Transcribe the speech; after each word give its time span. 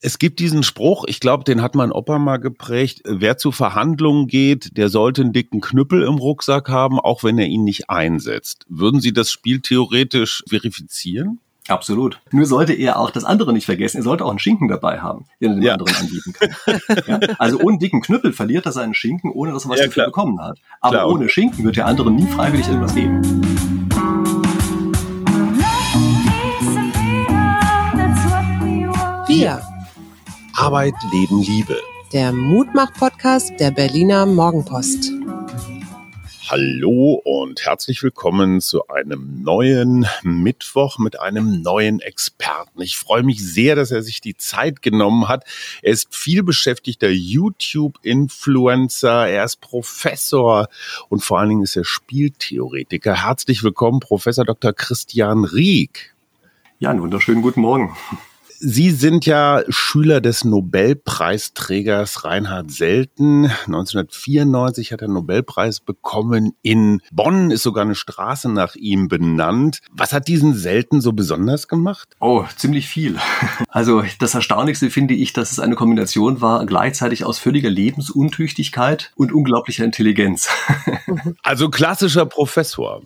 Es 0.00 0.20
gibt 0.20 0.38
diesen 0.38 0.62
Spruch, 0.62 1.04
ich 1.08 1.18
glaube, 1.18 1.42
den 1.42 1.60
hat 1.60 1.74
mein 1.74 1.90
Opa 1.90 2.20
mal 2.20 2.36
geprägt, 2.36 3.00
wer 3.04 3.36
zu 3.36 3.50
Verhandlungen 3.50 4.28
geht, 4.28 4.76
der 4.76 4.90
sollte 4.90 5.22
einen 5.22 5.32
dicken 5.32 5.60
Knüppel 5.60 6.04
im 6.04 6.14
Rucksack 6.14 6.68
haben, 6.68 7.00
auch 7.00 7.24
wenn 7.24 7.36
er 7.36 7.46
ihn 7.46 7.64
nicht 7.64 7.90
einsetzt. 7.90 8.64
Würden 8.68 9.00
Sie 9.00 9.12
das 9.12 9.32
Spiel 9.32 9.60
theoretisch 9.60 10.44
verifizieren? 10.48 11.40
Absolut. 11.66 12.20
Nur 12.30 12.46
sollte 12.46 12.74
er 12.74 13.00
auch 13.00 13.10
das 13.10 13.24
andere 13.24 13.52
nicht 13.52 13.66
vergessen. 13.66 13.98
Er 13.98 14.02
sollte 14.04 14.24
auch 14.24 14.30
einen 14.30 14.38
Schinken 14.38 14.68
dabei 14.68 15.00
haben, 15.00 15.26
den 15.40 15.50
er 15.50 15.56
dem 15.56 15.62
ja. 15.64 15.72
anderen 15.74 15.96
anbieten 15.96 16.32
kann. 16.32 17.00
ja? 17.08 17.34
Also 17.38 17.58
ohne 17.58 17.78
dicken 17.78 18.00
Knüppel 18.00 18.32
verliert 18.32 18.66
er 18.66 18.72
seinen 18.72 18.94
Schinken, 18.94 19.32
ohne 19.32 19.52
dass 19.52 19.64
er 19.64 19.70
was 19.70 19.80
ja, 19.80 19.86
dafür 19.86 20.06
bekommen 20.06 20.40
hat. 20.40 20.60
Aber 20.80 20.98
klar. 20.98 21.08
ohne 21.08 21.28
Schinken 21.28 21.64
wird 21.64 21.76
der 21.76 21.86
andere 21.86 22.12
nie 22.12 22.26
freiwillig 22.28 22.68
irgendwas 22.68 22.94
geben. 22.94 23.20
Wir. 29.26 29.60
Arbeit, 30.58 30.94
Leben, 31.12 31.40
Liebe. 31.40 31.80
Der 32.12 32.32
Mutmach-Podcast 32.32 33.60
der 33.60 33.70
Berliner 33.70 34.26
Morgenpost. 34.26 35.12
Hallo 36.48 37.22
und 37.24 37.64
herzlich 37.64 38.02
willkommen 38.02 38.60
zu 38.60 38.88
einem 38.88 39.44
neuen 39.44 40.04
Mittwoch 40.24 40.98
mit 40.98 41.20
einem 41.20 41.62
neuen 41.62 42.00
Experten. 42.00 42.82
Ich 42.82 42.96
freue 42.96 43.22
mich 43.22 43.40
sehr, 43.40 43.76
dass 43.76 43.92
er 43.92 44.02
sich 44.02 44.20
die 44.20 44.36
Zeit 44.36 44.82
genommen 44.82 45.28
hat. 45.28 45.44
Er 45.80 45.92
ist 45.92 46.12
viel 46.12 46.42
beschäftigter 46.42 47.08
YouTube-Influencer, 47.08 49.28
er 49.28 49.44
ist 49.44 49.60
Professor 49.60 50.66
und 51.08 51.22
vor 51.22 51.38
allen 51.38 51.50
Dingen 51.50 51.62
ist 51.62 51.76
er 51.76 51.84
Spieltheoretiker. 51.84 53.22
Herzlich 53.22 53.62
willkommen, 53.62 54.00
Professor 54.00 54.44
Dr. 54.44 54.72
Christian 54.72 55.44
Rieck. 55.44 56.16
Ja, 56.80 56.90
einen 56.90 57.02
wunderschönen 57.02 57.42
guten 57.42 57.60
Morgen. 57.60 57.96
Sie 58.60 58.90
sind 58.90 59.24
ja 59.24 59.62
Schüler 59.68 60.20
des 60.20 60.44
Nobelpreisträgers 60.44 62.24
Reinhard 62.24 62.72
Selten. 62.72 63.44
1994 63.44 64.90
hat 64.90 65.00
er 65.00 65.04
einen 65.04 65.14
Nobelpreis 65.14 65.78
bekommen. 65.78 66.54
In 66.62 67.00
Bonn 67.12 67.52
ist 67.52 67.62
sogar 67.62 67.84
eine 67.84 67.94
Straße 67.94 68.50
nach 68.50 68.74
ihm 68.74 69.06
benannt. 69.06 69.78
Was 69.92 70.12
hat 70.12 70.26
diesen 70.26 70.54
Selten 70.54 71.00
so 71.00 71.12
besonders 71.12 71.68
gemacht? 71.68 72.08
Oh, 72.18 72.44
ziemlich 72.56 72.88
viel. 72.88 73.16
Also 73.70 74.02
das 74.18 74.34
Erstaunlichste 74.34 74.90
finde 74.90 75.14
ich, 75.14 75.32
dass 75.32 75.52
es 75.52 75.60
eine 75.60 75.76
Kombination 75.76 76.40
war, 76.40 76.66
gleichzeitig 76.66 77.24
aus 77.24 77.38
völliger 77.38 77.70
Lebensuntüchtigkeit 77.70 79.12
und 79.14 79.32
unglaublicher 79.32 79.84
Intelligenz. 79.84 80.48
Also 81.42 81.68
klassischer 81.68 82.26
Professor. 82.26 83.02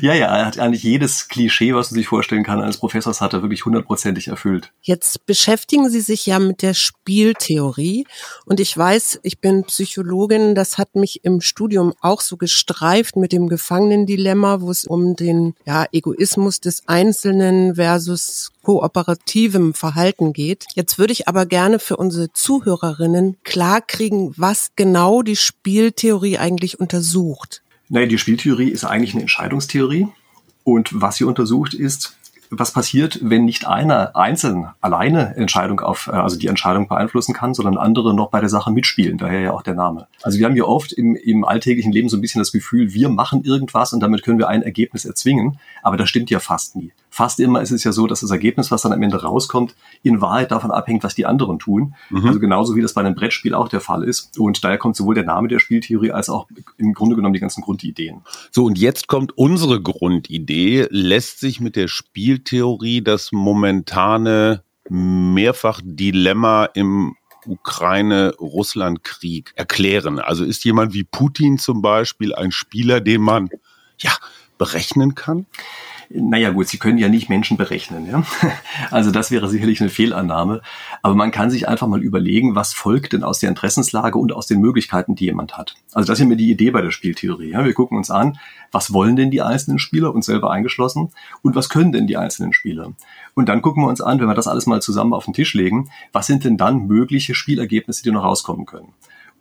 Ja, 0.00 0.14
ja, 0.14 0.26
er 0.36 0.46
hat 0.46 0.58
eigentlich 0.58 0.82
jedes 0.82 1.28
Klischee, 1.28 1.74
was 1.74 1.90
man 1.90 1.96
sich 1.96 2.08
vorstellen 2.08 2.44
kann, 2.44 2.60
eines 2.60 2.78
Professors 2.78 3.20
hat 3.20 3.32
er 3.32 3.42
wirklich 3.42 3.64
hundertprozentig 3.64 4.28
erfüllt. 4.28 4.72
Jetzt 4.82 5.26
beschäftigen 5.26 5.88
Sie 5.90 6.00
sich 6.00 6.26
ja 6.26 6.38
mit 6.38 6.62
der 6.62 6.74
Spieltheorie 6.74 8.06
und 8.44 8.60
ich 8.60 8.76
weiß, 8.76 9.20
ich 9.22 9.40
bin 9.40 9.64
Psychologin, 9.64 10.54
das 10.54 10.78
hat 10.78 10.94
mich 10.94 11.24
im 11.24 11.40
Studium 11.40 11.94
auch 12.00 12.20
so 12.20 12.36
gestreift 12.36 13.16
mit 13.16 13.32
dem 13.32 13.48
Gefangenendilemma, 13.48 14.60
wo 14.60 14.70
es 14.70 14.84
um 14.84 15.16
den 15.16 15.54
ja, 15.64 15.86
Egoismus 15.92 16.60
des 16.60 16.86
Einzelnen 16.86 17.76
versus 17.76 18.52
kooperativem 18.62 19.74
Verhalten 19.74 20.32
geht. 20.32 20.66
Jetzt 20.74 20.98
würde 20.98 21.12
ich 21.12 21.28
aber 21.28 21.46
gerne 21.46 21.78
für 21.78 21.96
unsere 21.96 22.32
Zuhörerinnen 22.32 23.36
klarkriegen, 23.44 24.34
was 24.36 24.70
genau 24.74 25.22
die 25.22 25.36
Spieltheorie 25.36 26.38
eigentlich 26.38 26.80
untersucht. 26.80 27.62
Naja, 27.88 28.06
die 28.06 28.18
Spieltheorie 28.18 28.68
ist 28.68 28.84
eigentlich 28.84 29.12
eine 29.12 29.22
Entscheidungstheorie. 29.22 30.08
Und 30.64 30.90
was 31.00 31.16
sie 31.16 31.24
untersucht 31.24 31.74
ist, 31.74 32.16
was 32.50 32.72
passiert, 32.72 33.18
wenn 33.22 33.44
nicht 33.44 33.66
einer 33.66 34.14
einzeln 34.16 34.68
alleine 34.80 35.36
Entscheidung 35.36 35.80
auf, 35.80 36.08
äh, 36.08 36.12
also 36.12 36.38
die 36.38 36.46
Entscheidung 36.46 36.88
beeinflussen 36.88 37.34
kann, 37.34 37.54
sondern 37.54 37.76
andere 37.76 38.14
noch 38.14 38.30
bei 38.30 38.40
der 38.40 38.48
Sache 38.48 38.70
mitspielen, 38.70 39.18
daher 39.18 39.40
ja 39.40 39.52
auch 39.52 39.62
der 39.62 39.74
Name. 39.74 40.06
Also 40.22 40.38
wir 40.38 40.46
haben 40.46 40.56
ja 40.56 40.64
oft 40.64 40.92
im, 40.92 41.16
im 41.16 41.44
alltäglichen 41.44 41.92
Leben 41.92 42.08
so 42.08 42.16
ein 42.16 42.20
bisschen 42.20 42.40
das 42.40 42.52
Gefühl, 42.52 42.94
wir 42.94 43.08
machen 43.08 43.44
irgendwas 43.44 43.92
und 43.92 44.00
damit 44.00 44.22
können 44.22 44.38
wir 44.38 44.48
ein 44.48 44.62
Ergebnis 44.62 45.04
erzwingen, 45.04 45.58
aber 45.82 45.96
das 45.96 46.08
stimmt 46.08 46.30
ja 46.30 46.38
fast 46.38 46.76
nie. 46.76 46.92
Fast 47.16 47.40
immer 47.40 47.62
ist 47.62 47.70
es 47.70 47.82
ja 47.82 47.92
so, 47.92 48.06
dass 48.06 48.20
das 48.20 48.30
Ergebnis, 48.30 48.70
was 48.70 48.82
dann 48.82 48.92
am 48.92 49.00
Ende 49.00 49.22
rauskommt, 49.22 49.74
in 50.02 50.20
Wahrheit 50.20 50.50
davon 50.50 50.70
abhängt, 50.70 51.02
was 51.02 51.14
die 51.14 51.24
anderen 51.24 51.58
tun. 51.58 51.94
Mhm. 52.10 52.26
Also 52.26 52.38
genauso 52.38 52.76
wie 52.76 52.82
das 52.82 52.92
bei 52.92 53.00
einem 53.00 53.14
Brettspiel 53.14 53.54
auch 53.54 53.70
der 53.70 53.80
Fall 53.80 54.04
ist. 54.04 54.38
Und 54.38 54.62
daher 54.62 54.76
kommt 54.76 54.96
sowohl 54.96 55.14
der 55.14 55.24
Name 55.24 55.48
der 55.48 55.58
Spieltheorie 55.58 56.12
als 56.12 56.28
auch 56.28 56.46
im 56.76 56.92
Grunde 56.92 57.16
genommen 57.16 57.32
die 57.32 57.40
ganzen 57.40 57.62
Grundideen. 57.62 58.20
So, 58.50 58.66
und 58.66 58.76
jetzt 58.76 59.08
kommt 59.08 59.32
unsere 59.38 59.80
Grundidee. 59.80 60.88
Lässt 60.90 61.40
sich 61.40 61.58
mit 61.58 61.74
der 61.74 61.88
Spieltheorie 61.88 63.00
das 63.00 63.32
momentane 63.32 64.62
Mehrfach-Dilemma 64.90 66.66
im 66.66 67.16
Ukraine-Russland-Krieg 67.46 69.54
erklären? 69.56 70.18
Also 70.18 70.44
ist 70.44 70.66
jemand 70.66 70.92
wie 70.92 71.04
Putin 71.04 71.56
zum 71.56 71.80
Beispiel 71.80 72.34
ein 72.34 72.52
Spieler, 72.52 73.00
den 73.00 73.22
man 73.22 73.48
ja 73.96 74.10
berechnen 74.58 75.14
kann? 75.14 75.46
Naja 76.08 76.50
gut, 76.50 76.68
Sie 76.68 76.78
können 76.78 76.98
ja 76.98 77.08
nicht 77.08 77.28
Menschen 77.28 77.56
berechnen. 77.56 78.06
Ja? 78.06 78.22
Also 78.90 79.10
das 79.10 79.30
wäre 79.30 79.48
sicherlich 79.48 79.80
eine 79.80 79.90
Fehlannahme. 79.90 80.62
Aber 81.02 81.14
man 81.14 81.30
kann 81.30 81.50
sich 81.50 81.68
einfach 81.68 81.86
mal 81.86 82.02
überlegen, 82.02 82.54
was 82.54 82.72
folgt 82.72 83.12
denn 83.12 83.24
aus 83.24 83.40
der 83.40 83.48
Interessenslage 83.48 84.18
und 84.18 84.32
aus 84.32 84.46
den 84.46 84.60
Möglichkeiten, 84.60 85.14
die 85.14 85.24
jemand 85.24 85.56
hat. 85.56 85.74
Also 85.92 86.06
das 86.06 86.20
ist 86.20 86.26
mir 86.26 86.36
die 86.36 86.50
Idee 86.50 86.70
bei 86.70 86.82
der 86.82 86.90
Spieltheorie. 86.90 87.50
Ja? 87.50 87.64
Wir 87.64 87.74
gucken 87.74 87.98
uns 87.98 88.10
an, 88.10 88.38
was 88.70 88.92
wollen 88.92 89.16
denn 89.16 89.30
die 89.30 89.42
einzelnen 89.42 89.78
Spieler, 89.78 90.14
uns 90.14 90.26
selber 90.26 90.50
eingeschlossen, 90.50 91.10
und 91.42 91.54
was 91.54 91.68
können 91.68 91.92
denn 91.92 92.06
die 92.06 92.16
einzelnen 92.16 92.52
Spieler. 92.52 92.92
Und 93.34 93.48
dann 93.48 93.62
gucken 93.62 93.82
wir 93.82 93.88
uns 93.88 94.00
an, 94.00 94.20
wenn 94.20 94.28
wir 94.28 94.34
das 94.34 94.48
alles 94.48 94.66
mal 94.66 94.80
zusammen 94.80 95.12
auf 95.12 95.24
den 95.24 95.34
Tisch 95.34 95.54
legen, 95.54 95.90
was 96.12 96.26
sind 96.26 96.44
denn 96.44 96.56
dann 96.56 96.86
mögliche 96.86 97.34
Spielergebnisse, 97.34 98.02
die 98.02 98.10
noch 98.10 98.24
rauskommen 98.24 98.66
können. 98.66 98.92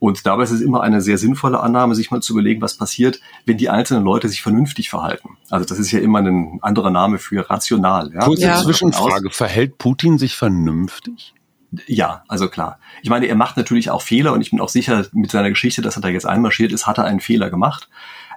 Und 0.05 0.23
dabei 0.27 0.43
ist 0.43 0.51
es 0.51 0.61
immer 0.61 0.83
eine 0.83 1.01
sehr 1.01 1.17
sinnvolle 1.17 1.61
Annahme, 1.61 1.95
sich 1.95 2.11
mal 2.11 2.21
zu 2.21 2.33
überlegen, 2.33 2.61
was 2.61 2.77
passiert, 2.77 3.19
wenn 3.47 3.57
die 3.57 3.69
einzelnen 3.69 4.03
Leute 4.03 4.29
sich 4.29 4.43
vernünftig 4.43 4.91
verhalten. 4.91 5.29
Also 5.49 5.65
das 5.65 5.79
ist 5.79 5.91
ja 5.91 5.97
immer 5.97 6.19
ein 6.19 6.59
anderer 6.61 6.91
Name 6.91 7.17
für 7.17 7.49
rational. 7.49 8.13
Ja? 8.13 8.19
Kurze 8.19 8.43
ja. 8.43 8.61
Zwischenfrage, 8.61 9.31
verhält 9.31 9.79
Putin 9.79 10.19
sich 10.19 10.35
vernünftig? 10.35 11.33
Ja, 11.87 12.23
also 12.27 12.49
klar. 12.49 12.77
Ich 13.01 13.09
meine, 13.09 13.25
er 13.25 13.35
macht 13.35 13.57
natürlich 13.57 13.89
auch 13.89 14.03
Fehler 14.03 14.33
und 14.33 14.41
ich 14.41 14.51
bin 14.51 14.61
auch 14.61 14.69
sicher, 14.69 15.07
mit 15.11 15.31
seiner 15.31 15.49
Geschichte, 15.49 15.81
dass 15.81 15.97
er 15.97 16.03
da 16.03 16.09
jetzt 16.09 16.27
einmarschiert 16.27 16.71
ist, 16.71 16.85
hat 16.85 16.99
er 16.99 17.05
einen 17.05 17.19
Fehler 17.19 17.49
gemacht. 17.49 17.89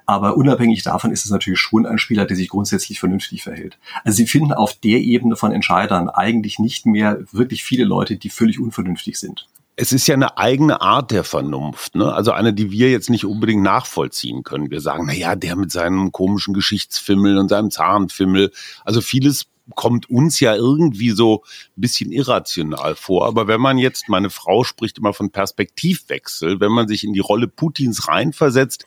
Aber 0.06 0.38
unabhängig 0.38 0.84
davon 0.84 1.10
ist 1.10 1.26
es 1.26 1.30
natürlich 1.30 1.60
schon 1.60 1.84
ein 1.84 1.98
Spieler, 1.98 2.24
der 2.24 2.38
sich 2.38 2.48
grundsätzlich 2.48 2.98
vernünftig 2.98 3.42
verhält. 3.42 3.78
Also 4.04 4.16
sie 4.16 4.26
finden 4.26 4.54
auf 4.54 4.72
der 4.72 5.00
Ebene 5.00 5.36
von 5.36 5.52
Entscheidern 5.52 6.08
eigentlich 6.08 6.58
nicht 6.58 6.86
mehr 6.86 7.18
wirklich 7.30 7.62
viele 7.62 7.84
Leute, 7.84 8.16
die 8.16 8.30
völlig 8.30 8.58
unvernünftig 8.58 9.18
sind 9.18 9.46
es 9.80 9.92
ist 9.92 10.08
ja 10.08 10.14
eine 10.14 10.36
eigene 10.36 10.80
Art 10.80 11.12
der 11.12 11.22
Vernunft, 11.22 11.94
ne? 11.94 12.12
Also 12.12 12.32
eine, 12.32 12.52
die 12.52 12.72
wir 12.72 12.90
jetzt 12.90 13.10
nicht 13.10 13.24
unbedingt 13.24 13.62
nachvollziehen 13.62 14.42
können. 14.42 14.72
Wir 14.72 14.80
sagen, 14.80 15.04
na 15.06 15.14
ja, 15.14 15.36
der 15.36 15.54
mit 15.54 15.70
seinem 15.70 16.10
komischen 16.10 16.52
Geschichtsfimmel 16.52 17.38
und 17.38 17.48
seinem 17.48 17.70
Zahnfimmel. 17.70 18.50
Also 18.84 19.00
vieles 19.00 19.46
kommt 19.76 20.10
uns 20.10 20.40
ja 20.40 20.56
irgendwie 20.56 21.10
so 21.10 21.44
ein 21.76 21.80
bisschen 21.80 22.10
irrational 22.10 22.96
vor. 22.96 23.26
Aber 23.26 23.46
wenn 23.46 23.60
man 23.60 23.78
jetzt, 23.78 24.08
meine 24.08 24.30
Frau 24.30 24.64
spricht 24.64 24.98
immer 24.98 25.12
von 25.12 25.30
Perspektivwechsel, 25.30 26.58
wenn 26.58 26.72
man 26.72 26.88
sich 26.88 27.04
in 27.04 27.12
die 27.12 27.20
Rolle 27.20 27.46
Putins 27.46 28.08
reinversetzt, 28.08 28.84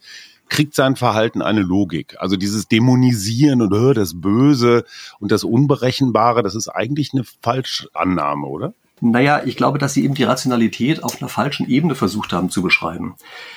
kriegt 0.50 0.76
sein 0.76 0.98
Verhalten 0.98 1.42
eine 1.42 1.62
Logik. 1.62 2.18
Also 2.20 2.36
dieses 2.36 2.68
Dämonisieren 2.68 3.62
und 3.62 3.74
äh, 3.74 3.94
das 3.94 4.20
Böse 4.20 4.84
und 5.20 5.32
das 5.32 5.46
Unberechenbare, 5.46 6.44
das 6.44 6.56
ist 6.56 6.68
eigentlich 6.68 7.14
eine 7.14 7.24
Falschannahme, 7.42 8.48
oder? 8.48 8.74
Naja, 9.02 9.42
ich 9.44 9.58
glaube, 9.58 9.80
dass 9.80 9.94
sie 9.94 10.04
eben 10.04 10.14
die 10.14 10.24
Rationalität 10.24 11.04
auf 11.04 11.22
einer 11.22 11.30
falschen 11.30 11.68
Ebene 11.68 11.96
versucht 11.96 12.32
haben 12.34 12.52
zu 12.52 12.62
beschreiben. 12.62 13.16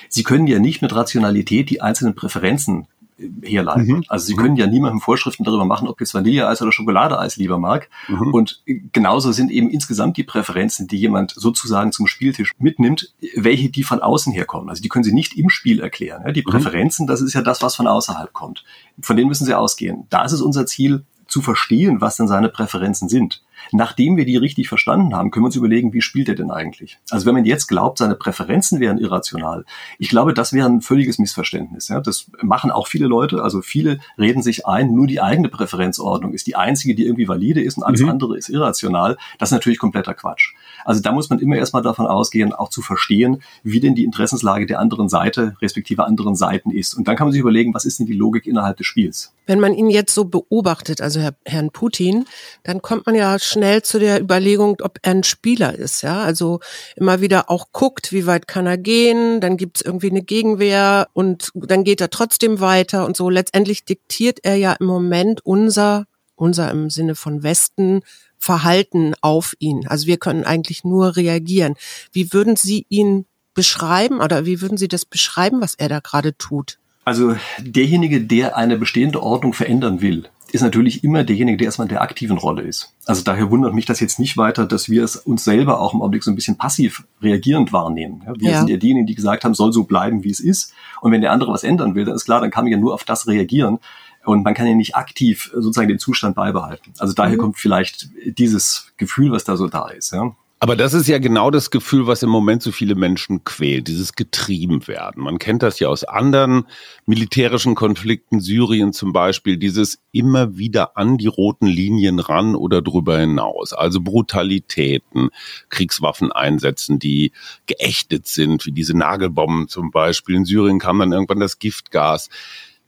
Sie 0.09 0.23
können 0.23 0.47
ja 0.47 0.57
nicht 0.57 0.81
mit 0.81 0.93
Rationalität 0.93 1.69
die 1.69 1.81
einzelnen 1.81 2.15
Präferenzen 2.15 2.87
äh, 3.19 3.29
herleiten. 3.47 3.97
Mhm. 3.97 4.03
Also 4.07 4.25
sie 4.25 4.33
mhm. 4.33 4.37
können 4.37 4.55
ja 4.55 4.65
niemandem 4.65 5.01
Vorschriften 5.01 5.43
darüber 5.43 5.65
machen, 5.65 5.87
ob 5.87 5.99
jetzt 5.99 6.15
Vanilleeis 6.15 6.63
oder 6.63 6.71
Schokoladeeis 6.71 7.37
lieber 7.37 7.59
mag. 7.59 7.89
Mhm. 8.07 8.33
Und 8.33 8.63
äh, 8.65 8.79
genauso 8.91 9.31
sind 9.31 9.51
eben 9.51 9.69
insgesamt 9.69 10.17
die 10.17 10.23
Präferenzen, 10.23 10.87
die 10.87 10.97
jemand 10.97 11.31
sozusagen 11.35 11.91
zum 11.91 12.07
Spieltisch 12.07 12.51
mitnimmt, 12.57 13.13
welche 13.35 13.69
die 13.69 13.83
von 13.83 14.01
außen 14.01 14.33
herkommen. 14.33 14.69
Also 14.69 14.81
die 14.81 14.89
können 14.89 15.03
sie 15.03 15.13
nicht 15.13 15.37
im 15.37 15.51
Spiel 15.51 15.79
erklären. 15.79 16.33
Die 16.33 16.41
mhm. 16.41 16.49
Präferenzen, 16.49 17.05
das 17.05 17.21
ist 17.21 17.35
ja 17.35 17.43
das, 17.43 17.61
was 17.61 17.75
von 17.75 17.85
außerhalb 17.85 18.33
kommt. 18.33 18.63
Von 18.99 19.15
denen 19.15 19.29
müssen 19.29 19.45
sie 19.45 19.53
ausgehen. 19.53 20.07
Da 20.09 20.25
ist 20.25 20.31
es 20.31 20.41
unser 20.41 20.65
Ziel, 20.65 21.03
zu 21.27 21.41
verstehen, 21.41 22.01
was 22.01 22.17
denn 22.17 22.27
seine 22.27 22.49
Präferenzen 22.49 23.09
sind. 23.09 23.41
Nachdem 23.71 24.17
wir 24.17 24.25
die 24.25 24.37
richtig 24.37 24.67
verstanden 24.67 25.15
haben, 25.15 25.31
können 25.31 25.43
wir 25.43 25.47
uns 25.47 25.55
überlegen, 25.55 25.93
wie 25.93 26.01
spielt 26.01 26.29
er 26.29 26.35
denn 26.35 26.51
eigentlich? 26.51 26.99
Also 27.09 27.25
wenn 27.25 27.33
man 27.33 27.45
jetzt 27.45 27.67
glaubt, 27.67 27.97
seine 27.97 28.15
Präferenzen 28.15 28.79
wären 28.79 28.97
irrational, 28.97 29.65
ich 29.99 30.09
glaube, 30.09 30.33
das 30.33 30.53
wäre 30.53 30.67
ein 30.67 30.81
völliges 30.81 31.19
Missverständnis. 31.19 31.87
Ja? 31.87 31.99
Das 31.99 32.29
machen 32.41 32.71
auch 32.71 32.87
viele 32.87 33.07
Leute. 33.07 33.41
Also 33.41 33.61
viele 33.61 33.99
reden 34.17 34.41
sich 34.41 34.65
ein, 34.67 34.93
nur 34.93 35.07
die 35.07 35.21
eigene 35.21 35.49
Präferenzordnung 35.49 36.33
ist 36.33 36.47
die 36.47 36.55
einzige, 36.55 36.95
die 36.95 37.05
irgendwie 37.05 37.27
valide 37.27 37.61
ist 37.61 37.77
und 37.77 37.83
alles 37.83 38.01
mhm. 38.01 38.09
andere 38.09 38.37
ist 38.37 38.49
irrational. 38.49 39.17
Das 39.39 39.49
ist 39.49 39.53
natürlich 39.53 39.79
kompletter 39.79 40.13
Quatsch. 40.13 40.53
Also 40.83 41.01
da 41.01 41.11
muss 41.11 41.29
man 41.29 41.39
immer 41.39 41.55
erstmal 41.55 41.81
davon 41.81 42.07
ausgehen, 42.07 42.53
auch 42.53 42.69
zu 42.69 42.81
verstehen, 42.81 43.41
wie 43.63 43.79
denn 43.79 43.95
die 43.95 44.03
Interessenslage 44.03 44.65
der 44.65 44.79
anderen 44.79 45.09
Seite, 45.09 45.55
respektive 45.61 46.05
anderen 46.05 46.35
Seiten 46.35 46.71
ist. 46.71 46.93
Und 46.93 47.07
dann 47.07 47.15
kann 47.15 47.27
man 47.27 47.31
sich 47.31 47.41
überlegen, 47.41 47.73
was 47.73 47.85
ist 47.85 47.99
denn 47.99 48.05
die 48.05 48.13
Logik 48.13 48.45
innerhalb 48.45 48.77
des 48.77 48.85
Spiels? 48.85 49.33
Wenn 49.47 49.59
man 49.59 49.73
ihn 49.73 49.89
jetzt 49.89 50.13
so 50.13 50.25
beobachtet, 50.25 51.01
also 51.01 51.19
Herr, 51.19 51.35
Herrn 51.45 51.71
Putin, 51.71 52.25
dann 52.63 52.81
kommt 52.81 53.05
man 53.05 53.15
ja 53.15 53.37
schnell 53.39 53.54
zu 53.83 53.99
der 53.99 54.21
Überlegung, 54.21 54.77
ob 54.81 54.99
er 55.01 55.11
ein 55.11 55.23
Spieler 55.23 55.75
ist, 55.75 56.01
ja. 56.01 56.23
Also 56.23 56.59
immer 56.95 57.21
wieder 57.21 57.49
auch 57.49 57.67
guckt, 57.71 58.11
wie 58.11 58.25
weit 58.25 58.47
kann 58.47 58.67
er 58.67 58.77
gehen, 58.77 59.41
dann 59.41 59.57
gibt 59.57 59.77
es 59.77 59.81
irgendwie 59.81 60.09
eine 60.09 60.21
Gegenwehr 60.21 61.07
und 61.13 61.51
dann 61.53 61.83
geht 61.83 62.01
er 62.01 62.09
trotzdem 62.09 62.59
weiter 62.59 63.05
und 63.05 63.15
so. 63.17 63.29
Letztendlich 63.29 63.85
diktiert 63.85 64.39
er 64.43 64.55
ja 64.55 64.73
im 64.73 64.87
Moment 64.87 65.45
unser, 65.45 66.05
unser 66.35 66.71
im 66.71 66.89
Sinne 66.89 67.15
von 67.15 67.43
Westen, 67.43 68.01
Verhalten 68.37 69.13
auf 69.21 69.55
ihn. 69.59 69.87
Also 69.87 70.07
wir 70.07 70.17
können 70.17 70.43
eigentlich 70.43 70.83
nur 70.83 71.15
reagieren. 71.15 71.75
Wie 72.11 72.31
würden 72.31 72.55
Sie 72.55 72.85
ihn 72.89 73.25
beschreiben 73.55 74.21
oder 74.21 74.45
wie 74.45 74.61
würden 74.61 74.77
Sie 74.77 74.87
das 74.87 75.05
beschreiben, 75.05 75.61
was 75.61 75.73
er 75.75 75.89
da 75.89 75.99
gerade 75.99 76.37
tut? 76.37 76.77
Also 77.05 77.35
derjenige, 77.59 78.21
der 78.21 78.57
eine 78.57 78.77
bestehende 78.77 79.21
Ordnung 79.21 79.53
verändern 79.53 80.01
will, 80.01 80.25
ist 80.55 80.61
natürlich 80.61 81.03
immer 81.03 81.23
derjenige, 81.23 81.57
der 81.57 81.65
erstmal 81.65 81.85
in 81.85 81.89
der 81.89 82.01
aktiven 82.01 82.37
Rolle 82.37 82.63
ist. 82.63 82.93
Also 83.05 83.21
daher 83.21 83.51
wundert 83.51 83.73
mich 83.73 83.85
das 83.85 83.99
jetzt 83.99 84.19
nicht 84.19 84.37
weiter, 84.37 84.65
dass 84.65 84.89
wir 84.89 85.03
es 85.03 85.15
uns 85.15 85.43
selber 85.43 85.79
auch 85.79 85.93
im 85.93 86.01
Augenblick 86.01 86.23
so 86.23 86.31
ein 86.31 86.35
bisschen 86.35 86.57
passiv 86.57 87.03
reagierend 87.21 87.73
wahrnehmen. 87.73 88.23
wir 88.39 88.51
ja. 88.51 88.59
sind 88.59 88.69
ja 88.69 88.77
diejenigen, 88.77 89.05
die 89.05 89.15
gesagt 89.15 89.43
haben, 89.43 89.53
soll 89.53 89.71
so 89.71 89.83
bleiben, 89.83 90.23
wie 90.23 90.31
es 90.31 90.39
ist. 90.39 90.73
Und 91.01 91.11
wenn 91.11 91.21
der 91.21 91.31
andere 91.31 91.51
was 91.51 91.63
ändern 91.63 91.93
will, 91.93 92.05
dann 92.05 92.15
ist 92.15 92.25
klar, 92.25 92.41
dann 92.41 92.51
kann 92.51 92.63
man 92.63 92.71
ja 92.71 92.77
nur 92.77 92.93
auf 92.93 93.03
das 93.03 93.27
reagieren. 93.27 93.79
Und 94.23 94.43
man 94.43 94.55
kann 94.55 94.65
ja 94.65 94.73
nicht 94.73 94.95
aktiv 94.95 95.51
sozusagen 95.53 95.87
den 95.87 95.99
Zustand 95.99 96.35
beibehalten. 96.35 96.93
Also 96.97 97.13
daher 97.13 97.35
mhm. 97.35 97.41
kommt 97.41 97.57
vielleicht 97.57 98.09
dieses 98.25 98.91
Gefühl, 98.97 99.31
was 99.31 99.43
da 99.43 99.55
so 99.55 99.67
da 99.67 99.89
ist. 99.89 100.11
Ja. 100.11 100.35
Aber 100.65 100.75
das 100.75 100.95
ist 100.95 101.07
ja 101.07 101.19
genau 101.19 101.51
das 101.51 101.69
Gefühl, 101.69 102.07
was 102.07 102.23
im 102.23 102.31
Moment 102.31 102.63
so 102.63 102.71
viele 102.71 102.95
Menschen 102.95 103.43
quält, 103.43 103.87
dieses 103.87 104.13
Getriebenwerden. 104.13 105.21
Man 105.21 105.37
kennt 105.37 105.61
das 105.61 105.77
ja 105.77 105.89
aus 105.89 106.03
anderen 106.03 106.65
militärischen 107.05 107.75
Konflikten, 107.75 108.39
Syrien 108.39 108.91
zum 108.91 109.13
Beispiel, 109.13 109.57
dieses 109.57 109.99
immer 110.11 110.57
wieder 110.57 110.97
an 110.97 111.19
die 111.19 111.27
roten 111.27 111.67
Linien 111.67 112.17
ran 112.17 112.55
oder 112.55 112.81
drüber 112.81 113.19
hinaus. 113.19 113.73
Also 113.73 114.01
Brutalitäten, 114.01 115.29
Kriegswaffen 115.69 116.31
einsetzen, 116.31 116.97
die 116.97 117.31
geächtet 117.67 118.25
sind, 118.25 118.65
wie 118.65 118.71
diese 118.71 118.97
Nagelbomben 118.97 119.67
zum 119.67 119.91
Beispiel. 119.91 120.33
In 120.33 120.45
Syrien 120.45 120.79
kam 120.79 120.97
dann 120.97 121.11
irgendwann 121.11 121.41
das 121.41 121.59
Giftgas. 121.59 122.31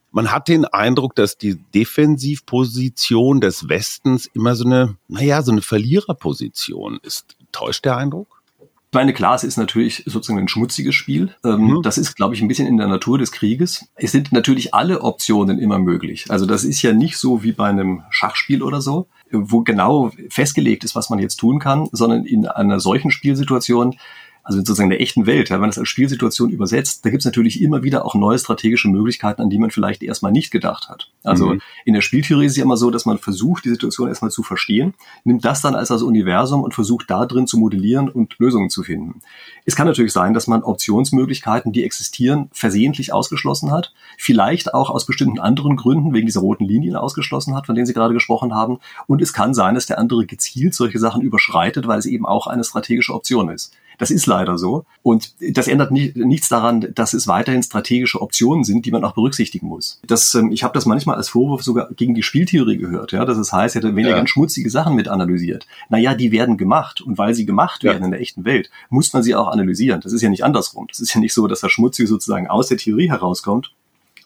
Man 0.09 0.31
hat 0.31 0.47
den 0.47 0.65
Eindruck, 0.65 1.13
dass 1.13 1.37
die 1.37 1.59
Defensivposition 1.75 3.39
des 3.39 3.69
Westens 3.69 4.25
immer 4.33 4.55
so 4.55 4.65
eine, 4.65 4.97
naja, 5.07 5.43
so 5.43 5.51
eine 5.51 5.61
Verliererposition 5.61 6.99
ist. 7.03 7.37
Täuscht 7.57 7.85
der 7.85 7.97
Eindruck? 7.97 8.43
Ich 8.59 8.93
meine, 8.93 9.13
klar, 9.13 9.35
es 9.35 9.43
ist 9.43 9.57
natürlich 9.57 10.03
sozusagen 10.05 10.39
ein 10.39 10.47
schmutziges 10.47 10.95
Spiel. 10.95 11.35
Ähm, 11.43 11.67
mhm. 11.67 11.81
Das 11.81 11.97
ist, 11.97 12.15
glaube 12.15 12.35
ich, 12.35 12.41
ein 12.41 12.47
bisschen 12.47 12.67
in 12.67 12.77
der 12.77 12.87
Natur 12.87 13.17
des 13.17 13.31
Krieges. 13.31 13.85
Es 13.95 14.11
sind 14.11 14.31
natürlich 14.31 14.73
alle 14.73 15.01
Optionen 15.01 15.59
immer 15.59 15.79
möglich. 15.79 16.25
Also 16.29 16.45
das 16.45 16.63
ist 16.63 16.81
ja 16.83 16.93
nicht 16.93 17.17
so 17.17 17.43
wie 17.43 17.51
bei 17.51 17.67
einem 17.67 18.03
Schachspiel 18.11 18.61
oder 18.61 18.79
so, 18.79 19.07
wo 19.31 19.61
genau 19.61 20.11
festgelegt 20.29 20.83
ist, 20.83 20.95
was 20.95 21.09
man 21.09 21.19
jetzt 21.19 21.37
tun 21.37 21.59
kann, 21.59 21.89
sondern 21.91 22.25
in 22.25 22.47
einer 22.47 22.79
solchen 22.79 23.11
Spielsituation 23.11 23.97
also 24.47 24.59
sozusagen 24.59 24.89
der 24.89 25.01
echten 25.01 25.25
Welt, 25.25 25.49
wenn 25.49 25.59
man 25.59 25.69
das 25.69 25.77
als 25.77 25.89
Spielsituation 25.89 26.51
übersetzt, 26.51 27.03
da 27.03 27.09
gibt 27.09 27.19
es 27.19 27.25
natürlich 27.25 27.61
immer 27.61 27.83
wieder 27.83 28.05
auch 28.05 28.15
neue 28.15 28.39
strategische 28.39 28.87
Möglichkeiten, 28.87 29.41
an 29.41 29.49
die 29.49 29.57
man 29.57 29.71
vielleicht 29.71 30.01
erstmal 30.01 30.31
nicht 30.31 30.51
gedacht 30.51 30.87
hat. 30.87 31.11
Also 31.21 31.47
mhm. 31.47 31.61
in 31.83 31.93
der 31.93 31.99
Spieltheorie 31.99 32.45
ist 32.45 32.53
es 32.53 32.57
ja 32.57 32.63
immer 32.63 32.77
so, 32.77 32.89
dass 32.89 33.05
man 33.05 33.17
versucht, 33.17 33.65
die 33.65 33.69
Situation 33.69 34.07
erstmal 34.07 34.31
zu 34.31 34.43
verstehen, 34.43 34.93
nimmt 35.25 35.43
das 35.43 35.59
dann 35.59 35.75
als 35.75 35.89
das 35.89 36.01
Universum 36.01 36.63
und 36.63 36.73
versucht 36.73 37.11
da 37.11 37.25
drin 37.25 37.45
zu 37.45 37.57
modellieren 37.57 38.07
und 38.07 38.39
Lösungen 38.39 38.69
zu 38.69 38.83
finden. 38.83 39.19
Es 39.65 39.75
kann 39.75 39.85
natürlich 39.85 40.13
sein, 40.13 40.33
dass 40.33 40.47
man 40.47 40.63
Optionsmöglichkeiten, 40.63 41.73
die 41.73 41.83
existieren, 41.83 42.47
versehentlich 42.53 43.11
ausgeschlossen 43.11 43.71
hat, 43.71 43.93
vielleicht 44.17 44.73
auch 44.73 44.89
aus 44.89 45.05
bestimmten 45.05 45.39
anderen 45.39 45.75
Gründen, 45.75 46.13
wegen 46.13 46.25
dieser 46.25 46.39
roten 46.39 46.63
Linien 46.63 46.95
ausgeschlossen 46.95 47.53
hat, 47.53 47.65
von 47.65 47.75
denen 47.75 47.85
Sie 47.85 47.93
gerade 47.93 48.13
gesprochen 48.13 48.55
haben. 48.55 48.79
Und 49.07 49.21
es 49.21 49.33
kann 49.33 49.53
sein, 49.53 49.75
dass 49.75 49.87
der 49.87 49.99
andere 49.99 50.25
gezielt 50.25 50.73
solche 50.73 50.99
Sachen 50.99 51.21
überschreitet, 51.21 51.85
weil 51.85 51.99
es 51.99 52.05
eben 52.05 52.25
auch 52.25 52.47
eine 52.47 52.63
strategische 52.63 53.13
Option 53.13 53.49
ist. 53.49 53.73
Das 53.97 54.11
ist 54.11 54.27
leider 54.27 54.57
so. 54.57 54.85
Und 55.01 55.33
das 55.39 55.67
ändert 55.67 55.91
nicht, 55.91 56.15
nichts 56.15 56.49
daran, 56.49 56.87
dass 56.93 57.13
es 57.13 57.27
weiterhin 57.27 57.63
strategische 57.63 58.21
Optionen 58.21 58.63
sind, 58.63 58.85
die 58.85 58.91
man 58.91 59.03
auch 59.03 59.13
berücksichtigen 59.13 59.67
muss. 59.67 59.99
Das, 60.05 60.33
ähm, 60.35 60.51
ich 60.51 60.63
habe 60.63 60.73
das 60.73 60.85
manchmal 60.85 61.15
als 61.15 61.29
Vorwurf 61.29 61.63
sogar 61.63 61.89
gegen 61.93 62.13
die 62.13 62.23
Spieltheorie 62.23 62.77
gehört. 62.77 63.11
Ja, 63.11 63.25
das 63.25 63.51
heißt, 63.51 63.75
hätte 63.75 63.95
wenn 63.95 64.05
ja. 64.05 64.15
ganz 64.15 64.29
schmutzige 64.29 64.69
Sachen 64.69 64.95
mit 64.95 65.07
analysiert. 65.07 65.65
Naja, 65.89 66.13
die 66.13 66.31
werden 66.31 66.57
gemacht. 66.57 67.01
Und 67.01 67.17
weil 67.17 67.33
sie 67.33 67.45
gemacht 67.45 67.83
werden 67.83 67.99
ja. 68.01 68.05
in 68.05 68.11
der 68.11 68.21
echten 68.21 68.45
Welt, 68.45 68.69
muss 68.89 69.13
man 69.13 69.23
sie 69.23 69.35
auch 69.35 69.47
analysieren. 69.47 70.01
Das 70.01 70.13
ist 70.13 70.21
ja 70.21 70.29
nicht 70.29 70.43
andersrum. 70.43 70.85
Das 70.87 70.99
ist 70.99 71.13
ja 71.13 71.19
nicht 71.19 71.33
so, 71.33 71.47
dass 71.47 71.61
das 71.61 71.71
Schmutzige 71.71 72.07
sozusagen 72.07 72.47
aus 72.47 72.67
der 72.67 72.77
Theorie 72.77 73.09
herauskommt, 73.09 73.71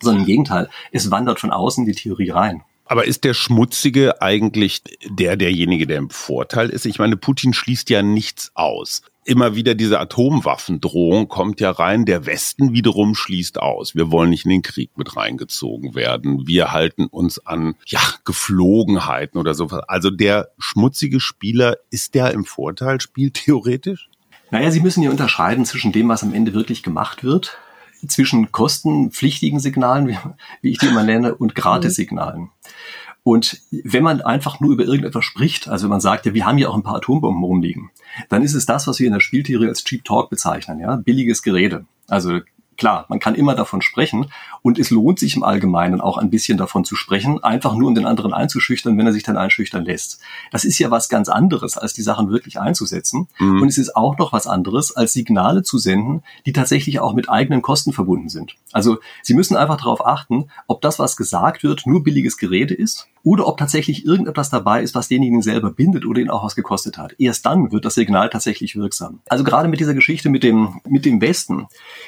sondern 0.02 0.22
im 0.22 0.28
Gegenteil. 0.28 0.70
Es 0.92 1.12
wandert 1.12 1.40
von 1.40 1.52
außen 1.52 1.86
die 1.86 1.94
Theorie 1.94 2.30
rein. 2.32 2.64
Aber 2.92 3.08
ist 3.08 3.24
der 3.24 3.34
Schmutzige 3.34 4.22
eigentlich 4.22 4.84
der, 5.08 5.38
derjenige, 5.38 5.88
der 5.88 5.98
im 5.98 6.10
Vorteil 6.10 6.70
ist? 6.70 6.86
Ich 6.86 7.00
meine, 7.00 7.16
Putin 7.16 7.54
schließt 7.54 7.90
ja 7.90 8.02
nichts 8.02 8.52
aus. 8.54 9.02
Immer 9.24 9.56
wieder 9.56 9.76
diese 9.76 9.98
Atomwaffendrohung 9.98 11.30
kommt 11.30 11.62
ja 11.62 11.72
rein. 11.72 12.04
Der 12.04 12.26
Westen 12.26 12.74
wiederum 12.74 13.16
schließt 13.16 13.62
aus. 13.62 13.96
Wir 13.96 14.12
wollen 14.12 14.30
nicht 14.30 14.44
in 14.44 14.52
den 14.52 14.62
Krieg 14.62 14.90
mit 14.98 15.16
reingezogen 15.16 15.96
werden. 15.96 16.48
Wir 16.48 16.74
halten 16.74 17.06
uns 17.06 17.40
an, 17.46 17.76
ja, 17.86 18.02
Geflogenheiten 18.26 19.40
oder 19.40 19.54
so. 19.54 19.68
Also 19.88 20.10
der 20.10 20.50
schmutzige 20.58 21.22
Spieler, 21.22 21.78
ist 21.92 22.14
der 22.14 22.32
im 22.34 22.44
Vorteil, 22.44 23.00
spielt 23.00 23.36
theoretisch? 23.36 24.10
Naja, 24.50 24.70
Sie 24.70 24.82
müssen 24.82 25.00
hier 25.00 25.12
unterscheiden 25.12 25.64
zwischen 25.64 25.94
dem, 25.94 26.10
was 26.10 26.24
am 26.24 26.34
Ende 26.34 26.54
wirklich 26.54 26.84
gemacht 26.84 27.24
wird 27.24 27.58
zwischen 28.08 28.52
kostenpflichtigen 28.52 29.60
Signalen, 29.60 30.08
wie, 30.62 30.70
ich 30.70 30.78
die 30.78 30.88
immer 30.88 31.04
nenne, 31.04 31.36
und 31.36 31.56
Gratissignalen. 31.56 32.50
Und 33.24 33.62
wenn 33.72 34.04
man 34.04 34.22
einfach 34.22 34.60
nur 34.60 34.72
über 34.72 34.84
irgendetwas 34.84 35.26
spricht, 35.26 35.68
also 35.68 35.84
wenn 35.84 35.92
man 35.92 36.02
sagt, 36.02 36.26
ja, 36.26 36.34
wir 36.34 36.46
haben 36.46 36.58
ja 36.58 36.70
auch 36.70 36.76
ein 36.76 36.84
paar 36.84 36.96
Atombomben 36.96 37.44
rumliegen, 37.44 37.92
dann 38.30 38.42
ist 38.42 38.56
es 38.56 38.66
das, 38.66 38.88
was 38.88 39.00
wir 39.00 39.08
in 39.08 39.14
der 39.14 39.20
Spieltheorie 39.20 39.68
als 39.68 39.84
Cheap 39.84 40.04
Talk 40.04 40.30
bezeichnen, 40.30 40.80
ja, 40.80 40.96
billiges 40.96 41.44
Gerede. 41.44 41.86
Also 42.08 42.40
Klar, 42.82 43.06
man 43.10 43.20
kann 43.20 43.36
immer 43.36 43.54
davon 43.54 43.84
sprechen 43.84 44.32
und 44.64 44.80
es 44.80 44.90
lohnt 44.90 45.20
sich 45.20 45.36
im 45.36 45.44
Allgemeinen 45.44 46.02
auch 46.02 46.18
ein 46.18 46.32
bisschen 46.32 46.58
davon 46.58 46.84
zu 46.84 46.96
sprechen, 46.96 47.44
einfach 47.44 47.76
nur 47.76 47.90
um 47.90 47.94
den 47.94 48.08
anderen 48.08 48.34
einzuschüchtern, 48.34 48.98
wenn 48.98 49.06
er 49.06 49.14
sich 49.14 49.22
dann 49.22 49.38
einschüchtern 49.38 49.86
lässt. 49.86 50.20
Das 50.52 50.64
ist 50.64 50.80
ja 50.80 50.90
was 50.90 51.08
ganz 51.08 51.30
anderes, 51.30 51.78
als 51.78 51.94
die 51.94 52.02
Sachen 52.02 52.32
wirklich 52.32 52.60
einzusetzen. 52.60 53.28
Mhm. 53.38 53.62
Und 53.62 53.68
es 53.68 53.78
ist 53.78 53.96
auch 53.96 54.18
noch 54.18 54.34
was 54.34 54.48
anderes, 54.48 54.96
als 54.96 55.14
Signale 55.14 55.62
zu 55.62 55.78
senden, 55.78 56.24
die 56.48 56.54
tatsächlich 56.54 57.00
auch 57.00 57.14
mit 57.14 57.30
eigenen 57.30 57.62
Kosten 57.62 57.94
verbunden 57.94 58.30
sind. 58.30 58.56
Also 58.72 58.98
Sie 59.22 59.36
müssen 59.36 59.56
einfach 59.56 59.78
darauf 59.78 60.04
achten, 60.04 60.50
ob 60.66 60.82
das, 60.82 60.98
was 60.98 61.16
gesagt 61.16 61.62
wird, 61.62 61.86
nur 61.86 62.02
billiges 62.02 62.38
Gerede 62.38 62.74
ist 62.74 63.10
oder 63.24 63.48
ob 63.48 63.58
tatsächlich 63.58 64.06
irgendetwas 64.06 64.50
dabei 64.50 64.82
ist, 64.82 64.96
was 64.96 65.08
denjenigen 65.08 65.44
selber 65.44 65.72
bindet 65.72 66.06
oder 66.06 66.22
ihn 66.22 66.30
auch 66.30 66.44
was 66.44 66.56
gekostet 66.56 66.98
hat. 66.98 67.14
Erst 67.20 67.46
dann 67.46 67.72
wird 67.72 67.86
das 67.86 67.94
Signal 67.94 68.30
tatsächlich 68.30 68.76
wirksam. 68.76 69.20
Also 69.30 69.44
gerade 69.44 69.68
mit 69.68 69.80
dieser 69.80 69.94
Geschichte 69.94 70.30
mit 70.30 70.44
dem, 70.44 70.82
mit 70.88 71.06
dem 71.06 71.22
Westen, 71.22 71.68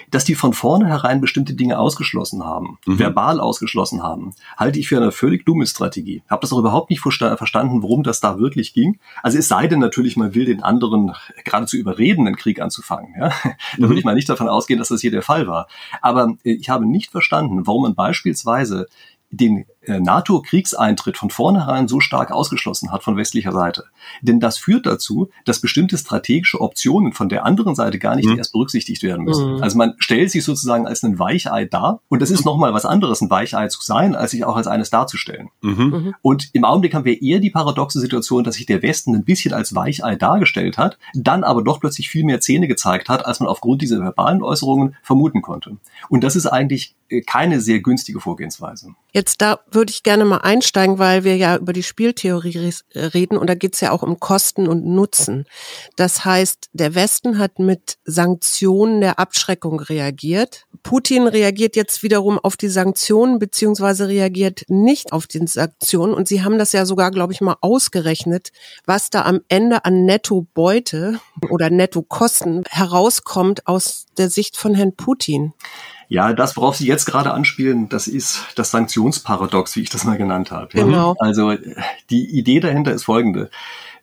dass 0.09 0.25
die 0.25 0.36
von 0.36 0.53
vornherein 0.63 1.20
bestimmte 1.20 1.55
Dinge 1.55 1.77
ausgeschlossen 1.77 2.46
haben, 2.46 2.77
mhm. 2.86 2.98
verbal 2.98 3.41
ausgeschlossen 3.41 4.01
haben, 4.01 4.34
halte 4.55 4.79
ich 4.79 4.88
für 4.88 4.96
eine 4.96 5.12
völlig 5.12 5.46
dumme 5.46 5.67
Strategie. 5.67 6.24
Habe 6.29 6.39
das 6.39 6.53
auch 6.53 6.60
überhaupt 6.60 6.89
nicht 6.89 7.01
verstanden, 7.01 7.84
worum 7.84 8.01
das 8.01 8.22
da 8.22 8.39
wirklich 8.39 8.74
ging. 8.74 8.98
Also 9.24 9.38
es 9.38 9.50
sei 9.50 9.67
denn 9.67 9.79
natürlich, 9.79 10.15
man 10.15 10.36
will 10.36 10.46
den 10.46 10.63
anderen 10.63 11.15
geradezu 11.43 11.75
überreden, 11.75 12.27
einen 12.27 12.38
Krieg 12.38 12.62
anzufangen. 12.62 13.13
Ja? 13.20 13.34
Da 13.74 13.79
würde 13.79 13.93
mhm. 13.93 13.98
ich 13.98 14.05
mal 14.05 14.15
nicht 14.15 14.29
davon 14.29 14.48
ausgehen, 14.48 14.79
dass 14.79 14.88
das 14.88 15.01
hier 15.01 15.12
der 15.12 15.22
Fall 15.22 15.48
war. 15.48 15.67
Aber 16.01 16.36
äh, 16.46 16.53
ich 16.53 16.70
habe 16.70 16.86
nicht 16.86 17.12
verstanden, 17.12 17.67
warum 17.67 17.82
man 17.82 17.96
beispielsweise 17.96 18.88
den 19.32 19.65
NATO-Kriegseintritt 19.87 21.17
von 21.17 21.29
vornherein 21.29 21.87
so 21.87 21.99
stark 21.99 22.31
ausgeschlossen 22.31 22.91
hat 22.91 23.03
von 23.03 23.17
westlicher 23.17 23.51
Seite. 23.51 23.85
Denn 24.21 24.39
das 24.39 24.57
führt 24.57 24.85
dazu, 24.85 25.29
dass 25.45 25.59
bestimmte 25.59 25.97
strategische 25.97 26.61
Optionen 26.61 27.13
von 27.13 27.29
der 27.29 27.45
anderen 27.45 27.75
Seite 27.75 27.99
gar 27.99 28.15
nicht 28.15 28.27
mhm. 28.27 28.37
erst 28.37 28.53
berücksichtigt 28.53 29.03
werden 29.03 29.25
müssen. 29.25 29.55
Mhm. 29.55 29.63
Also 29.63 29.77
man 29.77 29.95
stellt 29.97 30.31
sich 30.31 30.43
sozusagen 30.43 30.87
als 30.87 31.03
ein 31.03 31.19
Weichei 31.19 31.65
dar 31.65 32.01
und 32.09 32.21
das 32.21 32.31
ist 32.31 32.45
nochmal 32.45 32.73
was 32.73 32.85
anderes, 32.85 33.21
ein 33.21 33.29
Weichei 33.29 33.67
zu 33.67 33.81
sein, 33.81 34.15
als 34.15 34.31
sich 34.31 34.45
auch 34.45 34.55
als 34.55 34.67
eines 34.67 34.89
darzustellen. 34.89 35.49
Mhm. 35.61 35.83
mhm. 35.83 36.15
Und 36.21 36.49
im 36.53 36.65
Augenblick 36.65 36.93
haben 36.93 37.05
wir 37.05 37.21
eher 37.21 37.39
die 37.39 37.49
paradoxe 37.49 37.99
Situation, 37.99 38.43
dass 38.43 38.55
sich 38.55 38.65
der 38.65 38.81
Westen 38.81 39.15
ein 39.15 39.23
bisschen 39.23 39.53
als 39.53 39.75
Weichei 39.75 40.15
dargestellt 40.15 40.77
hat, 40.77 40.97
dann 41.13 41.43
aber 41.43 41.63
doch 41.63 41.79
plötzlich 41.79 42.09
viel 42.09 42.23
mehr 42.23 42.39
Zähne 42.39 42.67
gezeigt 42.67 43.09
hat, 43.09 43.25
als 43.25 43.39
man 43.39 43.49
aufgrund 43.49 43.81
dieser 43.81 43.99
verbalen 43.99 44.41
Äußerungen 44.41 44.95
vermuten 45.01 45.41
konnte. 45.41 45.77
Und 46.09 46.23
das 46.23 46.35
ist 46.35 46.45
eigentlich 46.45 46.95
äh, 47.09 47.21
keine 47.21 47.61
sehr 47.61 47.79
günstige 47.79 48.19
Vorgehensweise. 48.19 48.95
Jetzt 49.11 49.41
da 49.41 49.59
würde 49.73 49.91
ich 49.91 50.03
gerne 50.03 50.25
mal 50.25 50.37
einsteigen, 50.37 50.99
weil 50.99 51.23
wir 51.23 51.37
ja 51.37 51.57
über 51.57 51.73
die 51.73 51.83
Spieltheorie 51.83 52.73
reden 52.95 53.37
und 53.37 53.47
da 53.47 53.55
geht 53.55 53.75
es 53.75 53.81
ja 53.81 53.91
auch 53.91 54.03
um 54.03 54.19
Kosten 54.19 54.67
und 54.67 54.85
Nutzen. 54.85 55.45
Das 55.95 56.25
heißt, 56.25 56.69
der 56.73 56.95
Westen 56.95 57.39
hat 57.39 57.59
mit 57.59 57.97
Sanktionen 58.05 59.01
der 59.01 59.19
Abschreckung 59.19 59.79
reagiert. 59.79 60.65
Putin 60.83 61.27
reagiert 61.27 61.75
jetzt 61.75 62.03
wiederum 62.03 62.39
auf 62.39 62.57
die 62.57 62.67
Sanktionen 62.67 63.39
beziehungsweise 63.39 64.07
reagiert 64.07 64.63
nicht 64.67 65.13
auf 65.13 65.27
die 65.27 65.45
Sanktionen 65.47 66.13
und 66.13 66.27
sie 66.27 66.43
haben 66.43 66.57
das 66.57 66.73
ja 66.73 66.85
sogar, 66.85 67.11
glaube 67.11 67.33
ich, 67.33 67.41
mal 67.41 67.57
ausgerechnet, 67.61 68.51
was 68.85 69.09
da 69.09 69.23
am 69.23 69.41
Ende 69.47 69.85
an 69.85 70.05
Nettobeute 70.05 71.19
oder 71.49 71.69
Nettokosten 71.69 72.63
herauskommt 72.69 73.67
aus 73.67 74.05
der 74.17 74.29
Sicht 74.29 74.57
von 74.57 74.75
Herrn 74.75 74.95
Putin. 74.95 75.53
Ja, 76.13 76.32
das, 76.32 76.55
worauf 76.55 76.75
Sie 76.75 76.86
jetzt 76.86 77.05
gerade 77.05 77.34
anspielen, 77.34 77.89
das 77.89 78.05
ist 78.05 78.46
das 78.53 78.70
Sanktionsparadox, 78.70 79.75
wie 79.75 79.82
ich 79.82 79.89
das 79.89 80.03
mal 80.03 80.15
genannt 80.15 80.51
habe. 80.51 80.67
Genau. 80.67 81.15
Also 81.17 81.55
die 82.12 82.38
Idee 82.38 82.60
dahinter 82.60 82.91
ist 82.91 83.05
folgende. 83.05 83.50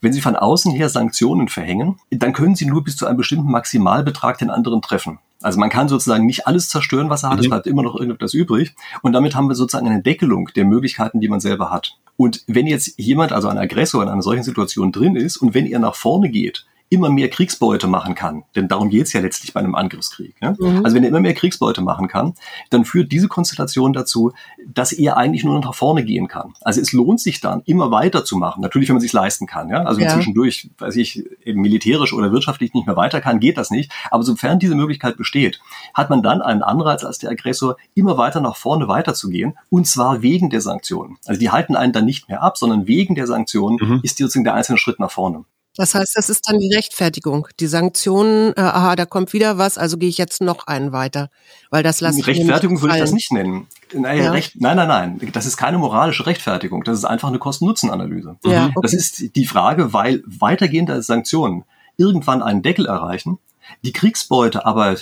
Wenn 0.00 0.12
Sie 0.12 0.20
von 0.20 0.34
außen 0.34 0.72
her 0.72 0.88
Sanktionen 0.88 1.46
verhängen, 1.46 2.00
dann 2.10 2.32
können 2.32 2.56
Sie 2.56 2.66
nur 2.66 2.82
bis 2.82 2.96
zu 2.96 3.06
einem 3.06 3.16
bestimmten 3.16 3.48
Maximalbetrag 3.52 4.38
den 4.38 4.50
anderen 4.50 4.82
treffen. 4.82 5.20
Also 5.40 5.60
man 5.60 5.70
kann 5.70 5.86
sozusagen 5.86 6.26
nicht 6.26 6.48
alles 6.48 6.68
zerstören, 6.68 7.10
was 7.10 7.22
er 7.22 7.30
hat, 7.30 7.36
mhm. 7.36 7.44
es 7.44 7.48
bleibt 7.48 7.68
immer 7.68 7.84
noch 7.84 7.94
irgendetwas 7.94 8.34
übrig. 8.34 8.74
Und 9.02 9.12
damit 9.12 9.36
haben 9.36 9.46
wir 9.46 9.54
sozusagen 9.54 9.86
eine 9.86 10.02
Deckelung 10.02 10.50
der 10.56 10.64
Möglichkeiten, 10.64 11.20
die 11.20 11.28
man 11.28 11.38
selber 11.38 11.70
hat. 11.70 11.96
Und 12.16 12.42
wenn 12.48 12.66
jetzt 12.66 12.98
jemand, 12.98 13.30
also 13.30 13.46
ein 13.46 13.56
Aggressor 13.56 14.02
in 14.02 14.08
einer 14.08 14.22
solchen 14.22 14.42
Situation 14.42 14.90
drin 14.90 15.14
ist 15.14 15.36
und 15.36 15.54
wenn 15.54 15.66
er 15.66 15.78
nach 15.78 15.94
vorne 15.94 16.28
geht, 16.28 16.66
immer 16.90 17.08
mehr 17.08 17.30
Kriegsbeute 17.30 17.86
machen 17.86 18.16
kann, 18.16 18.42
denn 18.56 18.66
darum 18.66 18.90
geht's 18.90 19.12
ja 19.12 19.20
letztlich 19.20 19.54
bei 19.54 19.60
einem 19.60 19.76
Angriffskrieg. 19.76 20.34
Ja? 20.42 20.54
Mhm. 20.58 20.84
Also 20.84 20.96
wenn 20.96 21.04
er 21.04 21.08
immer 21.08 21.20
mehr 21.20 21.34
Kriegsbeute 21.34 21.80
machen 21.82 22.08
kann, 22.08 22.34
dann 22.68 22.84
führt 22.84 23.12
diese 23.12 23.28
Konstellation 23.28 23.92
dazu, 23.92 24.32
dass 24.66 24.92
er 24.92 25.16
eigentlich 25.16 25.44
nur 25.44 25.54
noch 25.54 25.64
nach 25.64 25.74
vorne 25.74 26.04
gehen 26.04 26.26
kann. 26.26 26.52
Also 26.62 26.80
es 26.80 26.92
lohnt 26.92 27.20
sich 27.20 27.40
dann, 27.40 27.62
immer 27.64 27.92
weiter 27.92 28.24
zu 28.24 28.36
machen. 28.36 28.60
Natürlich, 28.60 28.88
wenn 28.88 28.96
man 28.96 29.00
sich 29.00 29.12
leisten 29.12 29.46
kann. 29.46 29.68
Ja? 29.68 29.84
Also 29.84 30.00
ja. 30.00 30.08
zwischendurch, 30.08 30.68
weiß 30.78 30.96
ich, 30.96 31.24
eben 31.44 31.60
militärisch 31.60 32.12
oder 32.12 32.32
wirtschaftlich 32.32 32.74
nicht 32.74 32.88
mehr 32.88 32.96
weiter 32.96 33.20
kann, 33.20 33.38
geht 33.38 33.56
das 33.56 33.70
nicht. 33.70 33.92
Aber 34.10 34.24
sofern 34.24 34.58
diese 34.58 34.74
Möglichkeit 34.74 35.16
besteht, 35.16 35.60
hat 35.94 36.10
man 36.10 36.24
dann 36.24 36.42
einen 36.42 36.62
Anreiz 36.62 37.04
als 37.04 37.18
der 37.18 37.30
Aggressor, 37.30 37.76
immer 37.94 38.18
weiter 38.18 38.40
nach 38.40 38.56
vorne 38.56 38.88
weiterzugehen. 38.88 39.56
Und 39.68 39.86
zwar 39.86 40.22
wegen 40.22 40.50
der 40.50 40.60
Sanktionen. 40.60 41.18
Also 41.24 41.38
die 41.38 41.50
halten 41.50 41.76
einen 41.76 41.92
dann 41.92 42.04
nicht 42.04 42.28
mehr 42.28 42.42
ab, 42.42 42.58
sondern 42.58 42.88
wegen 42.88 43.14
der 43.14 43.28
Sanktionen 43.28 43.78
mhm. 43.80 44.00
ist 44.02 44.18
sozusagen 44.18 44.44
der 44.44 44.54
einzelne 44.54 44.78
Schritt 44.78 44.98
nach 44.98 45.12
vorne. 45.12 45.44
Das 45.76 45.94
heißt, 45.94 46.16
das 46.16 46.28
ist 46.28 46.48
dann 46.48 46.58
die 46.58 46.74
Rechtfertigung. 46.74 47.46
Die 47.60 47.66
Sanktionen, 47.66 48.52
äh, 48.56 48.60
aha, 48.60 48.96
da 48.96 49.06
kommt 49.06 49.32
wieder 49.32 49.56
was, 49.56 49.78
also 49.78 49.96
gehe 49.98 50.08
ich 50.08 50.18
jetzt 50.18 50.40
noch 50.42 50.66
einen 50.66 50.92
weiter. 50.92 51.30
Weil 51.70 51.82
das 51.82 52.00
lasse 52.00 52.26
Rechtfertigung 52.26 52.82
würde 52.82 52.96
ich 52.96 53.00
das 53.00 53.12
nicht 53.12 53.32
nennen. 53.32 53.66
Nein, 53.94 54.18
ja. 54.18 54.32
Recht, 54.32 54.60
nein, 54.60 54.76
nein, 54.76 54.88
nein. 54.88 55.30
Das 55.32 55.46
ist 55.46 55.56
keine 55.56 55.78
moralische 55.78 56.26
Rechtfertigung. 56.26 56.82
Das 56.84 56.98
ist 56.98 57.04
einfach 57.04 57.28
eine 57.28 57.38
Kosten-Nutzen-Analyse. 57.38 58.36
Ja, 58.44 58.66
okay. 58.66 58.80
Das 58.82 58.92
ist 58.92 59.36
die 59.36 59.46
Frage, 59.46 59.92
weil 59.92 60.22
weitergehende 60.26 61.02
Sanktionen 61.02 61.64
irgendwann 61.96 62.42
einen 62.42 62.62
Deckel 62.62 62.86
erreichen, 62.86 63.38
die 63.82 63.92
Kriegsbeute 63.92 64.66
aber 64.66 64.96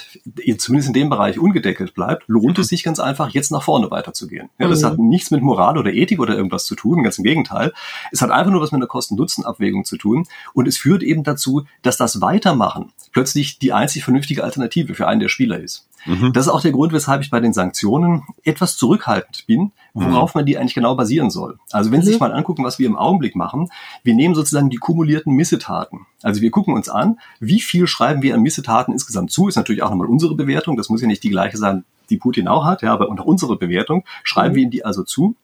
zumindest 0.59 0.89
in 0.89 0.95
dem 0.95 1.11
Bereich 1.11 1.39
ungedeckelt 1.39 1.95
bleibt, 1.95 2.25
lohnt 2.29 2.59
es 2.59 2.69
sich 2.69 2.83
ganz 2.83 3.01
einfach, 3.01 3.31
jetzt 3.31 3.51
nach 3.51 3.63
vorne 3.63 3.91
weiterzugehen. 3.91 4.49
Ja, 4.59 4.69
das 4.69 4.83
mhm. 4.83 4.87
hat 4.87 4.99
nichts 4.99 5.31
mit 5.31 5.43
Moral 5.43 5.79
oder 5.79 5.93
Ethik 5.93 6.21
oder 6.21 6.37
irgendwas 6.37 6.65
zu 6.65 6.75
tun, 6.75 7.03
ganz 7.03 7.19
im 7.19 7.25
Gegenteil. 7.25 7.73
Es 8.13 8.23
hat 8.23 8.31
einfach 8.31 8.53
nur 8.53 8.61
was 8.61 8.73
mit 8.73 8.81
einer 8.81 8.87
Kosten-Nutzen-Abwägung 8.87 9.85
zu 9.85 9.97
tun 9.97 10.27
und 10.55 10.69
es 10.69 10.79
führt 10.79 11.03
eben 11.03 11.25
dazu, 11.25 11.65
dass 11.83 11.97
das 11.97 12.21
Weitermachen 12.21 12.93
plötzlich 13.13 13.59
die 13.59 13.73
einzig 13.73 14.05
vernünftige 14.05 14.45
Alternative 14.45 14.95
für 14.95 15.09
einen 15.09 15.21
der 15.21 15.29
Spieler 15.29 15.59
ist. 15.59 15.88
Mhm. 16.09 16.33
Das 16.33 16.47
ist 16.47 16.53
auch 16.53 16.63
der 16.63 16.73
Grund, 16.73 16.93
weshalb 16.93 17.21
ich 17.21 17.31
bei 17.31 17.39
den 17.39 17.53
Sanktionen 17.53 18.25
etwas 18.43 18.77
zurückhaltend 18.77 19.47
bin, 19.47 19.73
worauf 19.93 20.35
mhm. 20.35 20.41
man 20.41 20.47
die 20.47 20.57
eigentlich 20.57 20.75
genau 20.75 20.95
basieren 20.95 21.31
soll. 21.31 21.59
Also 21.71 21.93
wenn 21.93 22.01
Sie 22.01 22.09
sich 22.09 22.21
mhm. 22.21 22.29
mal 22.29 22.33
angucken, 22.33 22.65
was 22.65 22.79
wir 22.79 22.87
im 22.87 22.97
Augenblick 22.97 23.37
machen, 23.37 23.69
wir 24.03 24.15
nehmen 24.15 24.35
sozusagen 24.35 24.71
die 24.71 24.79
kumulierten 24.79 25.35
Missetaten. 25.35 26.07
Also 26.23 26.41
wir 26.41 26.51
gucken 26.51 26.75
uns 26.75 26.89
an, 26.89 27.19
wie 27.41 27.61
viel 27.61 27.87
schreiben 27.87 28.23
wir 28.23 28.35
an 28.35 28.43
Missetaten 28.43 28.93
insgesamt 28.93 29.31
zu, 29.31 29.49
ist 29.49 29.57
natürlich 29.57 29.83
auch 29.83 29.91
nochmal 29.91 30.09
unsere 30.09 30.35
Bewertung, 30.35 30.77
das 30.77 30.89
muss 30.89 31.03
ja 31.03 31.07
nicht 31.07 31.23
die 31.23 31.31
gleiche 31.31 31.59
sein, 31.59 31.85
die 32.09 32.17
Putin 32.17 32.49
auch 32.49 32.65
hat, 32.65 32.81
ja, 32.81 32.93
aber 32.93 33.11
unter 33.11 33.27
unsere 33.27 33.57
Bewertung 33.57 34.05
schreiben 34.25 34.53
mhm. 34.53 34.57
wir 34.57 34.63
ihm 34.65 34.71
die 34.71 34.85
also 34.85 35.03
zu 35.05 35.37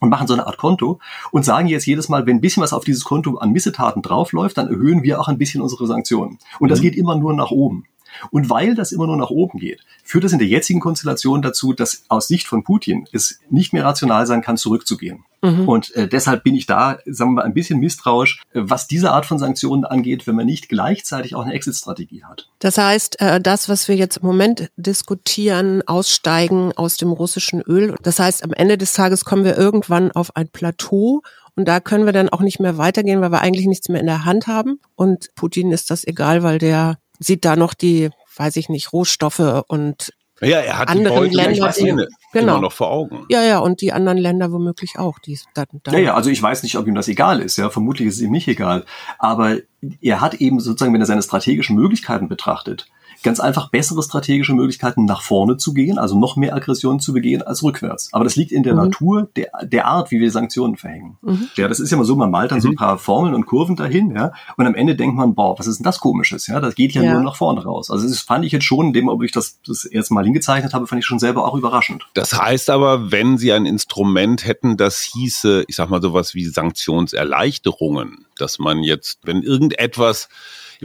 und 0.00 0.10
machen 0.10 0.26
so 0.28 0.34
eine 0.34 0.46
Art 0.46 0.58
Konto 0.58 1.00
und 1.32 1.44
sagen 1.44 1.66
jetzt 1.66 1.86
jedes 1.86 2.08
Mal, 2.08 2.26
wenn 2.26 2.36
ein 2.36 2.40
bisschen 2.40 2.62
was 2.62 2.72
auf 2.72 2.84
dieses 2.84 3.04
Konto 3.04 3.36
an 3.38 3.50
Missetaten 3.50 4.02
draufläuft, 4.02 4.56
dann 4.56 4.68
erhöhen 4.68 5.02
wir 5.02 5.20
auch 5.20 5.28
ein 5.28 5.38
bisschen 5.38 5.60
unsere 5.62 5.86
Sanktionen. 5.86 6.38
Und 6.60 6.70
das 6.70 6.78
mhm. 6.78 6.82
geht 6.84 6.96
immer 6.96 7.16
nur 7.16 7.34
nach 7.34 7.50
oben. 7.50 7.84
Und 8.30 8.50
weil 8.50 8.74
das 8.74 8.92
immer 8.92 9.06
nur 9.06 9.16
nach 9.16 9.30
oben 9.30 9.58
geht, 9.58 9.80
führt 10.02 10.24
das 10.24 10.32
in 10.32 10.38
der 10.38 10.48
jetzigen 10.48 10.80
Konstellation 10.80 11.42
dazu, 11.42 11.72
dass 11.72 12.04
aus 12.08 12.28
Sicht 12.28 12.46
von 12.46 12.64
Putin 12.64 13.06
es 13.12 13.40
nicht 13.50 13.72
mehr 13.72 13.84
rational 13.84 14.26
sein 14.26 14.42
kann, 14.42 14.56
zurückzugehen. 14.56 15.24
Mhm. 15.44 15.68
Und 15.68 15.94
äh, 15.94 16.08
deshalb 16.08 16.42
bin 16.42 16.54
ich 16.54 16.66
da, 16.66 16.98
sagen 17.04 17.32
wir 17.32 17.42
mal, 17.42 17.42
ein 17.42 17.52
bisschen 17.52 17.78
misstrauisch, 17.78 18.42
was 18.54 18.86
diese 18.86 19.12
Art 19.12 19.26
von 19.26 19.38
Sanktionen 19.38 19.84
angeht, 19.84 20.26
wenn 20.26 20.34
man 20.34 20.46
nicht 20.46 20.70
gleichzeitig 20.70 21.34
auch 21.34 21.42
eine 21.42 21.52
Exit-Strategie 21.52 22.24
hat. 22.24 22.48
Das 22.60 22.78
heißt, 22.78 23.20
äh, 23.20 23.40
das, 23.40 23.68
was 23.68 23.86
wir 23.86 23.94
jetzt 23.94 24.18
im 24.18 24.26
Moment 24.26 24.70
diskutieren, 24.76 25.82
aussteigen 25.86 26.72
aus 26.72 26.96
dem 26.96 27.12
russischen 27.12 27.60
Öl, 27.60 27.94
das 28.02 28.18
heißt, 28.18 28.42
am 28.42 28.54
Ende 28.54 28.78
des 28.78 28.94
Tages 28.94 29.26
kommen 29.26 29.44
wir 29.44 29.58
irgendwann 29.58 30.12
auf 30.12 30.34
ein 30.34 30.48
Plateau 30.48 31.20
und 31.56 31.68
da 31.68 31.80
können 31.80 32.06
wir 32.06 32.12
dann 32.12 32.30
auch 32.30 32.40
nicht 32.40 32.58
mehr 32.58 32.78
weitergehen, 32.78 33.20
weil 33.20 33.30
wir 33.30 33.40
eigentlich 33.40 33.66
nichts 33.66 33.88
mehr 33.88 34.00
in 34.00 34.06
der 34.06 34.24
Hand 34.24 34.46
haben. 34.46 34.80
Und 34.96 35.28
Putin 35.36 35.72
ist 35.72 35.90
das 35.90 36.04
egal, 36.04 36.42
weil 36.42 36.58
der 36.58 36.96
sieht 37.18 37.44
da 37.44 37.56
noch 37.56 37.74
die, 37.74 38.10
weiß 38.36 38.56
ich 38.56 38.68
nicht, 38.68 38.92
Rohstoffe 38.92 39.64
und 39.68 40.12
ja, 40.40 40.58
er 40.58 40.78
hat 40.78 40.88
anderen 40.88 41.30
die 41.30 41.36
Länder 41.36 41.70
die, 41.70 41.84
genau. 42.32 42.52
immer 42.54 42.60
noch 42.60 42.72
vor 42.72 42.90
Augen. 42.90 43.24
Ja, 43.28 43.42
ja, 43.44 43.58
und 43.60 43.80
die 43.80 43.92
anderen 43.92 44.18
Länder 44.18 44.50
womöglich 44.50 44.98
auch. 44.98 45.18
Die 45.20 45.38
dann, 45.54 45.66
dann 45.84 45.94
ja, 45.94 46.00
ja, 46.00 46.14
also 46.14 46.28
ich 46.28 46.42
weiß 46.42 46.64
nicht, 46.64 46.76
ob 46.76 46.86
ihm 46.86 46.94
das 46.94 47.08
egal 47.08 47.40
ist. 47.40 47.56
Ja, 47.56 47.70
vermutlich 47.70 48.08
ist 48.08 48.16
es 48.16 48.20
ihm 48.20 48.32
nicht 48.32 48.48
egal. 48.48 48.84
Aber 49.18 49.58
er 50.00 50.20
hat 50.20 50.34
eben 50.34 50.58
sozusagen, 50.58 50.92
wenn 50.92 51.00
er 51.00 51.06
seine 51.06 51.22
strategischen 51.22 51.76
Möglichkeiten 51.76 52.28
betrachtet, 52.28 52.86
ganz 53.24 53.40
einfach 53.40 53.70
bessere 53.70 54.02
strategische 54.02 54.52
Möglichkeiten, 54.52 55.06
nach 55.06 55.22
vorne 55.22 55.56
zu 55.56 55.74
gehen, 55.74 55.98
also 55.98 56.16
noch 56.18 56.36
mehr 56.36 56.54
Aggressionen 56.54 57.00
zu 57.00 57.12
begehen 57.12 57.42
als 57.42 57.62
rückwärts. 57.64 58.10
Aber 58.12 58.22
das 58.22 58.36
liegt 58.36 58.52
in 58.52 58.62
der 58.62 58.74
mhm. 58.74 58.82
Natur 58.82 59.28
der, 59.34 59.50
der 59.64 59.86
Art, 59.86 60.10
wie 60.12 60.20
wir 60.20 60.30
Sanktionen 60.30 60.76
verhängen. 60.76 61.16
Mhm. 61.22 61.48
Ja, 61.56 61.66
das 61.66 61.80
ist 61.80 61.90
ja 61.90 61.96
mal 61.96 62.04
so, 62.04 62.14
man 62.14 62.30
malt 62.30 62.52
dann 62.52 62.58
mhm. 62.58 62.62
so 62.62 62.68
ein 62.68 62.76
paar 62.76 62.98
Formeln 62.98 63.34
und 63.34 63.46
Kurven 63.46 63.76
dahin, 63.76 64.14
ja, 64.14 64.32
und 64.56 64.66
am 64.66 64.74
Ende 64.74 64.94
denkt 64.94 65.16
man, 65.16 65.34
boah, 65.34 65.58
was 65.58 65.66
ist 65.66 65.78
denn 65.78 65.84
das 65.84 65.98
Komisches? 65.98 66.46
Ja, 66.46 66.60
das 66.60 66.74
geht 66.74 66.92
ja, 66.92 67.02
ja. 67.02 67.14
nur 67.14 67.22
nach 67.22 67.36
vorne 67.36 67.64
raus. 67.64 67.90
Also 67.90 68.06
das 68.06 68.20
fand 68.20 68.44
ich 68.44 68.52
jetzt 68.52 68.64
schon, 68.64 68.92
dem, 68.92 69.08
ob 69.08 69.22
ich 69.22 69.32
das 69.32 69.58
das 69.66 69.86
erste 69.86 70.14
Mal 70.14 70.24
hingezeichnet 70.24 70.74
habe, 70.74 70.86
fand 70.86 71.00
ich 71.00 71.06
schon 71.06 71.18
selber 71.18 71.46
auch 71.46 71.54
überraschend. 71.54 72.06
Das 72.12 72.38
heißt 72.38 72.68
aber, 72.68 73.10
wenn 73.10 73.38
Sie 73.38 73.52
ein 73.52 73.64
Instrument 73.64 74.46
hätten, 74.46 74.76
das 74.76 75.00
hieße, 75.00 75.64
ich 75.66 75.76
sag 75.76 75.88
mal 75.88 76.02
sowas 76.02 76.34
wie 76.34 76.44
Sanktionserleichterungen, 76.44 78.26
dass 78.36 78.58
man 78.58 78.82
jetzt, 78.82 79.20
wenn 79.22 79.42
irgendetwas 79.42 80.28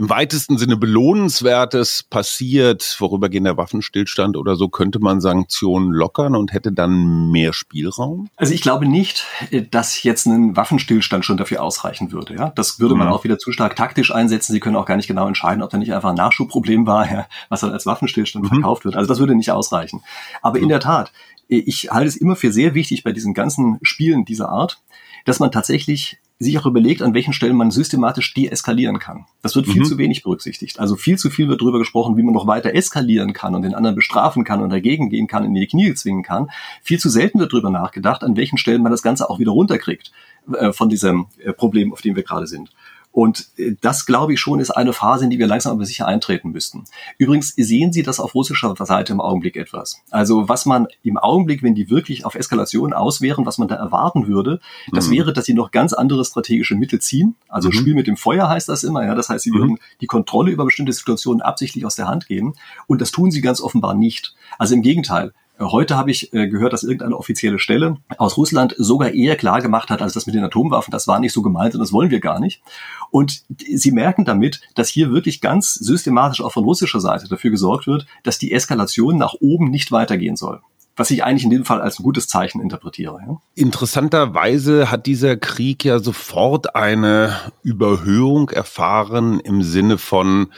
im 0.00 0.08
weitesten 0.08 0.56
Sinne 0.56 0.78
Belohnenswertes 0.78 2.04
passiert, 2.04 2.82
vorübergehender 2.82 3.58
Waffenstillstand 3.58 4.38
oder 4.38 4.56
so, 4.56 4.68
könnte 4.68 4.98
man 4.98 5.20
Sanktionen 5.20 5.90
lockern 5.92 6.34
und 6.34 6.54
hätte 6.54 6.72
dann 6.72 7.30
mehr 7.30 7.52
Spielraum? 7.52 8.30
Also 8.36 8.54
ich 8.54 8.62
glaube 8.62 8.86
nicht, 8.86 9.26
dass 9.70 10.02
jetzt 10.02 10.24
ein 10.24 10.56
Waffenstillstand 10.56 11.26
schon 11.26 11.36
dafür 11.36 11.62
ausreichen 11.62 12.12
würde. 12.12 12.34
Ja? 12.34 12.50
Das 12.54 12.80
würde 12.80 12.94
man 12.94 13.08
mhm. 13.08 13.12
auch 13.12 13.24
wieder 13.24 13.38
zu 13.38 13.52
stark 13.52 13.76
taktisch 13.76 14.10
einsetzen. 14.10 14.54
Sie 14.54 14.60
können 14.60 14.76
auch 14.76 14.86
gar 14.86 14.96
nicht 14.96 15.06
genau 15.06 15.28
entscheiden, 15.28 15.62
ob 15.62 15.68
da 15.68 15.76
nicht 15.76 15.92
einfach 15.92 16.08
ein 16.08 16.16
Nachschubproblem 16.16 16.86
war, 16.86 17.04
ja, 17.12 17.26
was 17.50 17.60
dann 17.60 17.72
als 17.72 17.84
Waffenstillstand 17.84 18.46
mhm. 18.46 18.48
verkauft 18.48 18.86
wird. 18.86 18.96
Also 18.96 19.06
das 19.06 19.18
würde 19.18 19.34
nicht 19.34 19.52
ausreichen. 19.52 20.02
Aber 20.40 20.56
mhm. 20.56 20.62
in 20.62 20.68
der 20.70 20.80
Tat, 20.80 21.12
ich 21.46 21.90
halte 21.90 22.08
es 22.08 22.16
immer 22.16 22.36
für 22.36 22.52
sehr 22.52 22.72
wichtig 22.74 23.04
bei 23.04 23.12
diesen 23.12 23.34
ganzen 23.34 23.78
Spielen 23.82 24.24
dieser 24.24 24.48
Art, 24.48 24.80
dass 25.26 25.40
man 25.40 25.52
tatsächlich 25.52 26.18
sich 26.42 26.58
auch 26.58 26.64
überlegt, 26.64 27.02
an 27.02 27.12
welchen 27.12 27.34
Stellen 27.34 27.54
man 27.54 27.70
systematisch 27.70 28.32
deeskalieren 28.32 28.98
kann. 28.98 29.26
Das 29.42 29.54
wird 29.54 29.66
viel 29.66 29.82
mhm. 29.82 29.84
zu 29.84 29.98
wenig 29.98 30.22
berücksichtigt. 30.22 30.80
Also 30.80 30.96
viel 30.96 31.18
zu 31.18 31.28
viel 31.28 31.48
wird 31.48 31.60
darüber 31.60 31.78
gesprochen, 31.78 32.16
wie 32.16 32.22
man 32.22 32.32
noch 32.32 32.46
weiter 32.46 32.74
eskalieren 32.74 33.34
kann 33.34 33.54
und 33.54 33.62
den 33.62 33.74
anderen 33.74 33.94
bestrafen 33.94 34.42
kann 34.42 34.62
und 34.62 34.70
dagegen 34.70 35.10
gehen 35.10 35.26
kann, 35.26 35.44
in 35.44 35.52
die 35.52 35.66
Knie 35.66 35.92
zwingen 35.92 36.22
kann. 36.22 36.50
Viel 36.82 36.98
zu 36.98 37.10
selten 37.10 37.40
wird 37.40 37.52
darüber 37.52 37.68
nachgedacht, 37.68 38.24
an 38.24 38.38
welchen 38.38 38.56
Stellen 38.56 38.82
man 38.82 38.90
das 38.90 39.02
Ganze 39.02 39.28
auch 39.28 39.38
wieder 39.38 39.52
runterkriegt 39.52 40.12
äh, 40.54 40.72
von 40.72 40.88
diesem 40.88 41.26
äh, 41.44 41.52
Problem, 41.52 41.92
auf 41.92 42.00
dem 42.00 42.16
wir 42.16 42.22
gerade 42.22 42.46
sind. 42.46 42.70
Und 43.12 43.48
äh, 43.56 43.74
das, 43.80 44.06
glaube 44.06 44.34
ich, 44.34 44.40
schon 44.40 44.60
ist 44.60 44.70
eine 44.70 44.92
Phase, 44.92 45.24
in 45.24 45.30
die 45.30 45.38
wir 45.38 45.46
langsam 45.46 45.72
aber 45.72 45.84
sicher 45.84 46.06
eintreten 46.06 46.50
müssten. 46.50 46.84
Übrigens 47.18 47.54
sehen 47.56 47.92
Sie 47.92 48.02
das 48.02 48.20
auf 48.20 48.34
russischer 48.34 48.74
Seite 48.78 49.12
im 49.12 49.20
Augenblick 49.20 49.56
etwas. 49.56 50.00
Also 50.10 50.48
was 50.48 50.66
man 50.66 50.86
im 51.02 51.18
Augenblick, 51.18 51.62
wenn 51.62 51.74
die 51.74 51.90
wirklich 51.90 52.24
auf 52.24 52.34
Eskalation 52.34 52.92
auswären, 52.92 53.46
was 53.46 53.58
man 53.58 53.68
da 53.68 53.74
erwarten 53.74 54.28
würde, 54.28 54.60
das 54.92 55.08
mhm. 55.08 55.12
wäre, 55.12 55.32
dass 55.32 55.46
sie 55.46 55.54
noch 55.54 55.70
ganz 55.70 55.92
andere 55.92 56.24
strategische 56.24 56.76
Mittel 56.76 57.00
ziehen. 57.00 57.34
Also 57.48 57.68
mhm. 57.68 57.72
Spiel 57.72 57.94
mit 57.94 58.06
dem 58.06 58.16
Feuer 58.16 58.48
heißt 58.48 58.68
das 58.68 58.84
immer. 58.84 59.04
Ja, 59.04 59.14
das 59.14 59.28
heißt, 59.28 59.44
sie 59.44 59.50
mhm. 59.50 59.58
würden 59.58 59.78
die 60.00 60.06
Kontrolle 60.06 60.52
über 60.52 60.64
bestimmte 60.64 60.92
Situationen 60.92 61.42
absichtlich 61.42 61.84
aus 61.84 61.96
der 61.96 62.06
Hand 62.06 62.26
geben. 62.26 62.54
Und 62.86 63.00
das 63.00 63.10
tun 63.10 63.30
sie 63.30 63.40
ganz 63.40 63.60
offenbar 63.60 63.94
nicht. 63.94 64.34
Also 64.58 64.74
im 64.74 64.82
Gegenteil. 64.82 65.32
Heute 65.60 65.96
habe 65.96 66.10
ich 66.10 66.32
äh, 66.32 66.48
gehört, 66.48 66.72
dass 66.72 66.84
irgendeine 66.84 67.16
offizielle 67.16 67.58
Stelle 67.58 67.98
aus 68.16 68.38
Russland 68.38 68.74
sogar 68.78 69.12
eher 69.12 69.36
klar 69.36 69.60
gemacht 69.60 69.90
hat, 69.90 70.00
als 70.00 70.14
das 70.14 70.24
mit 70.24 70.34
den 70.34 70.42
Atomwaffen, 70.42 70.90
das 70.90 71.06
war 71.06 71.20
nicht 71.20 71.34
so 71.34 71.42
gemeint 71.42 71.74
und 71.74 71.80
das 71.80 71.92
wollen 71.92 72.10
wir 72.10 72.20
gar 72.20 72.40
nicht. 72.40 72.62
Und 73.10 73.42
sie 73.58 73.90
merken 73.90 74.24
damit, 74.24 74.62
dass 74.74 74.88
hier 74.88 75.12
wirklich 75.12 75.42
ganz 75.42 75.74
systematisch 75.74 76.40
auch 76.40 76.52
von 76.52 76.64
russischer 76.64 77.00
Seite 77.00 77.28
dafür 77.28 77.50
gesorgt 77.50 77.86
wird, 77.86 78.06
dass 78.22 78.38
die 78.38 78.52
Eskalation 78.52 79.18
nach 79.18 79.34
oben 79.40 79.70
nicht 79.70 79.92
weitergehen 79.92 80.36
soll 80.36 80.60
was 81.00 81.10
ich 81.10 81.24
eigentlich 81.24 81.44
in 81.44 81.50
dem 81.50 81.64
Fall 81.64 81.80
als 81.80 81.98
ein 81.98 82.02
gutes 82.02 82.28
Zeichen 82.28 82.60
interpretiere. 82.60 83.38
Interessanterweise 83.54 84.90
hat 84.90 85.06
dieser 85.06 85.36
Krieg 85.36 85.82
ja 85.82 85.98
sofort 85.98 86.76
eine 86.76 87.36
Überhöhung 87.62 88.50
erfahren 88.50 89.40
im 89.40 89.62
Sinne 89.62 89.96
von 89.96 90.52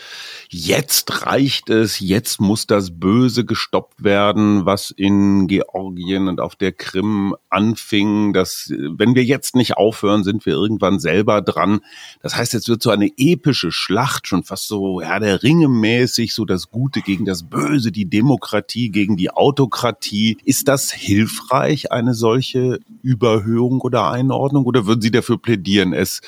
jetzt 0.49 1.25
reicht 1.25 1.71
es, 1.71 2.01
jetzt 2.01 2.41
muss 2.41 2.67
das 2.67 2.99
Böse 2.99 3.45
gestoppt 3.45 4.05
werden, 4.05 4.67
was 4.67 4.91
in 4.91 5.47
Georgien 5.47 6.29
und 6.29 6.41
auf 6.41 6.57
der 6.57 6.73
Krim 6.73 7.35
anfing. 7.49 8.33
Dass, 8.33 8.71
wenn 8.71 9.15
wir 9.15 9.25
jetzt 9.25 9.57
nicht 9.57 9.77
aufhören, 9.77 10.25
sind 10.25 10.45
wir 10.45 10.55
irgendwann 10.55 10.99
selber 10.99 11.41
dran. 11.41 11.81
Das 12.21 12.37
heißt, 12.37 12.53
jetzt 12.53 12.69
wird 12.69 12.83
so 12.83 12.91
eine 12.91 13.11
epische 13.17 13.73
Schlacht, 13.73 14.27
schon 14.27 14.43
fast 14.43 14.69
so, 14.69 15.01
ja, 15.01 15.19
der 15.21 15.43
Ringe 15.43 15.69
mäßig, 15.69 16.35
so 16.35 16.45
das 16.45 16.71
Gute 16.71 17.01
gegen 17.01 17.25
das 17.25 17.45
Böse, 17.45 17.93
die 17.93 18.11
Demokratie 18.11 18.91
gegen 18.91 19.17
die 19.17 19.31
Autokratie. 19.31 20.32
Ist 20.45 20.69
das 20.69 20.93
hilfreich, 20.93 21.93
eine 21.93 22.15
solche 22.15 22.81
Überhöhung 23.03 23.81
oder 23.81 24.11
Einordnung? 24.11 24.65
Oder 24.65 24.87
würden 24.87 25.01
Sie 25.03 25.11
dafür 25.11 25.39
plädieren, 25.39 25.93
es 25.93 26.21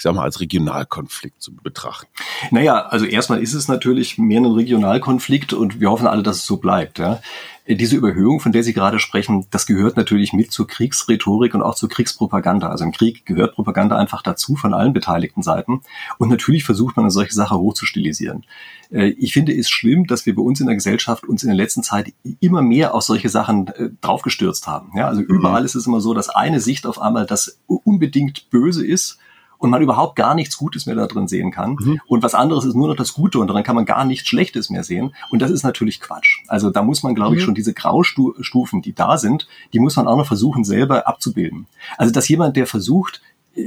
ich 0.00 0.04
sag 0.04 0.14
mal, 0.14 0.22
als 0.22 0.40
Regionalkonflikt 0.40 1.42
zu 1.42 1.54
betrachten? 1.54 2.08
Naja, 2.50 2.86
also 2.86 3.04
erstmal 3.04 3.42
ist 3.42 3.52
es 3.52 3.68
natürlich 3.68 4.16
mehr 4.16 4.40
ein 4.40 4.46
Regionalkonflikt 4.46 5.52
und 5.52 5.78
wir 5.78 5.90
hoffen 5.90 6.06
alle, 6.06 6.22
dass 6.22 6.36
es 6.36 6.46
so 6.46 6.56
bleibt. 6.56 6.98
Ja. 6.98 7.20
Diese 7.68 7.96
Überhöhung, 7.96 8.40
von 8.40 8.52
der 8.52 8.62
Sie 8.62 8.72
gerade 8.72 8.98
sprechen, 8.98 9.44
das 9.50 9.66
gehört 9.66 9.98
natürlich 9.98 10.32
mit 10.32 10.52
zur 10.52 10.66
Kriegsrhetorik 10.66 11.52
und 11.52 11.60
auch 11.60 11.74
zur 11.74 11.90
Kriegspropaganda. 11.90 12.70
Also 12.70 12.84
im 12.84 12.92
Krieg 12.92 13.26
gehört 13.26 13.54
Propaganda 13.54 13.98
einfach 13.98 14.22
dazu 14.22 14.56
von 14.56 14.72
allen 14.72 14.94
beteiligten 14.94 15.42
Seiten. 15.42 15.82
Und 16.16 16.30
natürlich 16.30 16.64
versucht 16.64 16.96
man 16.96 17.04
eine 17.04 17.10
solche 17.10 17.34
Sache 17.34 17.58
hochzustilisieren. 17.58 18.46
Äh, 18.90 19.10
ich 19.18 19.34
finde 19.34 19.54
es 19.54 19.68
schlimm, 19.68 20.06
dass 20.06 20.24
wir 20.24 20.34
bei 20.34 20.40
uns 20.40 20.60
in 20.60 20.66
der 20.66 20.76
Gesellschaft 20.76 21.26
uns 21.26 21.42
in 21.42 21.50
der 21.50 21.56
letzten 21.58 21.82
Zeit 21.82 22.14
immer 22.40 22.62
mehr 22.62 22.94
auf 22.94 23.02
solche 23.02 23.28
Sachen 23.28 23.68
äh, 23.68 23.90
draufgestürzt 24.00 24.66
haben. 24.66 24.92
Ja, 24.96 25.08
also 25.08 25.20
überall 25.20 25.60
mhm. 25.60 25.66
ist 25.66 25.74
es 25.74 25.86
immer 25.86 26.00
so, 26.00 26.14
dass 26.14 26.30
eine 26.30 26.60
Sicht 26.60 26.86
auf 26.86 27.02
einmal 27.02 27.26
das 27.26 27.60
unbedingt 27.66 28.48
böse 28.48 28.86
ist 28.86 29.18
und 29.60 29.70
man 29.70 29.82
überhaupt 29.82 30.16
gar 30.16 30.34
nichts 30.34 30.56
Gutes 30.56 30.86
mehr 30.86 30.96
da 30.96 31.06
drin 31.06 31.28
sehen 31.28 31.50
kann. 31.52 31.76
Mhm. 31.78 32.00
Und 32.08 32.22
was 32.22 32.34
anderes 32.34 32.64
ist 32.64 32.74
nur 32.74 32.88
noch 32.88 32.96
das 32.96 33.12
Gute 33.12 33.38
und 33.38 33.46
daran 33.46 33.62
kann 33.62 33.76
man 33.76 33.84
gar 33.84 34.04
nichts 34.04 34.28
Schlechtes 34.28 34.70
mehr 34.70 34.82
sehen. 34.82 35.14
Und 35.30 35.42
das 35.42 35.50
ist 35.50 35.62
natürlich 35.62 36.00
Quatsch. 36.00 36.40
Also 36.48 36.70
da 36.70 36.82
muss 36.82 37.02
man, 37.02 37.14
glaube 37.14 37.36
ich, 37.36 37.42
mhm. 37.42 37.44
schon 37.44 37.54
diese 37.54 37.74
Graustufen, 37.74 38.80
die 38.80 38.94
da 38.94 39.18
sind, 39.18 39.46
die 39.72 39.78
muss 39.78 39.96
man 39.96 40.08
auch 40.08 40.16
noch 40.16 40.26
versuchen, 40.26 40.64
selber 40.64 41.06
abzubilden. 41.06 41.66
Also 41.98 42.10
dass 42.12 42.26
jemand, 42.28 42.56
der 42.56 42.66
versucht, 42.66 43.20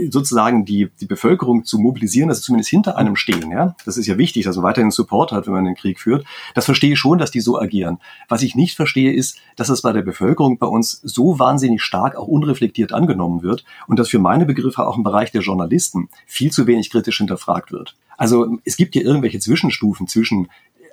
sozusagen 0.10 0.66
die, 0.66 0.90
die 1.02 1.06
Bevölkerung 1.06 1.66
zu 1.66 1.78
mobilisieren, 1.78 2.30
dass 2.30 2.40
sie 2.40 2.46
zumindest 2.46 2.70
hinter 2.70 2.98
einem 2.98 3.16
stehen. 3.16 3.52
Ja? 3.52 3.76
Das 3.86 3.98
ist 3.98 4.08
ja 4.08 4.18
wichtig, 4.18 4.46
dass 4.46 4.56
man 4.56 4.66
weiterhin 4.66 4.92
Support 4.92 5.32
hat, 5.32 5.46
wenn 5.46 5.54
man 5.54 5.66
den 5.66 5.76
Krieg 5.76 6.00
führt. 6.00 6.26
Das 6.56 6.66
verstehe 6.66 6.94
ich 6.94 7.00
schon, 7.00 7.18
dass 7.18 7.32
die 7.32 7.42
so 7.42 7.60
agieren. 7.60 8.00
Was 8.30 8.44
ich 8.44 8.56
nicht 8.56 8.76
verstehe, 8.76 9.12
ist, 9.12 9.38
dass 9.56 9.70
es 9.70 9.82
bei 9.82 9.92
der 9.92 10.02
Bevölkerung 10.02 10.58
bei 10.58 10.68
uns 10.68 11.02
so 11.04 11.38
wahnsinnig 11.38 11.82
stark 11.82 12.16
auch 12.16 12.28
unreflektiert 12.28 12.94
angenommen 12.94 13.44
wird 13.44 13.66
und 13.88 14.00
dass 14.00 14.10
für 14.10 14.20
meine 14.20 14.46
Begriffe 14.46 14.86
auch 14.88 14.98
im 14.98 15.04
Bereich 15.04 15.32
der 15.32 15.42
Journalisten 15.42 16.10
viel 16.26 16.52
zu 16.52 16.66
wenig 16.66 16.90
kritisch 16.90 17.18
hinterfragt 17.18 17.72
wird. 17.72 17.96
Also 18.18 18.58
es 18.64 18.78
gibt 18.78 18.94
hier 18.94 19.04
irgendwelche 19.04 19.40
Zwischenstufen 19.40 20.08
zwischen 20.08 20.48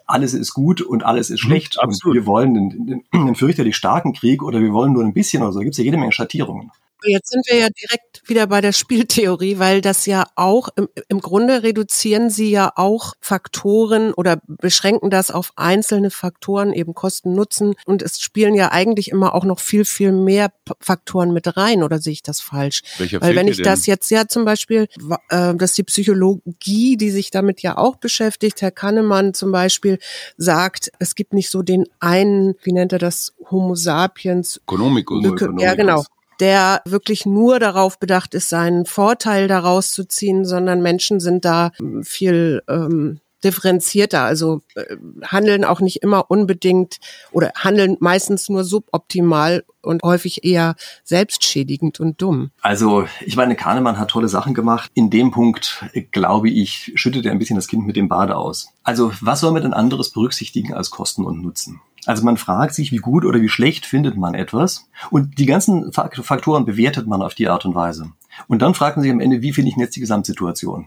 alles 0.07 0.35
ist 0.35 0.55
gut 0.55 0.83
und 0.83 1.05
alles 1.05 1.31
ist 1.31 1.45
mhm, 1.45 1.49
schlecht 1.49 1.79
mhm, 1.81 1.89
und 1.89 2.15
wir 2.15 2.27
wollen 2.27 2.57
einen, 2.57 3.05
einen 3.13 3.35
fürchterlich 3.37 3.77
starken 3.77 4.13
Krieg 4.13 4.43
oder 4.43 4.61
wir 4.61 4.73
wollen 4.73 4.93
nur 4.93 5.05
ein 5.05 5.13
bisschen 5.13 5.43
oder 5.43 5.53
so. 5.53 5.61
Da 5.61 5.65
gibt 5.65 5.75
es 5.75 5.79
ja 5.79 5.85
jede 5.85 5.99
Menge 5.99 6.11
Schattierungen. 6.11 6.73
Jetzt 7.05 7.31
sind 7.31 7.47
wir 7.49 7.59
ja 7.59 7.69
direkt 7.69 8.29
wieder 8.29 8.47
bei 8.47 8.61
der 8.61 8.73
Spieltheorie, 8.73 9.59
weil 9.59 9.81
das 9.81 10.07
ja 10.07 10.25
auch 10.37 10.69
im, 10.77 10.89
im 11.09 11.21
Grunde 11.21 11.63
reduzieren 11.63 12.31
Sie 12.31 12.51
ja 12.51 12.73
auch 12.77 13.15
Faktoren 13.21 14.13
oder 14.13 14.41
beschränken 14.47 15.11
das 15.11 15.31
auf 15.31 15.53
einzelne 15.57 16.11
Faktoren, 16.11 16.73
eben 16.73 16.95
Kosten, 16.95 17.35
Nutzen. 17.35 17.75
Und 17.87 18.03
es 18.03 18.21
spielen 18.21 18.55
ja 18.55 18.71
eigentlich 18.73 19.11
immer 19.11 19.35
auch 19.35 19.45
noch 19.45 19.61
viel, 19.61 19.85
viel 19.85 20.13
mehr 20.13 20.53
Faktoren 20.81 21.33
mit 21.33 21.57
rein, 21.57 21.83
oder 21.83 21.99
sehe 21.99 22.13
ich 22.13 22.23
das 22.23 22.41
falsch? 22.41 22.83
Welcher 22.99 23.21
weil 23.21 23.37
wenn 23.37 23.49
ich 23.49 23.63
das 23.63 23.87
jetzt 23.87 24.11
ja 24.11 24.27
zum 24.29 24.45
Beispiel, 24.45 24.89
äh, 25.29 25.55
dass 25.55 25.73
die 25.75 25.83
Psychologie, 25.83 26.97
die 26.97 27.11
sich 27.11 27.31
damit 27.31 27.63
ja 27.63 27.77
auch 27.77 27.97
beschäftigt, 27.97 28.63
Herr 28.63 28.71
Kannemann 28.71 29.35
zum 29.35 29.53
Beispiel 29.53 29.99
sagt, 30.37 30.91
es 30.99 31.15
gibt 31.15 31.33
nicht 31.33 31.51
so 31.51 31.63
den 31.63 31.85
einen, 31.99 32.55
wie 32.63 32.73
nennt 32.73 32.93
er 32.93 32.99
das, 32.99 33.35
Homo 33.51 33.75
sapiens. 33.75 34.61
Ökonomikus. 34.67 35.25
Ja, 35.59 35.75
genau 35.75 36.05
der 36.41 36.83
wirklich 36.85 37.27
nur 37.27 37.59
darauf 37.59 37.99
bedacht 37.99 38.35
ist, 38.35 38.49
seinen 38.49 38.87
Vorteil 38.87 39.47
daraus 39.47 39.93
zu 39.93 40.05
ziehen, 40.05 40.45
sondern 40.45 40.83
Menschen 40.83 41.21
sind 41.21 41.45
da 41.45 41.71
viel 42.03 42.63
ähm, 42.69 43.21
differenzierter, 43.45 44.23
also 44.23 44.63
äh, 44.75 44.97
handeln 45.25 45.65
auch 45.65 45.81
nicht 45.81 46.03
immer 46.03 46.31
unbedingt 46.31 46.99
oder 47.33 47.53
handeln 47.55 47.97
meistens 48.01 48.49
nur 48.49 48.65
suboptimal 48.65 49.65
und 49.83 50.03
häufig 50.03 50.45
eher 50.45 50.75
selbstschädigend 51.05 52.01
und 52.01 52.21
dumm. 52.21 52.51
Also 52.61 53.07
ich 53.25 53.37
meine, 53.37 53.57
Kahnemann 53.57 53.99
hat 53.99 54.11
tolle 54.11 54.29
Sachen 54.29 54.53
gemacht. 54.53 54.91
In 54.95 55.09
dem 55.09 55.31
Punkt, 55.31 55.85
glaube 56.11 56.51
ich, 56.51 56.93
schüttet 56.97 57.25
er 57.25 57.33
ein 57.33 57.39
bisschen 57.39 57.57
das 57.57 57.69
Kind 57.69 57.87
mit 57.87 57.97
dem 57.97 58.09
Bade 58.09 58.37
aus. 58.37 58.69
Also 58.83 59.13
was 59.21 59.41
soll 59.41 59.53
man 59.53 59.63
denn 59.63 59.73
anderes 59.73 60.11
berücksichtigen 60.11 60.75
als 60.75 60.91
Kosten 60.91 61.25
und 61.25 61.43
Nutzen? 61.43 61.81
Also 62.07 62.25
man 62.25 62.37
fragt 62.37 62.75
sich, 62.75 62.93
wie 62.93 62.97
gut 62.97 63.25
oder 63.25 63.41
wie 63.41 63.49
schlecht 63.49 63.87
findet 63.87 64.17
man 64.17 64.35
etwas 64.35 64.89
und 65.11 65.39
die 65.39 65.47
ganzen 65.47 65.93
Faktoren 65.93 66.65
bewertet 66.65 67.07
man 67.07 67.23
auf 67.23 67.35
die 67.35 67.49
Art 67.49 67.65
und 67.65 67.75
Weise. 67.75 68.13
Und 68.49 68.63
dann 68.63 68.75
fragt 68.75 68.97
man 68.97 69.03
sich 69.03 69.13
am 69.13 69.21
Ende, 69.21 69.43
wie 69.43 69.53
finde 69.53 69.71
ich 69.71 69.77
jetzt 69.77 69.97
die 69.97 70.01
Gesamtsituation? 70.01 70.87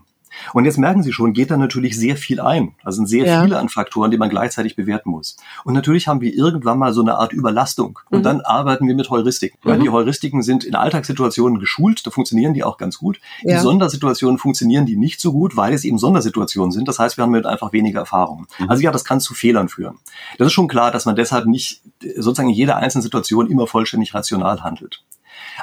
Und 0.54 0.66
jetzt 0.66 0.78
merken 0.78 1.04
Sie 1.04 1.14
schon, 1.14 1.34
geht 1.34 1.52
da 1.52 1.58
natürlich 1.58 1.98
sehr 1.98 2.18
viel 2.18 2.40
ein. 2.40 2.76
Also 2.84 2.98
sind 2.98 3.08
sehr 3.08 3.26
ja. 3.26 3.44
viele 3.44 3.60
an 3.60 3.70
Faktoren, 3.70 4.12
die 4.12 4.18
man 4.18 4.30
gleichzeitig 4.30 4.76
bewerten 4.76 5.10
muss. 5.10 5.38
Und 5.64 5.74
natürlich 5.74 6.08
haben 6.08 6.22
wir 6.22 6.34
irgendwann 6.34 6.78
mal 6.78 6.94
so 6.94 7.02
eine 7.02 7.16
Art 7.16 7.34
Überlastung. 7.34 8.00
Und 8.10 8.20
mhm. 8.20 8.24
dann 8.24 8.42
arbeiten 8.42 8.88
wir 8.88 8.96
mit 8.96 9.10
Heuristiken. 9.10 9.58
Mhm. 9.64 9.70
Weil 9.70 9.80
die 9.80 9.90
Heuristiken 9.90 10.42
sind 10.44 10.64
in 10.64 10.76
Alltagssituationen 10.76 11.60
geschult, 11.60 12.06
da 12.06 12.12
funktionieren 12.12 12.54
die 12.54 12.64
auch 12.64 12.78
ganz 12.78 12.98
gut. 12.98 13.20
Ja. 13.42 13.58
In 13.58 13.62
Sondersituationen 13.62 14.38
funktionieren 14.38 14.86
die 14.86 14.96
nicht 14.96 15.22
so 15.22 15.32
gut, 15.32 15.56
weil 15.56 15.74
es 15.74 15.84
eben 15.84 15.98
Sondersituationen 15.98 16.72
sind. 16.72 16.88
Das 16.88 17.00
heißt, 17.00 17.18
wir 17.18 17.24
haben 17.24 17.32
mit 17.32 17.46
einfach 17.46 17.74
weniger 17.74 18.00
Erfahrung. 18.02 18.48
Mhm. 18.60 18.70
Also 18.70 18.84
ja, 18.84 18.92
das 18.92 19.06
kann 19.06 19.20
zu 19.20 19.34
Fehlern 19.34 19.70
führen. 19.70 20.00
Das 20.38 20.48
ist 20.48 20.54
schon 20.54 20.68
klar, 20.68 20.92
dass 20.92 21.06
man 21.06 21.16
deshalb 21.16 21.46
nicht 21.46 21.82
sozusagen 22.18 22.50
in 22.50 22.56
jeder 22.56 22.78
einzelnen 22.78 23.04
Situation 23.04 23.50
immer 23.50 23.68
vollständig 23.68 24.14
rational 24.14 24.64
handelt. 24.64 25.04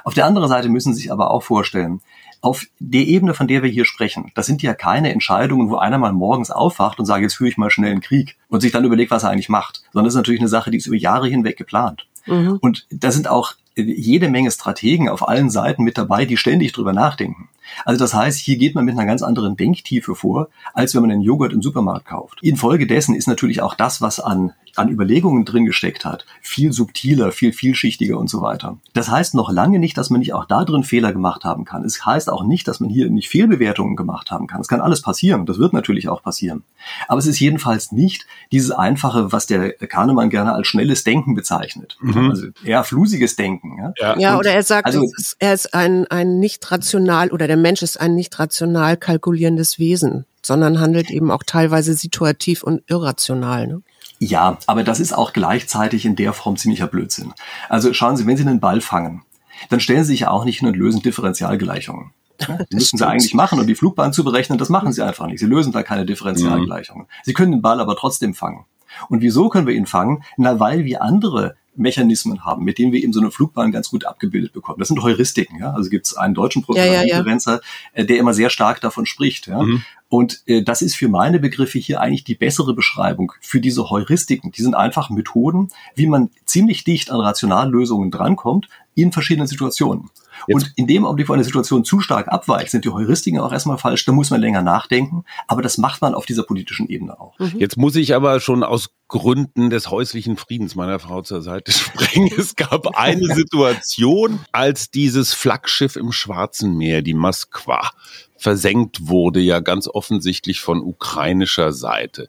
Auf 0.04 0.14
der 0.14 0.26
anderen 0.26 0.48
Seite 0.48 0.68
müssen 0.68 0.94
Sie 0.94 1.02
sich 1.02 1.12
aber 1.12 1.30
auch 1.30 1.42
vorstellen, 1.42 2.00
auf 2.40 2.66
der 2.79 3.03
Ebene, 3.03 3.35
von 3.35 3.48
der 3.48 3.62
wir 3.62 3.70
hier 3.70 3.85
sprechen, 3.85 4.33
das 4.35 4.46
sind 4.46 4.62
ja 4.62 4.74
keine 4.74 5.12
Entscheidungen, 5.12 5.70
wo 5.70 5.76
einer 5.76 5.98
mal 5.98 6.12
morgens 6.12 6.50
aufwacht 6.50 6.98
und 6.98 7.05
sagt, 7.05 7.22
jetzt 7.22 7.35
führe 7.35 7.50
ich 7.50 7.59
mal 7.59 7.70
schnell 7.70 7.92
einen 7.92 8.00
Krieg 8.00 8.37
und 8.48 8.61
sich 8.61 8.72
dann 8.72 8.85
überlegt, 8.85 9.11
was 9.11 9.24
er 9.24 9.31
eigentlich 9.31 9.48
macht, 9.48 9.83
sondern 9.92 10.07
das 10.07 10.14
ist 10.14 10.18
natürlich 10.18 10.40
eine 10.40 10.48
Sache, 10.48 10.70
die 10.70 10.79
ist 10.79 10.87
über 10.87 10.96
Jahre 10.96 11.29
hinweg 11.29 11.57
geplant. 11.57 12.07
Mhm. 12.26 12.59
Und 12.61 12.87
da 12.90 13.11
sind 13.11 13.29
auch 13.29 13.55
jede 13.76 14.29
Menge 14.29 14.50
Strategen 14.50 15.09
auf 15.09 15.26
allen 15.26 15.50
Seiten 15.50 15.85
mit 15.85 15.96
dabei, 15.96 16.24
die 16.24 16.37
ständig 16.37 16.72
drüber 16.72 16.92
nachdenken. 16.92 17.48
Also 17.85 17.98
das 17.98 18.14
heißt, 18.14 18.38
hier 18.38 18.57
geht 18.57 18.74
man 18.74 18.85
mit 18.85 18.96
einer 18.96 19.07
ganz 19.07 19.22
anderen 19.22 19.57
Denktiefe 19.57 20.14
vor, 20.14 20.48
als 20.74 20.94
wenn 20.94 21.03
man 21.03 21.11
einen 21.11 21.22
Joghurt 21.22 21.53
im 21.53 21.62
Supermarkt 21.62 22.07
kauft. 22.07 22.38
Infolgedessen 22.42 23.14
ist 23.14 23.29
natürlich 23.29 23.62
auch 23.62 23.74
das, 23.74 24.00
was 24.00 24.18
an, 24.18 24.53
an 24.81 24.88
Überlegungen 24.88 25.45
drin 25.45 25.66
gesteckt 25.66 26.05
hat, 26.05 26.25
viel 26.40 26.73
subtiler, 26.73 27.33
viel 27.33 27.53
vielschichtiger 27.53 28.19
und 28.19 28.29
so 28.29 28.40
weiter. 28.40 28.79
Das 28.95 29.11
heißt 29.11 29.35
noch 29.35 29.53
lange 29.53 29.79
nicht, 29.79 29.97
dass 29.97 30.11
man 30.11 30.21
nicht 30.21 30.33
auch 30.33 30.47
da 30.47 30.64
drin 30.64 30.85
Fehler 30.85 31.12
gemacht 31.12 31.45
haben 31.45 31.64
kann. 31.64 31.85
Es 31.85 32.05
heißt 32.05 32.31
auch 32.31 32.45
nicht, 32.45 32.66
dass 32.66 32.81
man 32.81 32.88
hier 32.88 33.11
nicht 33.11 33.29
Fehlbewertungen 33.29 33.95
gemacht 33.95 34.31
haben 34.31 34.47
kann. 34.47 34.61
Es 34.61 34.69
kann 34.69 34.81
alles 34.81 35.03
passieren. 35.03 35.47
Das 35.47 35.59
wird 35.59 35.73
natürlich 35.73 36.09
auch 36.09 36.23
passieren. 36.23 36.64
Aber 37.09 37.19
es 37.19 37.27
ist 37.27 37.38
jedenfalls 37.38 37.93
nicht 37.93 38.27
dieses 38.53 38.71
einfache, 38.71 39.33
was 39.33 39.47
der 39.47 39.73
Kahnemann 39.73 40.31
gerne 40.31 40.55
als 40.55 40.66
schnelles 40.66 41.05
Denken 41.05 41.35
bezeichnet. 41.35 41.97
Mhm. 42.01 42.31
Also 42.31 42.47
eher 42.64 42.83
flusiges 42.85 43.37
Denken. 43.37 43.77
Ja, 43.79 43.93
ja, 43.99 44.19
ja 44.19 44.38
oder 44.38 44.53
er 44.53 44.62
sagt, 44.62 44.87
also, 44.87 45.03
ist, 45.03 45.37
er 45.38 45.53
ist 45.53 45.75
ein, 45.75 46.07
ein 46.07 46.40
nicht 46.40 46.71
rational 46.71 47.31
oder 47.31 47.47
der 47.47 47.57
Mensch 47.59 47.83
ist 47.83 48.01
ein 48.01 48.14
nicht 48.14 48.38
rational 48.38 48.97
kalkulierendes 48.97 49.79
Wesen, 49.79 50.25
sondern 50.43 50.81
handelt 50.81 51.11
eben 51.11 51.31
auch 51.31 51.43
teilweise 51.45 51.95
situativ 51.95 52.62
und 52.62 52.83
irrational. 52.88 53.66
Ne? 53.66 53.83
Ja, 54.22 54.59
aber 54.66 54.85
das 54.85 55.00
ist 55.00 55.14
auch 55.14 55.33
gleichzeitig 55.33 56.04
in 56.04 56.14
der 56.14 56.35
Form 56.35 56.56
ziemlicher 56.56 56.87
Blödsinn. 56.87 57.33
Also 57.70 57.92
schauen 57.94 58.16
Sie, 58.16 58.26
wenn 58.26 58.37
Sie 58.37 58.46
einen 58.46 58.61
Ball 58.61 58.83
fangen, 58.83 59.22
dann 59.70 59.80
stellen 59.80 60.04
Sie 60.04 60.12
sich 60.12 60.20
ja 60.20 60.30
auch 60.30 60.44
nicht 60.44 60.59
hin 60.59 60.68
und 60.68 60.76
lösen 60.76 61.00
Differentialgleichungen. 61.00 62.12
Die 62.70 62.76
müssen 62.76 62.96
sie 62.96 63.06
eigentlich 63.06 63.35
machen, 63.35 63.61
um 63.61 63.66
die 63.66 63.74
Flugbahn 63.74 64.12
zu 64.12 64.24
berechnen. 64.24 64.59
Das 64.59 64.70
machen 64.70 64.92
sie 64.92 65.02
einfach 65.02 65.26
nicht. 65.26 65.40
Sie 65.40 65.46
lösen 65.46 65.72
da 65.72 65.83
keine 65.83 66.06
Differentialgleichungen. 66.06 67.04
Mhm. 67.04 67.22
Sie 67.22 67.35
können 67.35 67.52
den 67.52 67.62
Ball 67.62 67.80
aber 67.80 67.96
trotzdem 67.96 68.35
fangen. 68.35 68.64
Und 69.09 69.20
wieso 69.20 69.48
können 69.48 69.66
wir 69.66 69.74
ihn 69.74 69.87
fangen? 69.87 70.24
Na, 70.37 70.59
weil 70.59 70.85
wir 70.85 71.02
andere 71.02 71.56
Mechanismen 71.76 72.44
haben, 72.44 72.64
mit 72.64 72.78
denen 72.78 72.92
wir 72.92 73.02
eben 73.02 73.12
so 73.12 73.20
eine 73.20 73.30
Flugbahn 73.30 73.72
ganz 73.72 73.90
gut 73.90 74.04
abgebildet 74.04 74.52
bekommen. 74.52 74.78
Das 74.78 74.88
sind 74.88 75.02
Heuristiken. 75.02 75.59
Ja? 75.59 75.72
Also 75.72 75.90
gibt 75.90 76.06
es 76.06 76.16
einen 76.16 76.35
deutschen 76.35 76.64
ja, 76.68 76.85
ja, 76.85 77.02
ja. 77.02 77.61
Äh, 77.92 78.04
der 78.04 78.18
immer 78.18 78.35
sehr 78.35 78.50
stark 78.50 78.80
davon 78.80 79.06
spricht. 79.06 79.46
Ja? 79.46 79.62
Mhm. 79.62 79.83
Und 80.09 80.42
äh, 80.46 80.62
das 80.62 80.83
ist 80.83 80.96
für 80.96 81.09
meine 81.09 81.38
Begriffe 81.38 81.78
hier 81.78 82.00
eigentlich 82.00 82.24
die 82.24 82.35
bessere 82.35 82.74
Beschreibung 82.74 83.33
für 83.40 83.61
diese 83.61 83.90
Heuristiken. 83.90 84.50
Die 84.50 84.62
sind 84.62 84.74
einfach 84.74 85.09
Methoden, 85.11 85.68
wie 85.94 86.06
man 86.06 86.30
ziemlich 86.44 86.85
dicht 86.85 87.11
an 87.11 87.20
Rationallösungen 87.20 88.11
drankommt 88.11 88.68
in 88.94 89.12
verschiedenen 89.12 89.46
Situationen. 89.46 90.11
Jetzt. 90.46 90.55
Und 90.55 90.72
in 90.76 90.87
dem 90.87 91.05
Augenblick, 91.05 91.29
wo 91.29 91.33
eine 91.33 91.44
Situation 91.44 91.85
zu 91.85 92.00
stark 92.00 92.29
abweicht, 92.29 92.70
sind 92.70 92.85
die 92.85 92.90
Heuristiken 92.90 93.40
auch 93.40 93.53
erstmal 93.53 93.79
falsch, 93.79 94.05
da 94.05 94.12
muss 94.12 94.31
man 94.31 94.40
länger 94.40 94.62
nachdenken, 94.62 95.24
aber 95.46 95.62
das 95.62 95.79
macht 95.79 96.00
man 96.03 96.14
auf 96.14 96.26
dieser 96.26 96.44
politischen 96.44 96.88
Ebene 96.88 97.20
auch. 97.20 97.38
Mhm. 97.38 97.59
Jetzt 97.59 97.76
muss 97.76 97.96
ich 97.96 98.14
aber 98.14 98.40
schon 98.40 98.62
aus 98.62 98.90
Gründen 99.09 99.70
des 99.70 99.90
häuslichen 99.90 100.37
Friedens 100.37 100.74
meiner 100.74 100.98
Frau 100.98 101.22
zur 101.22 101.42
Seite 101.42 101.72
springen. 101.72 102.31
Es 102.37 102.57
gab 102.57 102.96
eine 102.96 103.26
Situation, 103.35 104.40
als 104.53 104.90
dieses 104.90 105.35
Flaggschiff 105.35 105.96
im 105.96 106.12
Schwarzen 106.12 106.76
Meer, 106.76 107.03
die 107.03 107.14
Moskwa, 107.14 107.90
versenkt 108.37 109.09
wurde, 109.09 109.40
ja 109.40 109.61
ganz 109.61 109.87
offensichtlich 109.87 110.61
von 110.61 110.81
ukrainischer 110.81 111.72
Seite. 111.72 112.29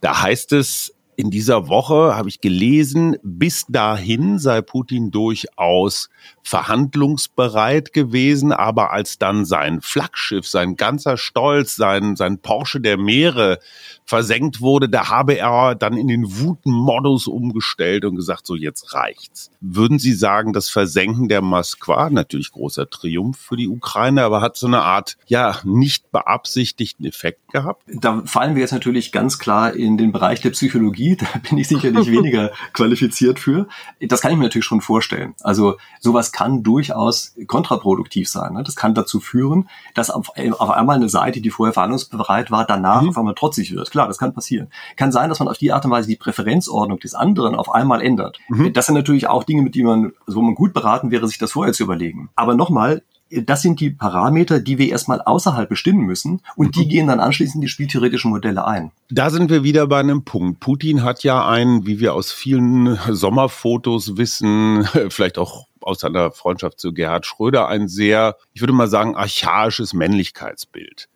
Da 0.00 0.20
heißt 0.20 0.52
es, 0.52 0.91
in 1.16 1.30
dieser 1.30 1.68
Woche 1.68 2.16
habe 2.16 2.28
ich 2.28 2.40
gelesen, 2.40 3.16
bis 3.22 3.66
dahin 3.68 4.38
sei 4.38 4.62
Putin 4.62 5.10
durchaus 5.10 6.08
verhandlungsbereit 6.42 7.92
gewesen, 7.92 8.52
aber 8.52 8.90
als 8.92 9.18
dann 9.18 9.44
sein 9.44 9.80
Flaggschiff, 9.80 10.46
sein 10.46 10.76
ganzer 10.76 11.16
Stolz, 11.16 11.76
sein, 11.76 12.16
sein 12.16 12.38
Porsche 12.38 12.80
der 12.80 12.98
Meere 12.98 13.58
versenkt 14.04 14.60
wurde, 14.60 14.88
da 14.88 15.08
habe 15.08 15.38
er 15.38 15.74
dann 15.74 15.96
in 15.96 16.08
den 16.08 16.38
Wutmodus 16.40 17.28
umgestellt 17.28 18.04
und 18.04 18.16
gesagt, 18.16 18.46
so 18.46 18.56
jetzt 18.56 18.92
reicht's. 18.92 19.50
Würden 19.60 19.98
Sie 19.98 20.12
sagen, 20.12 20.52
das 20.52 20.68
Versenken 20.68 21.28
der 21.28 21.40
Moskwa, 21.40 22.10
natürlich 22.10 22.50
großer 22.50 22.90
Triumph 22.90 23.38
für 23.38 23.56
die 23.56 23.68
Ukraine, 23.68 24.24
aber 24.24 24.40
hat 24.40 24.56
so 24.56 24.66
eine 24.66 24.82
Art, 24.82 25.16
ja, 25.26 25.58
nicht 25.64 26.10
beabsichtigten 26.10 27.06
Effekt 27.06 27.52
gehabt? 27.52 27.82
Da 27.86 28.22
fallen 28.26 28.54
wir 28.56 28.62
jetzt 28.62 28.72
natürlich 28.72 29.12
ganz 29.12 29.38
klar 29.38 29.72
in 29.72 29.96
den 29.96 30.10
Bereich 30.10 30.40
der 30.40 30.50
Psychologie, 30.50 31.16
da 31.16 31.26
bin 31.48 31.58
ich 31.58 31.68
sicherlich 31.68 32.06
weniger 32.10 32.50
qualifiziert 32.72 33.38
für. 33.38 33.68
Das 34.00 34.20
kann 34.20 34.32
ich 34.32 34.36
mir 34.36 34.44
natürlich 34.44 34.66
schon 34.66 34.80
vorstellen. 34.80 35.34
Also 35.42 35.76
sowas 36.00 36.31
kann 36.32 36.62
durchaus 36.62 37.34
kontraproduktiv 37.46 38.28
sein. 38.28 38.54
Ne? 38.54 38.62
Das 38.62 38.76
kann 38.76 38.94
dazu 38.94 39.20
führen, 39.20 39.68
dass 39.94 40.10
auf, 40.10 40.32
auf 40.58 40.70
einmal 40.70 40.96
eine 40.96 41.08
Seite, 41.08 41.40
die 41.40 41.50
vorher 41.50 41.72
verhandlungsbereit 41.72 42.50
war, 42.50 42.66
danach 42.66 43.02
mhm. 43.02 43.10
auf 43.10 43.18
einmal 43.18 43.34
trotzig 43.34 43.74
wird. 43.74 43.90
Klar, 43.90 44.08
das 44.08 44.18
kann 44.18 44.34
passieren. 44.34 44.68
Kann 44.96 45.12
sein, 45.12 45.28
dass 45.28 45.38
man 45.38 45.48
auf 45.48 45.58
die 45.58 45.72
Art 45.72 45.84
und 45.84 45.90
Weise 45.90 46.08
die 46.08 46.16
Präferenzordnung 46.16 46.98
des 46.98 47.14
anderen 47.14 47.54
auf 47.54 47.72
einmal 47.72 48.02
ändert. 48.02 48.38
Mhm. 48.48 48.72
Das 48.72 48.86
sind 48.86 48.94
natürlich 48.94 49.28
auch 49.28 49.44
Dinge, 49.44 49.62
mit 49.62 49.74
denen 49.74 49.86
man, 49.86 50.12
also 50.26 50.38
wo 50.38 50.42
man 50.42 50.54
gut 50.54 50.72
beraten 50.72 51.10
wäre, 51.10 51.26
sich 51.28 51.38
das 51.38 51.52
vorher 51.52 51.72
zu 51.72 51.84
überlegen. 51.84 52.30
Aber 52.34 52.54
nochmal, 52.54 53.02
das 53.32 53.62
sind 53.62 53.80
die 53.80 53.90
Parameter, 53.90 54.60
die 54.60 54.78
wir 54.78 54.88
erstmal 54.88 55.22
außerhalb 55.22 55.68
bestimmen 55.68 56.04
müssen 56.04 56.40
und 56.56 56.76
die 56.76 56.84
mhm. 56.84 56.88
gehen 56.88 57.06
dann 57.06 57.20
anschließend 57.20 57.56
in 57.56 57.60
die 57.62 57.68
spieltheoretischen 57.68 58.30
Modelle 58.30 58.66
ein. 58.66 58.90
Da 59.10 59.30
sind 59.30 59.50
wir 59.50 59.62
wieder 59.62 59.86
bei 59.86 60.00
einem 60.00 60.24
Punkt. 60.24 60.60
Putin 60.60 61.02
hat 61.02 61.24
ja 61.24 61.46
ein, 61.46 61.86
wie 61.86 61.98
wir 61.98 62.14
aus 62.14 62.30
vielen 62.32 62.98
Sommerfotos 63.08 64.16
wissen, 64.16 64.86
vielleicht 65.08 65.38
auch 65.38 65.66
aus 65.82 66.00
seiner 66.00 66.30
Freundschaft 66.30 66.80
zu 66.80 66.92
Gerhard 66.92 67.26
Schröder 67.26 67.68
ein 67.68 67.88
sehr, 67.88 68.36
ich 68.52 68.60
würde 68.60 68.72
mal 68.72 68.88
sagen, 68.88 69.16
archaisches 69.16 69.92
Männlichkeitsbild. 69.92 71.08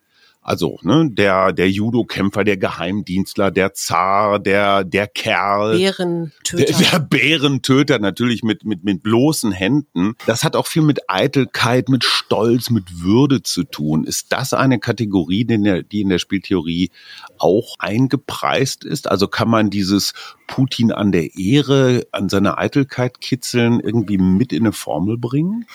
Also, 0.47 0.79
ne, 0.81 1.09
der, 1.11 1.51
der 1.51 1.69
Judo-Kämpfer, 1.69 2.45
der 2.45 2.55
Geheimdienstler, 2.55 3.51
der 3.51 3.73
Zar, 3.73 4.39
der, 4.39 4.85
der 4.85 5.05
Kerl. 5.05 5.77
Bärentöter. 5.77 6.63
Der, 6.63 6.89
der 6.89 6.99
Bärentöter, 6.99 7.99
natürlich 7.99 8.43
mit, 8.43 8.63
mit, 8.63 8.81
mit 8.85 9.03
bloßen 9.03 9.51
Händen. 9.51 10.13
Das 10.25 10.45
hat 10.45 10.55
auch 10.55 10.65
viel 10.65 10.83
mit 10.83 11.09
Eitelkeit, 11.09 11.89
mit 11.89 12.05
Stolz, 12.05 12.69
mit 12.69 13.03
Würde 13.03 13.43
zu 13.43 13.65
tun. 13.65 14.05
Ist 14.05 14.31
das 14.31 14.53
eine 14.53 14.79
Kategorie, 14.79 15.43
die 15.43 15.55
in 15.55 15.65
der, 15.65 15.83
die 15.83 15.99
in 15.99 16.07
der 16.07 16.19
Spieltheorie 16.19 16.91
auch 17.39 17.75
eingepreist 17.79 18.85
ist? 18.85 19.11
Also 19.11 19.27
kann 19.27 19.49
man 19.49 19.69
dieses 19.69 20.13
Putin 20.47 20.91
an 20.91 21.11
der 21.11 21.37
Ehre, 21.37 22.07
an 22.11 22.29
seiner 22.29 22.57
Eitelkeit 22.57 23.21
kitzeln, 23.21 23.79
irgendwie 23.79 24.17
mit 24.17 24.53
in 24.53 24.63
eine 24.63 24.71
Formel 24.71 25.17
bringen? 25.17 25.65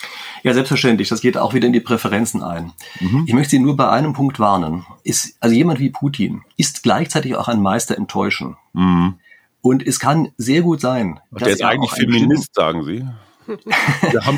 Ja, 0.43 0.55
selbstverständlich. 0.55 1.09
Das 1.09 1.21
geht 1.21 1.37
auch 1.37 1.55
wieder 1.55 1.67
in 1.67 1.73
die 1.73 1.81
Präferenzen 1.81 2.43
ein. 2.43 2.73
Mhm. 2.99 3.25
Ich 3.27 3.35
möchte 3.35 3.51
Sie 3.51 3.59
nur 3.59 3.77
bei 3.77 3.89
einem 3.91 4.15
Punkt 4.15 4.41
warnen. 4.41 4.85
Ist, 5.05 5.37
also 5.41 5.55
jemand 5.55 5.79
wie 5.79 5.91
Putin 5.91 6.43
ist 6.57 6.83
gleichzeitig 6.83 7.37
auch 7.37 7.49
ein 7.49 7.61
Meister 7.61 7.97
im 7.97 8.09
Täuschen. 8.09 8.57
Mhm. 8.73 9.15
Und 9.61 9.87
es 9.87 10.01
kann 10.01 10.33
sehr 10.37 10.63
gut 10.63 10.81
sein. 10.81 11.21
Ach, 11.35 11.39
der 11.39 11.49
ist 11.49 11.63
eigentlich 11.63 11.93
Feminist, 11.93 12.55
sagen 12.55 12.85
Sie? 12.85 13.05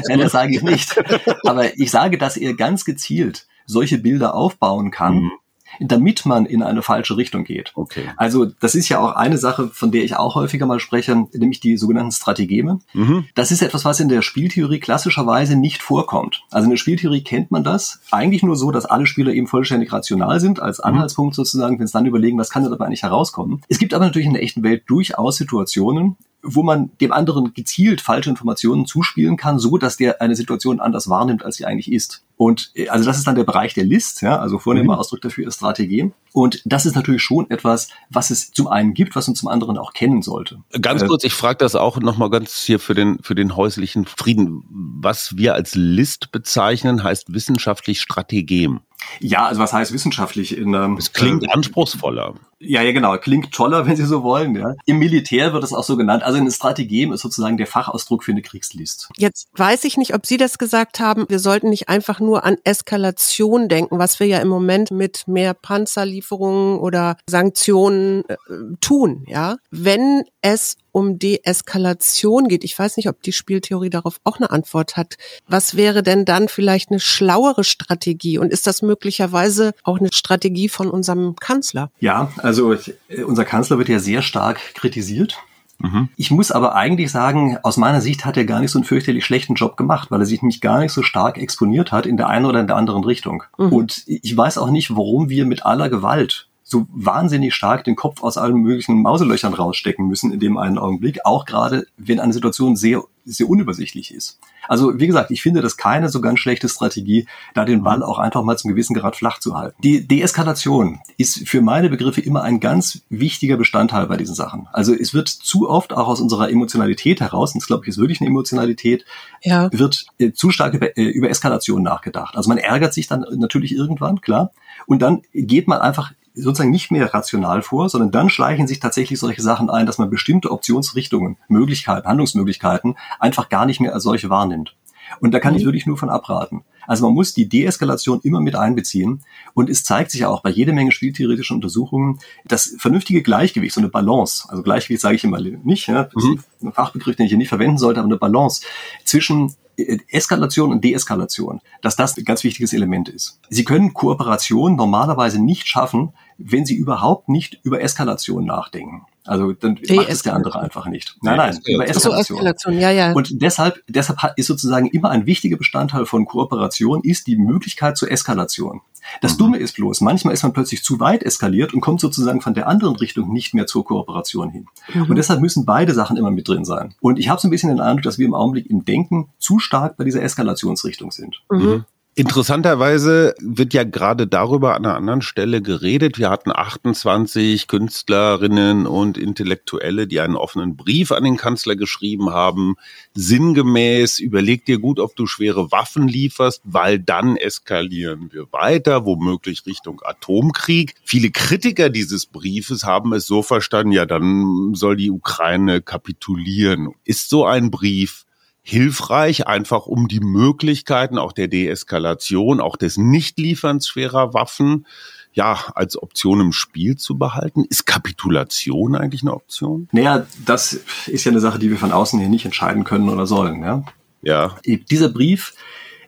Nein, 0.09 0.19
das 0.19 0.33
sage 0.33 0.55
ich 0.57 0.63
nicht. 0.63 1.03
Aber 1.45 1.79
ich 1.79 1.91
sage, 1.91 2.19
dass 2.19 2.37
er 2.37 2.55
ganz 2.55 2.85
gezielt 2.85 3.47
solche 3.67 3.99
Bilder 3.99 4.35
aufbauen 4.35 4.91
kann, 4.91 5.15
mhm 5.15 5.33
damit 5.81 6.27
man 6.27 6.47
in 6.47 6.63
eine 6.63 6.83
falsche 6.83 7.17
Richtung 7.17 7.45
geht. 7.45 7.73
Okay. 7.75 8.11
Also 8.17 8.47
das 8.47 8.75
ist 8.75 8.89
ja 8.89 9.01
auch 9.01 9.17
eine 9.17 9.39
Sache, 9.39 9.69
von 9.69 9.91
der 9.91 10.05
ich 10.05 10.17
auch 10.17 10.35
häufiger 10.35 10.67
mal 10.67 10.81
spreche, 10.81 11.27
nämlich 11.33 11.61
die 11.61 11.77
sogenannten 11.77 12.13
Strategeme. 12.13 12.81
Mhm. 12.93 13.27
Das 13.35 13.51
ist 13.51 13.63
etwas, 13.63 13.85
was 13.85 14.01
in 14.01 14.09
der 14.09 14.23
Spieltheorie 14.23 14.81
klassischerweise 14.81 15.57
nicht 15.57 15.83
vorkommt. 15.83 16.43
Also 16.51 16.65
in 16.65 16.71
der 16.71 16.77
Spieltheorie 16.77 17.23
kennt 17.23 17.51
man 17.51 17.65
das 17.65 18.01
eigentlich 18.11 18.43
nur 18.43 18.57
so, 18.57 18.71
dass 18.71 18.87
alle 18.87 19.07
Spieler 19.07 19.33
eben 19.33 19.47
vollständig 19.47 19.93
rational 19.93 20.41
sind, 20.41 20.61
als 20.61 20.79
mhm. 20.79 20.85
Anhaltspunkt 20.85 21.35
sozusagen, 21.35 21.79
wenn 21.79 21.85
es 21.85 21.93
dann 21.93 22.07
überlegen, 22.07 22.39
was 22.39 22.51
kann 22.51 22.65
da 22.65 22.71
dabei 22.71 22.87
eigentlich 22.87 23.03
herauskommen. 23.03 23.63
Es 23.69 23.79
gibt 23.79 23.95
aber 23.95 24.05
natürlich 24.05 24.27
in 24.27 24.35
der 24.35 24.43
echten 24.43 24.63
Welt 24.63 24.85
durchaus 24.87 25.37
Situationen, 25.37 26.17
wo 26.45 26.63
man 26.63 26.91
dem 27.01 27.13
anderen 27.13 27.55
gezielt 27.55 28.01
falsche 28.01 28.31
Informationen 28.31 28.87
zuspielen 28.87 29.37
kann, 29.37 29.59
so 29.59 29.79
dass 29.79 29.97
der 29.97 30.21
eine 30.21 30.37
Situation 30.37 30.79
anders 30.81 31.09
wahrnimmt, 31.09 31.45
als 31.45 31.57
sie 31.57 31.65
eigentlich 31.65 31.91
ist. 31.91 32.24
Und 32.37 32.73
äh, 32.75 32.89
also 32.89 33.05
das 33.05 33.19
ist 33.19 33.27
dann 33.27 33.35
der 33.35 33.45
Bereich 33.45 33.75
der 33.75 33.85
List, 33.85 34.23
ja, 34.23 34.39
also 34.39 34.59
vornehmer 34.59 34.95
mhm. 34.95 34.99
Ausdruck 34.99 35.21
dafür 35.21 35.47
ist 35.47 35.57
Strategie. 35.57 36.13
Und 36.33 36.63
das 36.65 36.85
ist 36.85 36.97
natürlich 36.97 37.23
schon 37.23 37.49
etwas, 37.51 37.89
was 38.11 38.31
es 38.31 38.51
zum 38.51 38.67
einen 38.67 38.93
gibt, 38.93 39.15
was 39.15 39.29
man 39.29 39.37
zum 39.37 39.49
anderen 39.49 39.79
auch 39.79 39.93
kennen 39.93 40.21
sollte. 40.21 40.59
Ganz 40.81 41.03
äh, 41.03 41.07
kurz, 41.07 41.23
ich 41.25 41.35
frage 41.35 41.59
das 41.59 41.77
auch 41.77 41.99
nochmal 41.99 42.31
ganz 42.31 42.63
hier 42.65 42.81
für 42.81 42.95
den, 42.95 43.19
für 43.23 43.35
den 43.35 43.57
häuslichen 43.57 44.05
Frieden. 44.05 44.65
Was 44.69 45.37
wir 45.37 45.55
als 45.55 45.75
List 45.75 46.33
bezeichnen, 46.33 47.05
heißt 47.05 47.33
wissenschaftlich 47.33 48.01
Strategem. 48.01 48.81
Ja, 49.21 49.47
also 49.47 49.61
was 49.61 49.73
heißt 49.73 49.93
wissenschaftlich? 49.93 50.57
In, 50.57 50.75
ähm, 50.75 50.97
es 50.97 51.13
klingt 51.13 51.45
äh, 51.45 51.51
anspruchsvoller. 51.51 52.35
Ja, 52.59 52.83
ja, 52.83 52.93
genau. 52.93 53.17
Klingt 53.19 53.53
toller, 53.53 53.87
wenn 53.87 53.97
Sie 53.97 54.05
so 54.05 54.23
wollen. 54.23 54.55
Ja. 54.57 54.75
Im 54.87 54.99
Militär 54.99 55.53
wird 55.53 55.65
es 55.65 55.73
auch 55.73 55.85
so 55.85 55.97
genannt. 55.97 56.23
Also 56.23 56.39
eine 56.39 56.51
Strategie 56.51 57.09
ist 57.13 57.21
sozusagen 57.21 57.57
der 57.57 57.67
Fachausdruck 57.67 58.25
für 58.25 58.33
eine 58.33 58.43
Kriegslist. 58.43 59.11
Jetzt 59.17 59.49
weiß 59.55 59.85
ich 59.85 59.97
nicht, 59.97 60.15
ob 60.15 60.27
Sie 60.27 60.37
das 60.37 60.59
gesagt 60.59 61.01
haben. 61.01 61.27
Wir 61.29 61.39
sollten 61.39 61.71
nicht 61.71 61.89
einfach 61.89 62.21
nur 62.21 62.45
an 62.45 62.57
Eskalation 62.65 63.69
denken, 63.69 63.99
was 63.99 64.21
wir 64.21 64.27
ja 64.27 64.39
im 64.39 64.49
Moment 64.49 64.91
mit 64.91 65.27
mehr 65.27 65.55
Panzerlieferungen 65.55 66.79
oder 66.79 67.17
Sanktionen 67.29 68.25
äh, 68.29 68.37
tun. 68.81 69.25
Ja, 69.27 69.57
wenn 69.71 70.25
es 70.43 70.77
um 70.95 71.19
Deeskalation 71.19 72.47
geht. 72.47 72.63
Ich 72.63 72.79
weiß 72.79 72.97
nicht, 72.97 73.09
ob 73.09 73.21
die 73.23 73.33
Spieltheorie 73.33 73.91
darauf 73.91 74.21
auch 74.23 74.37
eine 74.37 74.51
Antwort 74.51 74.97
hat. 74.97 75.17
Was 75.49 75.77
wäre 75.77 76.05
denn 76.05 76.25
dann 76.25 76.47
vielleicht 76.49 76.91
eine 76.91 77.01
schlauere 77.01 77.65
Strategie? 77.65 78.39
Und 78.39 78.53
ist 78.53 78.69
das 78.69 78.81
möglicherweise 78.81 79.73
auch 79.83 79.99
eine 79.99 80.11
Strategie 80.13 80.69
von 80.69 80.89
unserem 80.89 81.35
Kanzler? 81.35 81.91
Ja, 81.99 82.33
also 82.37 82.75
äh, 82.75 83.23
unser 83.27 83.45
Kanzler 83.45 83.79
wird 83.79 83.89
ja 83.89 83.99
sehr 83.99 84.23
stark 84.23 84.61
kritisiert. 84.75 85.37
Mhm. 85.79 86.11
Ich 86.17 86.31
muss 86.31 86.53
aber 86.53 86.77
eigentlich 86.77 87.11
sagen, 87.11 87.59
aus 87.65 87.77
meiner 87.77 88.01
Sicht 88.01 88.25
hat 88.25 88.37
er 88.37 88.45
gar 88.45 88.61
nicht 88.61 88.71
so 88.71 88.79
einen 88.79 88.87
fürchterlich 88.87 89.25
schlechten 89.25 89.55
Job 89.55 89.77
gemacht, 89.77 90.13
weil 90.13 90.21
er 90.21 90.27
sich 90.27 90.43
nämlich 90.43 90.61
gar 90.61 90.79
nicht 90.79 90.93
so 90.93 91.03
stark 91.03 91.39
exponiert 91.39 91.91
hat 91.91 92.07
in 92.07 92.17
der 92.17 92.29
einen 92.29 92.45
oder 92.45 92.61
in 92.61 92.69
der 92.69 92.77
anderen 92.77 93.03
Richtung. 93.03 93.43
Mhm. 93.59 93.73
Und 93.73 94.03
ich 94.07 94.37
weiß 94.37 94.59
auch 94.59 94.71
nicht, 94.71 94.95
warum 94.95 95.29
wir 95.29 95.45
mit 95.45 95.67
aller 95.67 95.89
Gewalt 95.89 96.47
so 96.75 96.87
wahnsinnig 96.93 97.55
stark 97.55 97.85
den 97.85 97.95
Kopf 97.95 98.23
aus 98.25 98.37
allen 98.37 98.57
möglichen 98.57 99.01
Mauselöchern 99.01 99.55
rausstecken 99.55 100.09
müssen 100.09 100.33
in 100.33 100.41
dem 100.41 100.59
einen 100.59 100.77
Augenblick, 100.77 101.25
auch 101.25 101.45
gerade 101.45 101.87
wenn 101.97 102.19
eine 102.19 102.33
Situation 102.33 102.75
sehr, 102.75 103.05
sehr 103.25 103.49
unübersichtlich 103.49 104.13
ist. 104.13 104.41
Also 104.67 104.99
wie 104.99 105.07
gesagt, 105.07 105.31
ich 105.31 105.41
finde 105.41 105.63
das 105.63 105.77
keine 105.77 106.09
so 106.09 106.21
ganz 106.21 106.41
schlechte 106.41 106.69
Strategie, 106.69 107.29
da 107.55 107.65
den 107.65 107.85
Ball 107.85 108.03
auch 108.03 108.19
einfach 108.19 108.43
mal 108.43 108.59
zum 108.59 108.71
gewissen 108.71 108.95
Grad 108.95 109.15
flach 109.15 109.39
zu 109.39 109.57
halten. 109.57 109.77
Die 109.85 110.09
Deeskalation 110.09 110.99
ist 111.17 111.49
für 111.49 111.63
meine 111.63 111.91
Begriffe 111.91 112.21
immer 112.21 112.43
ein 112.43 112.59
ganz 112.59 113.03
wichtiger 113.09 113.57
Bestandteil 113.57 114.09
bei 114.09 114.17
diesen 114.17 114.35
Sachen. 114.35 114.67
Also 114.73 114.93
es 114.93 115.15
wird 115.15 115.29
zu 115.29 115.71
oft 115.71 115.93
auch 115.93 116.09
aus 116.09 116.21
unserer 116.21 116.51
Emotionalität 116.51 117.21
heraus, 117.21 117.55
und 117.55 117.63
das 117.63 117.69
glaube 117.69 117.85
ich 117.85 117.91
ist 117.91 117.99
wirklich 117.99 118.21
eine 118.21 118.31
Emotionalität, 118.31 119.05
ja. 119.43 119.71
wird 119.73 120.07
äh, 120.19 120.33
zu 120.33 120.51
stark 120.51 120.75
über, 120.75 120.99
äh, 120.99 121.05
über 121.05 121.31
Eskalation 121.31 121.85
nachgedacht. 121.85 122.37
Also 122.37 122.49
man 122.49 122.59
ärgert 122.59 122.95
sich 122.95 123.07
dann 123.07 123.25
natürlich 123.37 123.77
irgendwann, 123.77 124.21
klar, 124.21 124.51
und 124.87 125.03
dann 125.03 125.23
geht 125.33 125.69
man 125.69 125.81
einfach 125.81 126.13
sozusagen 126.35 126.71
nicht 126.71 126.91
mehr 126.91 127.15
rational 127.15 127.63
vor, 127.63 127.89
sondern 127.89 128.11
dann 128.11 128.29
schleichen 128.29 128.67
sich 128.67 128.81
tatsächlich 128.81 129.19
solche 129.19 129.43
Sachen 129.43 129.71
ein, 129.71 129.87
dass 129.87 129.99
man 129.99 130.11
bestimmte 130.11 130.51
Optionsrichtungen, 130.51 131.37
Möglichkeiten, 131.49 132.09
Handlungsmöglichkeiten 132.09 132.97
einfach 133.21 133.49
gar 133.49 133.67
nicht 133.67 133.81
mehr 133.81 133.95
als 133.95 134.03
solche 134.03 134.31
wahrnimmt. 134.31 134.75
Und 135.21 135.33
da 135.33 135.41
kann 135.41 135.53
mhm. 135.53 135.61
ich 135.61 135.65
wirklich 135.65 135.87
nur 135.87 135.97
von 135.97 136.11
abraten. 136.11 136.65
Also 136.87 137.07
man 137.07 137.15
muss 137.15 137.35
die 137.35 137.49
Deeskalation 137.49 138.21
immer 138.23 138.41
mit 138.41 138.57
einbeziehen. 138.57 139.23
Und 139.55 139.71
es 139.71 139.85
zeigt 139.85 140.11
sich 140.11 140.23
ja 140.23 140.29
auch 140.29 140.43
bei 140.43 140.51
jede 140.51 140.73
Menge 140.73 140.93
spieltheoretischen 140.93 141.57
Untersuchungen, 141.57 142.19
das 142.45 142.75
vernünftige 142.79 143.23
Gleichgewicht, 143.23 143.75
so 143.75 143.81
eine 143.81 143.89
Balance, 143.89 144.47
also 144.49 144.63
Gleichgewicht 144.63 145.01
sage 145.01 145.17
ich 145.17 145.25
immer 145.25 145.41
nicht, 145.41 145.87
ja, 145.89 146.05
das 146.05 146.25
mhm. 146.25 146.35
ist 146.35 146.63
ein 146.63 146.73
Fachbegriff, 146.73 147.17
den 147.17 147.27
ich 147.27 147.31
hier 147.31 147.39
nicht 147.39 147.49
verwenden 147.49 147.79
sollte, 147.79 148.01
aber 148.01 148.09
eine 148.09 148.19
Balance 148.19 148.63
zwischen 149.05 149.55
äh, 149.77 149.99
Eskalation 150.09 150.73
und 150.73 150.85
Deeskalation, 150.85 151.61
dass 151.83 151.97
das 151.97 152.17
ein 152.17 152.25
ganz 152.25 152.45
wichtiges 152.45 152.73
Element 152.73 153.09
ist. 153.09 153.41
Sie 153.49 153.65
können 153.65 153.95
Kooperation 153.95 154.77
normalerweise 154.77 155.43
nicht 155.43 155.67
schaffen, 155.67 156.13
wenn 156.39 156.67
Sie 156.67 156.77
überhaupt 156.77 157.29
nicht 157.29 157.61
über 157.63 157.81
Eskalation 157.81 158.45
nachdenken. 158.45 159.07
Also 159.27 159.53
dann 159.53 159.79
macht 159.89 160.09
es 160.09 160.23
der 160.23 160.35
andere 160.35 160.61
einfach 160.61 160.87
nicht. 160.87 161.17
Nein, 161.23 161.37
nein, 161.39 161.59
über 161.67 161.89
Eskalation. 161.89 162.23
So, 162.23 162.35
Eskalation. 162.35 162.79
Ja, 162.79 162.91
ja. 162.91 163.13
Und 163.13 163.41
deshalb, 163.41 163.83
deshalb 163.89 164.19
ist 164.37 164.47
sozusagen 164.47 164.89
immer 164.89 165.11
ein 165.11 165.25
wichtiger 165.25 165.57
Bestandteil 165.57 166.05
von 166.05 166.27
Kooperation 166.27 167.01
ist 167.03 167.27
die 167.27 167.37
Möglichkeit 167.37 167.97
zur 167.97 168.11
Eskalation. 168.11 168.83
Das 169.21 169.35
mhm. 169.35 169.39
Dumme 169.39 169.59
ist 169.59 169.77
bloß, 169.77 170.01
manchmal 170.03 170.35
ist 170.35 170.43
man 170.43 170.53
plötzlich 170.53 170.83
zu 170.83 171.01
weit 171.01 171.23
eskaliert 171.23 171.75
und 171.75 171.81
kommt 171.81 172.01
sozusagen 172.01 172.41
von 172.41 172.55
der 172.55 172.69
anderen 172.69 172.97
Richtung 172.97 173.33
nicht 173.33 173.55
mehr 173.55 173.67
zur 173.67 173.85
Kooperation 173.85 174.51
hin. 174.51 174.67
Mhm. 174.93 175.03
Und 175.05 175.17
deshalb 175.17 175.41
müssen 175.41 175.65
beide 175.65 175.95
Sachen 175.95 176.17
immer 176.17 176.31
mit 176.31 176.49
drin 176.49 176.65
sein. 176.65 176.95
Und 177.01 177.19
ich 177.19 177.29
habe 177.29 177.41
so 177.41 177.49
ein 177.49 177.51
bisschen 177.51 177.71
den 177.71 177.81
Eindruck, 177.81 178.03
dass 178.03 178.19
wir 178.19 178.27
im 178.27 178.35
Augenblick 178.35 178.69
im 178.69 178.85
Denken 178.85 179.29
zu 179.39 179.59
stark 179.59 179.97
bei 179.97 180.05
dieser 180.05 180.23
Eskalationsrichtung 180.23 181.11
sind. 181.11 181.43
Mhm. 181.51 181.85
Interessanterweise 182.17 183.35
wird 183.41 183.75
ja 183.75 183.83
gerade 183.83 184.29
darüber 184.29 184.77
an 184.77 184.87
einer 184.87 184.95
anderen 184.95 185.21
Stelle 185.21 185.61
geredet. 185.61 186.17
Wir 186.17 186.31
hatten 186.31 186.53
28 186.55 187.67
Künstlerinnen 187.67 188.87
und 188.87 189.19
Intellektuelle, 189.19 190.07
die 190.07 190.21
einen 190.21 190.37
offenen 190.37 190.77
Brief 190.77 191.11
an 191.11 191.25
den 191.25 191.37
Kanzler 191.37 191.75
geschrieben 191.75 192.31
haben. 192.31 192.77
Sinngemäß, 193.15 194.21
überleg 194.21 194.65
dir 194.65 194.79
gut, 194.79 195.01
ob 195.01 195.17
du 195.17 195.27
schwere 195.27 195.73
Waffen 195.73 196.07
lieferst, 196.07 196.63
weil 196.63 197.01
dann 197.01 197.37
eskalieren 197.37 198.33
wir 198.33 198.47
weiter, 198.53 199.05
womöglich 199.05 199.67
Richtung 199.67 200.01
Atomkrieg. 200.05 200.95
Viele 201.03 201.33
Kritiker 201.33 201.91
dieses 201.91 202.27
Briefes 202.27 202.85
haben 202.85 203.13
es 203.13 203.27
so 203.27 203.43
verstanden, 203.43 203.91
ja, 203.91 204.07
dann 204.07 204.73
soll 204.75 204.95
die 204.95 205.11
Ukraine 205.11 205.83
kapitulieren. 205.83 206.95
Ist 207.05 207.29
so 207.29 207.45
ein 207.45 207.73
Brief 207.73 208.24
hilfreich, 208.65 209.47
einfach 209.47 209.87
um 209.87 210.09
die 210.09 210.21
Möglichkeiten 210.21 211.19
auch 211.19 211.33
der 211.33 211.49
Deeskalation, 211.49 212.61
auch 212.61 212.77
des 212.77 212.97
Nichtlieferns 212.97 213.87
schwerer 213.87 214.33
Waffen, 214.33 214.87
ja, 215.35 215.59
als 215.75 216.01
Option 216.01 216.41
im 216.41 216.53
Spiel 216.53 216.97
zu 216.97 217.19
behalten? 217.19 217.65
Ist 217.69 217.87
Kapitulation 217.87 218.97
eigentlich 218.97 219.23
eine 219.23 219.35
Option? 219.35 219.89
Naja, 219.93 220.27
das 220.47 220.81
ist 221.07 221.25
ja 221.25 221.31
eine 221.31 221.41
Sache, 221.41 221.59
die 221.59 221.71
wir 221.71 221.77
von 221.77 221.93
außen 221.93 222.19
hier 222.19 222.29
nicht 222.29 222.47
entscheiden 222.47 222.85
können 222.85 223.11
oder 223.11 223.27
sollen. 223.27 223.63
Ja. 223.63 223.85
ja. 224.23 224.57
Dieser 224.65 225.11
Brief 225.11 225.55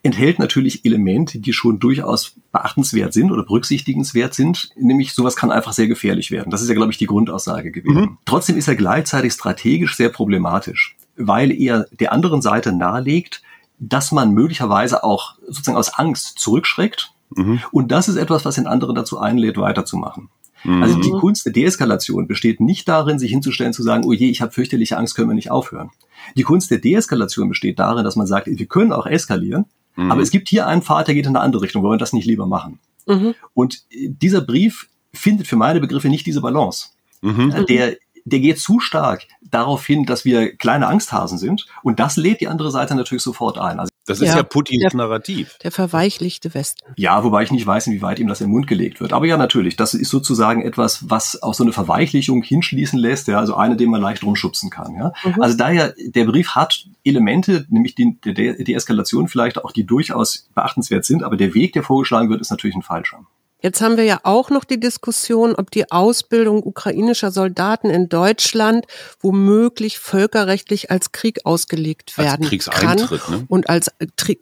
enthält 0.02 0.38
natürlich 0.38 0.84
Elemente, 0.84 1.40
die 1.40 1.52
schon 1.52 1.78
durchaus 1.78 2.36
beachtenswert 2.52 3.12
sind 3.12 3.32
oder 3.32 3.44
berücksichtigenswert 3.44 4.32
sind. 4.32 4.70
Nämlich 4.76 5.12
sowas 5.12 5.36
kann 5.36 5.50
einfach 5.50 5.72
sehr 5.72 5.88
gefährlich 5.88 6.30
werden. 6.30 6.50
Das 6.50 6.62
ist 6.62 6.68
ja, 6.68 6.74
glaube 6.74 6.92
ich, 6.92 6.98
die 6.98 7.06
Grundaussage 7.06 7.70
gewesen. 7.70 8.00
Mhm. 8.00 8.18
Trotzdem 8.24 8.56
ist 8.56 8.68
er 8.68 8.76
gleichzeitig 8.76 9.32
strategisch 9.32 9.96
sehr 9.96 10.08
problematisch 10.08 10.95
weil 11.16 11.52
er 11.52 11.86
der 11.98 12.12
anderen 12.12 12.42
Seite 12.42 12.72
nahelegt, 12.72 13.42
dass 13.78 14.12
man 14.12 14.32
möglicherweise 14.32 15.04
auch 15.04 15.34
sozusagen 15.46 15.76
aus 15.76 15.94
Angst 15.94 16.38
zurückschreckt. 16.38 17.12
Mhm. 17.30 17.60
Und 17.72 17.92
das 17.92 18.08
ist 18.08 18.16
etwas, 18.16 18.44
was 18.44 18.54
den 18.54 18.66
anderen 18.66 18.94
dazu 18.94 19.18
einlädt, 19.18 19.58
weiterzumachen. 19.58 20.28
Mhm. 20.64 20.82
Also 20.82 21.00
die 21.00 21.10
Kunst 21.10 21.44
der 21.44 21.52
Deeskalation 21.52 22.26
besteht 22.26 22.60
nicht 22.60 22.88
darin, 22.88 23.18
sich 23.18 23.30
hinzustellen 23.30 23.72
zu 23.72 23.82
sagen, 23.82 24.04
oh 24.04 24.12
je, 24.12 24.30
ich 24.30 24.40
habe 24.40 24.52
fürchterliche 24.52 24.96
Angst, 24.96 25.14
können 25.14 25.28
wir 25.28 25.34
nicht 25.34 25.50
aufhören. 25.50 25.90
Die 26.36 26.42
Kunst 26.42 26.70
der 26.70 26.78
Deeskalation 26.78 27.48
besteht 27.48 27.78
darin, 27.78 28.04
dass 28.04 28.16
man 28.16 28.26
sagt, 28.26 28.46
wir 28.46 28.66
können 28.66 28.92
auch 28.92 29.06
eskalieren, 29.06 29.66
mhm. 29.96 30.10
aber 30.10 30.22
es 30.22 30.30
gibt 30.30 30.48
hier 30.48 30.66
einen 30.66 30.82
Pfad, 30.82 31.08
der 31.08 31.14
geht 31.14 31.26
in 31.26 31.36
eine 31.36 31.44
andere 31.44 31.62
Richtung, 31.62 31.82
wollen 31.82 31.94
wir 31.94 31.98
das 31.98 32.12
nicht 32.12 32.26
lieber 32.26 32.46
machen? 32.46 32.78
Mhm. 33.06 33.34
Und 33.54 33.84
dieser 33.90 34.40
Brief 34.40 34.88
findet 35.12 35.46
für 35.46 35.56
meine 35.56 35.80
Begriffe 35.80 36.08
nicht 36.08 36.26
diese 36.26 36.40
Balance. 36.40 36.88
Mhm. 37.22 37.66
Der 37.68 37.96
der 38.26 38.40
geht 38.40 38.58
zu 38.58 38.80
stark 38.80 39.22
darauf 39.40 39.86
hin, 39.86 40.04
dass 40.04 40.24
wir 40.24 40.54
kleine 40.56 40.88
Angsthasen 40.88 41.38
sind. 41.38 41.66
Und 41.82 42.00
das 42.00 42.16
lädt 42.16 42.40
die 42.40 42.48
andere 42.48 42.72
Seite 42.72 42.94
natürlich 42.96 43.22
sofort 43.22 43.56
ein. 43.56 43.78
Also 43.78 43.90
das 44.04 44.20
ist 44.20 44.28
ja, 44.28 44.36
ja 44.36 44.42
Putins 44.42 44.82
der, 44.82 44.96
Narrativ. 44.96 45.58
Der 45.62 45.70
verweichlichte 45.70 46.52
Westen. 46.52 46.84
Ja, 46.96 47.22
wobei 47.22 47.44
ich 47.44 47.52
nicht 47.52 47.66
weiß, 47.66 47.86
inwieweit 47.86 48.18
ihm 48.18 48.26
das 48.26 48.40
im 48.40 48.50
Mund 48.50 48.66
gelegt 48.66 49.00
wird. 49.00 49.12
Aber 49.12 49.26
ja, 49.26 49.36
natürlich, 49.36 49.76
das 49.76 49.94
ist 49.94 50.10
sozusagen 50.10 50.62
etwas, 50.62 51.08
was 51.08 51.40
auch 51.42 51.54
so 51.54 51.62
eine 51.62 51.72
Verweichlichung 51.72 52.42
hinschließen 52.42 52.98
lässt, 52.98 53.28
ja, 53.28 53.38
also 53.38 53.54
eine, 53.54 53.76
den 53.76 53.90
man 53.90 54.02
leicht 54.02 54.24
rumschubsen 54.24 54.70
kann. 54.70 54.96
Ja. 54.96 55.12
Mhm. 55.24 55.42
Also 55.42 55.56
daher, 55.56 55.94
der 55.98 56.24
Brief 56.24 56.50
hat 56.50 56.86
Elemente, 57.04 57.66
nämlich 57.68 57.94
die, 57.94 58.18
die, 58.24 58.64
die 58.64 58.74
Eskalation 58.74 59.28
vielleicht 59.28 59.64
auch, 59.64 59.70
die 59.70 59.86
durchaus 59.86 60.48
beachtenswert 60.54 61.04
sind, 61.04 61.22
aber 61.22 61.36
der 61.36 61.54
Weg, 61.54 61.72
der 61.72 61.84
vorgeschlagen 61.84 62.28
wird, 62.28 62.40
ist 62.40 62.50
natürlich 62.50 62.76
ein 62.76 62.82
falscher. 62.82 63.20
Jetzt 63.66 63.80
haben 63.80 63.96
wir 63.96 64.04
ja 64.04 64.20
auch 64.22 64.50
noch 64.50 64.62
die 64.62 64.78
Diskussion, 64.78 65.56
ob 65.56 65.72
die 65.72 65.90
Ausbildung 65.90 66.62
ukrainischer 66.62 67.32
Soldaten 67.32 67.90
in 67.90 68.08
Deutschland 68.08 68.86
womöglich 69.20 69.98
völkerrechtlich 69.98 70.92
als 70.92 71.10
Krieg 71.10 71.40
ausgelegt 71.44 72.16
werden 72.16 72.42
als 72.42 72.48
Kriegseintritt, 72.48 73.22
kann 73.22 73.38
ne? 73.40 73.44
und 73.48 73.68
als 73.68 73.90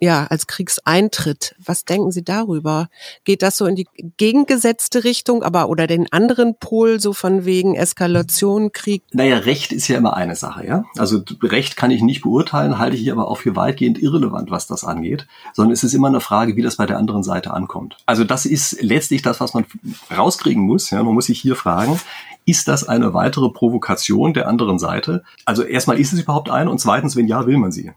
ja 0.02 0.26
als 0.26 0.46
Kriegseintritt. 0.46 1.54
Was 1.64 1.86
denken 1.86 2.12
Sie 2.12 2.22
darüber? 2.22 2.90
Geht 3.24 3.40
das 3.40 3.56
so 3.56 3.64
in 3.64 3.76
die 3.76 3.86
gegengesetzte 4.18 5.04
Richtung, 5.04 5.42
aber 5.42 5.70
oder 5.70 5.86
den 5.86 6.12
anderen 6.12 6.58
Pol 6.58 7.00
so 7.00 7.14
von 7.14 7.46
wegen 7.46 7.76
Eskalation, 7.76 8.72
Krieg? 8.72 9.04
Naja, 9.12 9.38
Recht 9.38 9.72
ist 9.72 9.88
ja 9.88 9.96
immer 9.96 10.18
eine 10.18 10.36
Sache, 10.36 10.66
ja. 10.66 10.84
Also 10.98 11.22
Recht 11.42 11.78
kann 11.78 11.90
ich 11.90 12.02
nicht 12.02 12.20
beurteilen, 12.20 12.78
halte 12.78 12.98
ich 12.98 13.10
aber 13.10 13.28
auch 13.28 13.38
für 13.38 13.56
weitgehend 13.56 14.02
irrelevant, 14.02 14.50
was 14.50 14.66
das 14.66 14.84
angeht, 14.84 15.26
sondern 15.54 15.72
es 15.72 15.82
ist 15.82 15.94
immer 15.94 16.08
eine 16.08 16.20
Frage, 16.20 16.56
wie 16.56 16.62
das 16.62 16.76
bei 16.76 16.84
der 16.84 16.98
anderen 16.98 17.22
Seite 17.22 17.54
ankommt. 17.54 17.96
Also 18.04 18.24
das 18.24 18.44
ist 18.44 18.82
letztlich 18.82 19.13
letztlich 19.14 19.22
das, 19.22 19.40
was 19.40 19.54
man 19.54 19.64
rauskriegen 20.16 20.62
muss. 20.62 20.90
Ja, 20.90 21.02
man 21.02 21.14
muss 21.14 21.26
sich 21.26 21.40
hier 21.40 21.56
fragen, 21.56 22.00
ist 22.46 22.68
das 22.68 22.86
eine 22.86 23.14
weitere 23.14 23.48
Provokation 23.48 24.34
der 24.34 24.48
anderen 24.48 24.78
Seite? 24.78 25.24
Also 25.44 25.62
erstmal 25.62 25.98
ist 25.98 26.12
es 26.12 26.20
überhaupt 26.20 26.50
eine 26.50 26.70
und 26.70 26.78
zweitens, 26.78 27.16
wenn 27.16 27.28
ja, 27.28 27.46
will 27.46 27.56
man 27.56 27.72
sie? 27.72 27.92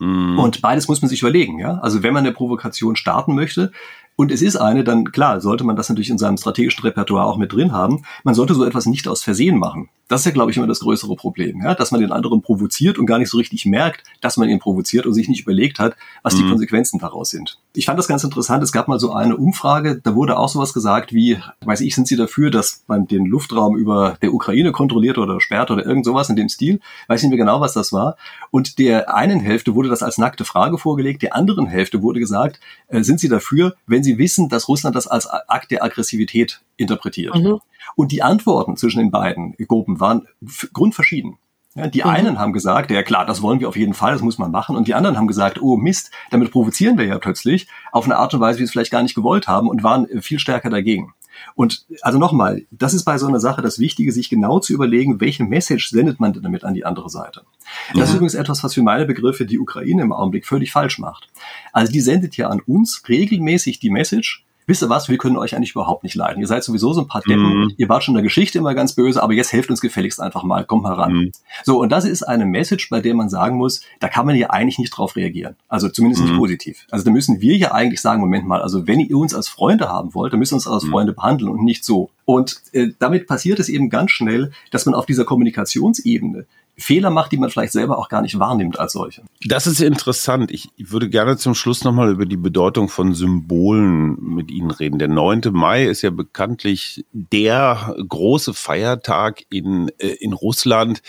Mm. 0.00 0.38
Und 0.38 0.60
beides 0.60 0.88
muss 0.88 1.02
man 1.02 1.08
sich 1.08 1.20
überlegen, 1.20 1.58
ja. 1.58 1.78
Also 1.78 2.02
wenn 2.02 2.12
man 2.12 2.24
eine 2.24 2.34
Provokation 2.34 2.96
starten 2.96 3.34
möchte, 3.34 3.70
und 4.16 4.30
es 4.30 4.42
ist 4.42 4.56
eine, 4.56 4.84
dann 4.84 5.10
klar, 5.10 5.40
sollte 5.40 5.64
man 5.64 5.74
das 5.74 5.88
natürlich 5.88 6.10
in 6.10 6.18
seinem 6.18 6.36
strategischen 6.36 6.82
Repertoire 6.84 7.26
auch 7.26 7.36
mit 7.36 7.52
drin 7.52 7.72
haben. 7.72 8.04
Man 8.22 8.34
sollte 8.34 8.54
so 8.54 8.64
etwas 8.64 8.86
nicht 8.86 9.08
aus 9.08 9.22
Versehen 9.22 9.58
machen. 9.58 9.88
Das 10.06 10.20
ist 10.20 10.26
ja, 10.26 10.32
glaube 10.32 10.50
ich, 10.50 10.56
immer 10.58 10.66
das 10.66 10.80
größere 10.80 11.16
Problem, 11.16 11.62
ja? 11.62 11.74
dass 11.74 11.90
man 11.90 12.00
den 12.00 12.12
anderen 12.12 12.42
provoziert 12.42 12.98
und 12.98 13.06
gar 13.06 13.18
nicht 13.18 13.30
so 13.30 13.38
richtig 13.38 13.64
merkt, 13.64 14.04
dass 14.20 14.36
man 14.36 14.50
ihn 14.50 14.58
provoziert 14.58 15.06
und 15.06 15.14
sich 15.14 15.28
nicht 15.28 15.42
überlegt 15.42 15.78
hat, 15.78 15.96
was 16.22 16.34
mhm. 16.34 16.38
die 16.38 16.48
Konsequenzen 16.50 16.98
daraus 16.98 17.30
sind. 17.30 17.58
Ich 17.72 17.86
fand 17.86 17.98
das 17.98 18.06
ganz 18.06 18.22
interessant. 18.22 18.62
Es 18.62 18.70
gab 18.70 18.86
mal 18.86 19.00
so 19.00 19.12
eine 19.12 19.36
Umfrage, 19.36 20.00
da 20.02 20.14
wurde 20.14 20.38
auch 20.38 20.50
sowas 20.50 20.74
gesagt 20.74 21.14
wie, 21.14 21.38
weiß 21.64 21.80
ich, 21.80 21.94
sind 21.94 22.06
Sie 22.06 22.16
dafür, 22.16 22.50
dass 22.50 22.84
man 22.86 23.06
den 23.06 23.24
Luftraum 23.24 23.76
über 23.76 24.18
der 24.20 24.34
Ukraine 24.34 24.72
kontrolliert 24.72 25.16
oder 25.16 25.40
sperrt 25.40 25.70
oder 25.70 25.86
irgend 25.86 26.04
sowas 26.04 26.28
in 26.28 26.36
dem 26.36 26.50
Stil? 26.50 26.80
Weiß 27.08 27.22
nicht 27.22 27.30
mehr 27.30 27.38
genau, 27.38 27.60
was 27.60 27.72
das 27.72 27.92
war. 27.92 28.16
Und 28.50 28.78
der 28.78 29.14
einen 29.14 29.40
Hälfte 29.40 29.74
wurde 29.74 29.88
das 29.88 30.02
als 30.02 30.18
nackte 30.18 30.44
Frage 30.44 30.76
vorgelegt, 30.76 31.22
der 31.22 31.34
anderen 31.34 31.66
Hälfte 31.66 32.02
wurde 32.02 32.20
gesagt, 32.20 32.60
äh, 32.88 33.02
sind 33.02 33.20
Sie 33.20 33.28
dafür, 33.28 33.74
wenn 33.86 34.03
Sie 34.04 34.18
wissen, 34.18 34.48
dass 34.48 34.68
Russland 34.68 34.94
das 34.94 35.06
als 35.06 35.26
Akt 35.26 35.70
der 35.70 35.82
Aggressivität 35.82 36.60
interpretiert. 36.76 37.34
Mhm. 37.34 37.60
Und 37.96 38.12
die 38.12 38.22
Antworten 38.22 38.76
zwischen 38.76 38.98
den 38.98 39.10
beiden 39.10 39.54
Gruppen 39.66 40.00
waren 40.00 40.28
grundverschieden. 40.72 41.38
Ja, 41.74 41.88
die 41.88 42.02
mhm. 42.02 42.08
einen 42.08 42.38
haben 42.38 42.52
gesagt, 42.52 42.90
ja 42.92 43.02
klar, 43.02 43.26
das 43.26 43.42
wollen 43.42 43.58
wir 43.58 43.68
auf 43.68 43.76
jeden 43.76 43.94
Fall, 43.94 44.12
das 44.12 44.22
muss 44.22 44.38
man 44.38 44.52
machen. 44.52 44.76
Und 44.76 44.86
die 44.86 44.94
anderen 44.94 45.16
haben 45.16 45.26
gesagt, 45.26 45.60
oh 45.60 45.76
Mist, 45.76 46.12
damit 46.30 46.52
provozieren 46.52 46.98
wir 46.98 47.04
ja 47.04 47.18
plötzlich 47.18 47.66
auf 47.90 48.04
eine 48.04 48.16
Art 48.16 48.32
und 48.32 48.40
Weise, 48.40 48.58
wie 48.58 48.60
wir 48.60 48.66
es 48.66 48.70
vielleicht 48.70 48.92
gar 48.92 49.02
nicht 49.02 49.16
gewollt 49.16 49.48
haben 49.48 49.68
und 49.68 49.82
waren 49.82 50.06
viel 50.22 50.38
stärker 50.38 50.70
dagegen. 50.70 51.14
Und 51.56 51.84
also 52.02 52.18
nochmal, 52.18 52.62
das 52.70 52.94
ist 52.94 53.04
bei 53.04 53.18
so 53.18 53.26
einer 53.26 53.40
Sache 53.40 53.60
das 53.60 53.80
Wichtige, 53.80 54.12
sich 54.12 54.30
genau 54.30 54.60
zu 54.60 54.72
überlegen, 54.72 55.20
welche 55.20 55.42
Message 55.42 55.90
sendet 55.90 56.20
man 56.20 56.32
denn 56.32 56.44
damit 56.44 56.62
an 56.62 56.74
die 56.74 56.84
andere 56.84 57.10
Seite. 57.10 57.42
Das 57.88 57.96
mhm. 57.96 58.02
ist 58.02 58.14
übrigens 58.14 58.34
etwas, 58.34 58.64
was 58.64 58.74
für 58.74 58.82
meine 58.82 59.04
Begriffe 59.06 59.46
die 59.46 59.58
Ukraine 59.58 60.02
im 60.02 60.12
Augenblick 60.12 60.46
völlig 60.46 60.72
falsch 60.72 60.98
macht. 60.98 61.28
Also 61.72 61.92
die 61.92 62.00
sendet 62.00 62.36
ja 62.36 62.48
an 62.48 62.60
uns 62.60 63.02
regelmäßig 63.08 63.78
die 63.78 63.90
Message, 63.90 64.44
wisst 64.66 64.82
ihr 64.82 64.88
was, 64.88 65.08
wir 65.08 65.18
können 65.18 65.36
euch 65.36 65.54
eigentlich 65.54 65.72
überhaupt 65.72 66.04
nicht 66.04 66.14
leiden. 66.14 66.40
Ihr 66.40 66.46
seid 66.46 66.64
sowieso 66.64 66.92
so 66.92 67.02
ein 67.02 67.06
paar 67.06 67.22
Deppen, 67.22 67.64
mhm. 67.64 67.72
ihr 67.76 67.88
wart 67.88 68.04
schon 68.04 68.12
in 68.12 68.16
der 68.16 68.22
Geschichte 68.22 68.58
immer 68.58 68.74
ganz 68.74 68.94
böse, 68.94 69.22
aber 69.22 69.32
jetzt 69.32 69.52
helft 69.52 69.70
uns 69.70 69.80
gefälligst 69.80 70.20
einfach 70.20 70.42
mal, 70.42 70.64
kommt 70.64 70.82
mal 70.82 70.94
ran. 70.94 71.12
Mhm. 71.12 71.32
So, 71.64 71.80
und 71.80 71.90
das 71.90 72.04
ist 72.04 72.22
eine 72.22 72.46
Message, 72.46 72.88
bei 72.90 73.00
der 73.00 73.14
man 73.14 73.28
sagen 73.28 73.56
muss, 73.56 73.82
da 74.00 74.08
kann 74.08 74.26
man 74.26 74.36
ja 74.36 74.50
eigentlich 74.50 74.78
nicht 74.78 74.90
drauf 74.90 75.16
reagieren. 75.16 75.56
Also 75.68 75.88
zumindest 75.88 76.22
mhm. 76.22 76.30
nicht 76.30 76.38
positiv. 76.38 76.86
Also 76.90 77.04
da 77.04 77.10
müssen 77.10 77.40
wir 77.40 77.56
ja 77.56 77.72
eigentlich 77.72 78.00
sagen, 78.00 78.20
Moment 78.20 78.46
mal, 78.46 78.62
also 78.62 78.86
wenn 78.86 79.00
ihr 79.00 79.16
uns 79.16 79.34
als 79.34 79.48
Freunde 79.48 79.88
haben 79.88 80.14
wollt, 80.14 80.32
dann 80.32 80.40
müsst 80.40 80.52
ihr 80.52 80.56
uns 80.56 80.66
als 80.66 80.84
mhm. 80.84 80.90
Freunde 80.90 81.12
behandeln 81.12 81.50
und 81.50 81.62
nicht 81.62 81.84
so. 81.84 82.10
Und 82.24 82.62
äh, 82.72 82.88
damit 82.98 83.26
passiert 83.26 83.60
es 83.60 83.68
eben 83.68 83.90
ganz 83.90 84.10
schnell, 84.12 84.52
dass 84.70 84.86
man 84.86 84.94
auf 84.94 85.06
dieser 85.06 85.24
Kommunikationsebene 85.24 86.46
Fehler 86.76 87.10
macht, 87.10 87.32
die 87.32 87.36
man 87.36 87.50
vielleicht 87.50 87.72
selber 87.72 87.98
auch 87.98 88.08
gar 88.08 88.22
nicht 88.22 88.38
wahrnimmt 88.38 88.78
als 88.78 88.92
solche. 88.92 89.22
Das 89.46 89.66
ist 89.66 89.80
interessant. 89.80 90.50
Ich 90.50 90.70
würde 90.78 91.08
gerne 91.08 91.36
zum 91.36 91.54
Schluss 91.54 91.84
nochmal 91.84 92.10
über 92.10 92.26
die 92.26 92.36
Bedeutung 92.36 92.88
von 92.88 93.14
Symbolen 93.14 94.16
mit 94.20 94.50
Ihnen 94.50 94.70
reden. 94.70 94.98
Der 94.98 95.08
9. 95.08 95.42
Mai 95.52 95.84
ist 95.84 96.02
ja 96.02 96.10
bekanntlich 96.10 97.04
der 97.12 97.94
große 98.08 98.54
Feiertag 98.54 99.44
in, 99.50 99.90
äh, 99.98 100.08
in 100.20 100.32
Russland. 100.32 101.02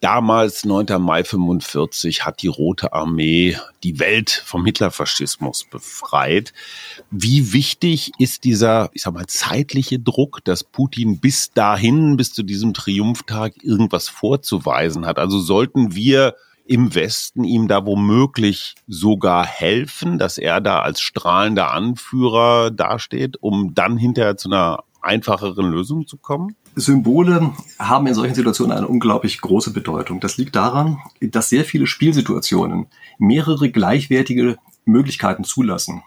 Damals, 0.00 0.64
9. 0.64 0.86
Mai 0.98 1.24
45, 1.24 2.24
hat 2.24 2.40
die 2.40 2.46
Rote 2.46 2.94
Armee 2.94 3.58
die 3.82 3.98
Welt 3.98 4.30
vom 4.30 4.64
Hitlerfaschismus 4.64 5.64
befreit. 5.64 6.54
Wie 7.10 7.52
wichtig 7.52 8.12
ist 8.18 8.44
dieser, 8.44 8.88
ich 8.94 9.02
sag 9.02 9.12
mal, 9.12 9.26
zeitliche 9.26 9.98
Druck, 9.98 10.42
dass 10.44 10.64
Putin 10.64 11.20
bis 11.20 11.52
dahin, 11.52 12.16
bis 12.16 12.32
zu 12.32 12.42
diesem 12.42 12.72
Triumphtag 12.72 13.62
irgendwas 13.62 14.08
vorzuweisen 14.08 15.04
hat? 15.04 15.18
Also 15.18 15.38
sollten 15.38 15.94
wir 15.94 16.34
im 16.64 16.94
Westen 16.94 17.44
ihm 17.44 17.68
da 17.68 17.84
womöglich 17.84 18.76
sogar 18.86 19.44
helfen, 19.44 20.16
dass 20.16 20.38
er 20.38 20.62
da 20.62 20.80
als 20.80 21.02
strahlender 21.02 21.72
Anführer 21.72 22.70
dasteht, 22.70 23.36
um 23.42 23.74
dann 23.74 23.98
hinterher 23.98 24.38
zu 24.38 24.48
einer 24.48 24.82
einfacheren 25.02 25.70
Lösung 25.70 26.06
zu 26.06 26.16
kommen? 26.16 26.56
Symbole 26.74 27.52
haben 27.78 28.06
in 28.06 28.14
solchen 28.14 28.34
Situationen 28.34 28.76
eine 28.76 28.88
unglaublich 28.88 29.40
große 29.40 29.72
Bedeutung. 29.72 30.20
Das 30.20 30.36
liegt 30.36 30.56
daran, 30.56 30.98
dass 31.20 31.48
sehr 31.48 31.64
viele 31.64 31.86
Spielsituationen 31.86 32.86
mehrere 33.18 33.70
gleichwertige 33.70 34.58
Möglichkeiten 34.84 35.44
zulassen. 35.44 36.02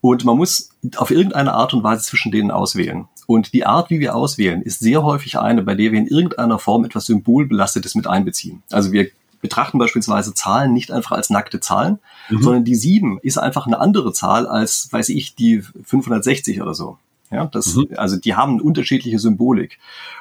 Und 0.00 0.24
man 0.24 0.36
muss 0.36 0.70
auf 0.96 1.10
irgendeine 1.10 1.54
Art 1.54 1.74
und 1.74 1.82
Weise 1.82 2.02
zwischen 2.02 2.32
denen 2.32 2.50
auswählen. 2.50 3.08
Und 3.26 3.52
die 3.52 3.66
Art, 3.66 3.90
wie 3.90 4.00
wir 4.00 4.14
auswählen, 4.14 4.62
ist 4.62 4.80
sehr 4.80 5.02
häufig 5.02 5.38
eine, 5.38 5.62
bei 5.62 5.74
der 5.74 5.92
wir 5.92 5.98
in 5.98 6.06
irgendeiner 6.06 6.58
Form 6.58 6.84
etwas 6.84 7.06
Symbolbelastetes 7.06 7.94
mit 7.94 8.06
einbeziehen. 8.06 8.62
Also 8.70 8.92
wir 8.92 9.08
betrachten 9.40 9.78
beispielsweise 9.78 10.34
Zahlen 10.34 10.72
nicht 10.72 10.90
einfach 10.90 11.12
als 11.12 11.30
nackte 11.30 11.60
Zahlen, 11.60 11.98
mhm. 12.30 12.42
sondern 12.42 12.64
die 12.64 12.74
sieben 12.74 13.18
ist 13.22 13.38
einfach 13.38 13.66
eine 13.66 13.78
andere 13.80 14.12
Zahl 14.12 14.46
als, 14.46 14.88
weiß 14.90 15.10
ich, 15.10 15.34
die 15.34 15.62
560 15.84 16.62
oder 16.62 16.74
so. 16.74 16.98
Ja, 17.30 17.46
das, 17.46 17.74
mhm. 17.74 17.88
also 17.96 18.16
die 18.16 18.34
haben 18.34 18.60
unterschiedliche 18.60 19.18
Symbolik. 19.18 19.78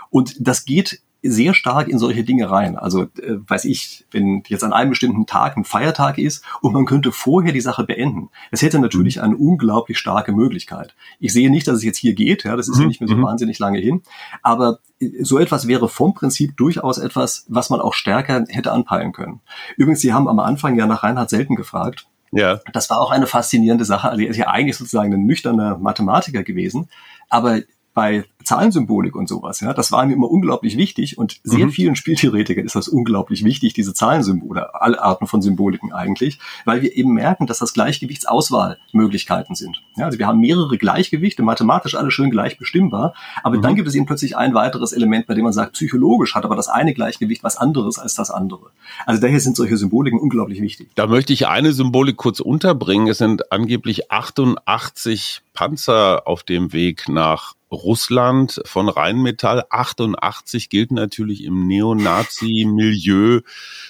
Und 0.10 0.36
das 0.39 0.65
geht 0.65 1.02
sehr 1.28 1.54
stark 1.54 1.88
in 1.88 2.00
solche 2.00 2.24
Dinge 2.24 2.50
rein. 2.50 2.78
Also 2.78 3.04
äh, 3.04 3.38
weiß 3.48 3.65
ich, 3.65 4.06
wenn 4.12 4.44
jetzt 4.48 4.63
an 4.63 4.74
einem 4.74 4.91
bestimmten 4.91 5.26
Tag 5.26 5.58
ein 5.58 5.63
Feiertag 5.63 6.18
ist 6.18 6.44
und 6.62 6.74
man 6.74 6.86
könnte 6.86 7.12
vorher 7.12 7.52
die 7.52 7.62
Sache 7.62 7.84
beenden. 7.84 8.30
Es 8.52 8.62
hätte 8.62 8.80
natürlich 8.80 9.22
eine 9.22 9.36
unglaublich 9.36 9.98
starke 9.98 10.32
Möglichkeit. 10.32 10.96
Ich 11.20 11.34
sehe 11.34 11.50
nicht, 11.50 11.68
dass 11.68 11.78
es 11.78 11.84
jetzt 11.84 11.98
hier 11.98 12.13
geht, 12.13 12.44
ja, 12.44 12.56
das 12.56 12.68
ist 12.68 12.78
ja 12.78 12.84
mhm. 12.84 12.88
nicht 12.89 13.02
mehr 13.02 13.08
so 13.08 13.15
mhm. 13.15 13.24
wahnsinnig 13.24 13.60
lange 13.60 13.80
hin, 13.80 14.02
aber 14.41 14.80
äh, 15.00 15.24
so 15.24 15.39
etwas 15.39 15.68
wäre 15.68 15.89
vom 15.89 16.13
Prinzip 16.13 16.56
durchaus 16.58 16.98
etwas, 16.98 17.46
was 17.48 17.70
man 17.70 17.82
auch 17.82 17.94
stärker 17.94 18.46
hätte 18.48 18.72
anpeilen 18.72 19.12
können. 19.12 19.41
Übrigens, 19.78 20.02
Sie 20.02 20.13
haben 20.13 20.28
am 20.28 20.39
Anfang 20.39 20.78
ja 20.78 20.86
nach 20.86 21.04
Reinhard 21.04 21.30
Selten 21.30 21.56
gefragt. 21.56 22.08
Ja. 22.36 22.60
Das 22.74 22.89
war 22.89 23.00
auch 23.00 23.12
eine 23.12 23.28
faszinierende 23.28 23.86
Sache. 23.86 24.10
Also 24.10 24.24
er 24.24 24.30
ist 24.30 24.38
ja 24.38 24.48
eigentlich 24.48 24.78
sozusagen 24.78 25.13
ein 25.13 25.26
nüchterner 25.26 25.78
Mathematiker 25.78 26.43
gewesen, 26.43 26.89
aber 27.30 27.62
bei 27.93 28.26
Zahlensymbolik 28.45 29.15
und 29.15 29.27
sowas, 29.27 29.60
ja, 29.60 29.73
das 29.73 29.91
war 29.91 30.05
mir 30.05 30.13
immer 30.13 30.29
unglaublich 30.29 30.77
wichtig 30.77 31.17
und 31.17 31.39
sehr 31.43 31.67
mhm. 31.67 31.71
vielen 31.71 31.95
Spieltheoretikern 31.95 32.65
ist 32.65 32.75
das 32.75 32.88
unglaublich 32.88 33.43
wichtig, 33.43 33.73
diese 33.73 33.93
Zahlensymbole, 33.93 34.73
alle 34.81 35.01
Arten 35.01 35.27
von 35.27 35.41
Symboliken 35.41 35.91
eigentlich, 35.91 36.39
weil 36.63 36.81
wir 36.81 36.95
eben 36.95 37.13
merken, 37.13 37.47
dass 37.47 37.60
das 37.60 37.73
Gleichgewichtsauswahlmöglichkeiten 37.73 39.55
sind. 39.55 39.84
Ja, 39.97 40.05
also 40.05 40.19
wir 40.19 40.27
haben 40.27 40.39
mehrere 40.39 40.77
Gleichgewichte, 40.77 41.43
mathematisch 41.43 41.95
alle 41.95 42.12
schön 42.12 42.31
gleich 42.31 42.58
bestimmbar, 42.58 43.13
aber 43.43 43.58
mhm. 43.58 43.62
dann 43.62 43.75
gibt 43.75 43.88
es 43.88 43.95
eben 43.95 44.05
plötzlich 44.05 44.38
ein 44.38 44.53
weiteres 44.53 44.93
Element, 44.93 45.27
bei 45.27 45.34
dem 45.34 45.43
man 45.43 45.53
sagt, 45.53 45.73
psychologisch 45.73 46.36
hat 46.36 46.45
aber 46.45 46.55
das 46.55 46.67
eine 46.67 46.93
Gleichgewicht 46.93 47.43
was 47.43 47.58
anderes 47.58 47.99
als 47.99 48.15
das 48.15 48.31
andere. 48.31 48.71
Also 49.05 49.21
daher 49.21 49.39
sind 49.39 49.55
solche 49.55 49.77
Symboliken 49.77 50.19
unglaublich 50.19 50.62
wichtig. 50.62 50.89
Da 50.95 51.08
möchte 51.08 51.34
ich 51.34 51.47
eine 51.47 51.73
Symbolik 51.73 52.17
kurz 52.17 52.39
unterbringen. 52.39 53.08
Es 53.08 53.17
sind 53.17 53.51
angeblich 53.51 54.12
88 54.12 55.41
Panzer 55.53 56.27
auf 56.27 56.43
dem 56.43 56.73
Weg 56.73 57.10
nach 57.10 57.55
Russland 57.71 58.35
von 58.65 58.89
Rheinmetall. 58.89 59.63
88 59.69 60.69
gilt 60.69 60.91
natürlich 60.91 61.43
im 61.43 61.67
Neonazi-Milieu. 61.67 63.41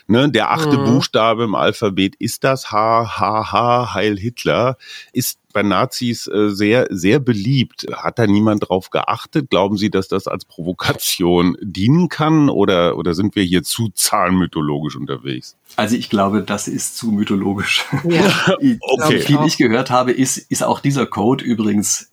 Ne, 0.07 0.29
der 0.29 0.51
achte 0.51 0.77
mhm. 0.77 0.85
Buchstabe 0.85 1.43
im 1.43 1.55
Alphabet 1.55 2.15
ist 2.17 2.43
das 2.43 2.71
H, 2.71 3.19
H, 3.19 3.51
H, 3.51 3.93
Heil 3.93 4.17
Hitler. 4.17 4.77
Ist 5.13 5.39
bei 5.55 5.63
Nazis 5.63 6.27
äh, 6.27 6.49
sehr, 6.49 6.87
sehr 6.91 7.19
beliebt. 7.19 7.87
Hat 7.93 8.19
da 8.19 8.27
niemand 8.27 8.67
drauf 8.67 8.89
geachtet? 8.89 9.49
Glauben 9.49 9.77
Sie, 9.77 9.89
dass 9.89 10.09
das 10.09 10.27
als 10.27 10.43
Provokation 10.45 11.57
dienen 11.61 12.09
kann 12.09 12.49
oder, 12.49 12.97
oder 12.97 13.15
sind 13.15 13.35
wir 13.35 13.43
hier 13.43 13.63
zu 13.63 13.89
zahlenmythologisch 13.89 14.97
unterwegs? 14.97 15.55
Also 15.77 15.95
ich 15.95 16.09
glaube, 16.09 16.43
das 16.43 16.67
ist 16.67 16.97
zu 16.97 17.11
mythologisch. 17.11 17.85
Ja. 18.03 18.55
okay. 18.81 19.19
Viel 19.19 19.39
ich 19.45 19.57
gehört 19.57 19.89
habe, 19.89 20.11
ist, 20.11 20.37
ist 20.37 20.63
auch 20.63 20.81
dieser 20.81 21.05
Code 21.05 21.43
übrigens 21.43 22.11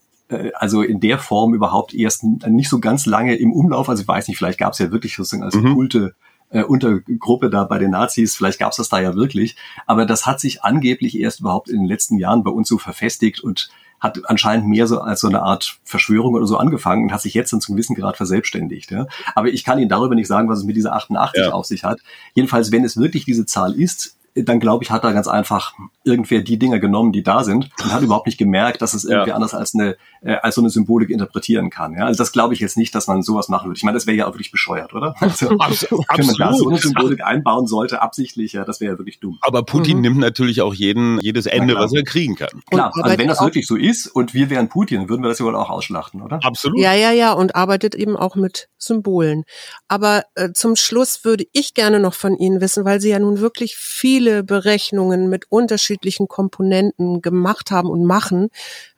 also 0.55 0.83
in 0.83 1.01
der 1.01 1.19
Form 1.19 1.55
überhaupt 1.55 1.95
erst 1.95 2.25
nicht 2.25 2.69
so 2.69 2.81
ganz 2.81 3.07
lange 3.07 3.37
im 3.37 3.53
Umlauf. 3.53 3.89
Also 3.89 4.03
ich 4.03 4.09
weiß 4.09 4.29
nicht, 4.29 4.39
vielleicht 4.39 4.59
gab 4.59 4.73
es 4.73 4.79
ja 4.79 4.91
wirklich 4.91 5.17
sozusagen 5.17 5.43
als 5.43 5.55
mhm. 5.55 5.75
Kulte 5.75 6.15
äh, 6.51 6.63
Untergruppe 6.63 7.51
da 7.51 7.65
bei 7.65 7.79
den 7.79 7.91
Nazis, 7.91 8.37
vielleicht 8.37 8.59
gab 8.59 8.71
es 8.71 8.77
das 8.77 8.89
da 8.89 9.01
ja 9.01 9.15
wirklich. 9.15 9.57
Aber 9.87 10.07
das 10.07 10.27
hat 10.27 10.41
sich 10.41 10.63
angeblich 10.63 11.19
erst 11.19 11.41
überhaupt 11.41 11.69
in 11.69 11.79
den 11.79 11.87
letzten 11.87 12.19
Jahren 12.19 12.45
bei 12.45 12.51
uns 12.51 12.69
so 12.69 12.79
verfestigt 12.79 13.41
und 13.41 13.71
hat 14.01 14.29
anscheinend 14.29 14.67
mehr 14.67 14.89
so 14.89 15.01
als 15.01 15.21
so 15.21 15.29
eine 15.29 15.43
Art 15.43 15.79
Verschwörung 15.85 16.35
oder 16.35 16.47
so 16.47 16.57
angefangen 16.57 17.05
und 17.05 17.13
hat 17.13 17.23
sich 17.23 17.35
jetzt 17.35 17.53
dann 17.53 17.61
zum 17.61 17.77
gewissen 17.77 17.95
Grad 17.95 18.17
verselbstständigt. 18.17 18.91
Ja. 18.91 19.07
Aber 19.37 19.49
ich 19.49 19.63
kann 19.63 19.79
Ihnen 19.79 19.89
darüber 19.89 20.17
nicht 20.17 20.27
sagen, 20.27 20.49
was 20.49 20.59
es 20.59 20.65
mit 20.65 20.75
dieser 20.75 20.95
88 20.95 21.41
ja. 21.41 21.53
auf 21.53 21.67
sich 21.67 21.85
hat. 21.85 22.01
Jedenfalls, 22.35 22.73
wenn 22.73 22.85
es 22.85 22.97
wirklich 22.97 23.25
diese 23.25 23.47
Zahl 23.47 23.75
ist, 23.75 24.17
dann 24.35 24.61
glaube 24.61 24.85
ich, 24.85 24.91
hat 24.91 25.05
er 25.05 25.13
ganz 25.13 25.29
einfach 25.29 25.75
irgendwer 26.05 26.41
die 26.41 26.59
Dinger 26.59 26.79
genommen, 26.79 27.13
die 27.13 27.23
da 27.23 27.45
sind 27.45 27.71
und 27.83 27.93
hat 27.93 28.03
überhaupt 28.03 28.27
nicht 28.27 28.39
gemerkt, 28.39 28.83
dass 28.83 28.95
es 28.95 29.05
irgendwie 29.05 29.31
ja. 29.31 29.35
anders 29.35 29.55
als 29.55 29.75
eine 29.75 29.97
äh, 30.23 30.37
als 30.37 30.55
so 30.55 30.61
eine 30.61 30.71
Symbolik 30.71 31.11
interpretieren 31.11 31.71
kann. 31.71 31.95
Ja? 31.95 32.07
Also 32.07 32.19
das 32.19 32.33
glaube 32.33 32.55
ich 32.55 32.61
jetzt 32.61 32.77
nicht, 32.77 32.95
dass 32.95 33.07
man 33.09 33.23
sowas 33.23 33.49
machen 33.49 33.69
würde. 33.69 33.77
Ich 33.77 33.83
meine, 33.83 33.97
das 33.97 34.07
wäre 34.07 34.17
ja 34.17 34.27
auch 34.27 34.33
wirklich 34.33 34.51
bescheuert, 34.51 34.95
oder? 34.95 35.15
Also, 35.33 35.51
Absolut. 35.59 36.07
Wenn 36.17 36.27
man 36.27 36.35
da 36.37 36.53
so 36.53 36.69
eine 36.69 36.79
Symbolik 36.79 37.25
einbauen 37.25 37.67
sollte, 37.67 38.03
absichtlich, 38.03 38.53
ja, 38.53 38.65
das 38.65 38.81
wäre 38.81 38.95
ja 38.95 38.99
wirklich 38.99 39.21
dumm. 39.21 39.39
Aber 39.43 39.63
Putin 39.65 39.97
mhm. 39.99 40.03
nimmt 40.03 40.19
natürlich 40.19 40.61
auch 40.61 40.75
jeden 40.75 41.21
jedes 41.21 41.47
Ende, 41.47 41.75
was 41.75 41.93
er 41.93 42.03
kriegen 42.03 42.35
kann. 42.35 42.63
Klar, 42.71 42.93
also 42.95 43.19
wenn 43.19 43.29
das 43.29 43.41
wirklich 43.41 43.67
so 43.67 43.77
ist 43.77 44.09
und 44.09 44.35
wir 44.35 44.51
wären 44.51 44.69
Putin, 44.69 45.09
würden 45.09 45.23
wir 45.23 45.29
das 45.29 45.39
ja 45.39 45.47
wohl 45.47 45.55
auch 45.55 45.71
ausschlachten, 45.71 46.23
oder? 46.23 46.41
Absolut. 46.43 46.79
Ja, 46.79 46.93
ja, 46.93 47.13
ja, 47.13 47.33
und 47.33 47.55
arbeitet 47.55 47.95
eben 47.95 48.17
auch 48.17 48.35
mit 48.35 48.69
Symbolen. 48.79 49.45
Aber 49.89 50.25
äh, 50.35 50.51
zum 50.53 50.77
Schluss 50.77 51.25
würde 51.25 51.45
ich 51.53 51.75
gerne 51.75 52.01
noch 52.01 52.15
von 52.15 52.37
Ihnen 52.37 52.61
wissen, 52.61 52.85
weil 52.85 53.01
Sie 53.01 53.11
ja 53.11 53.19
nun 53.19 53.41
wirklich 53.41 53.77
viele 54.23 54.45
Berechnungen 54.45 55.29
mit 55.29 55.47
unterschiedlichen 55.51 56.29
Komponenten 56.29 57.23
gemacht 57.23 57.73
haben 57.73 57.91
und 57.91 58.05
machen, 58.05 58.51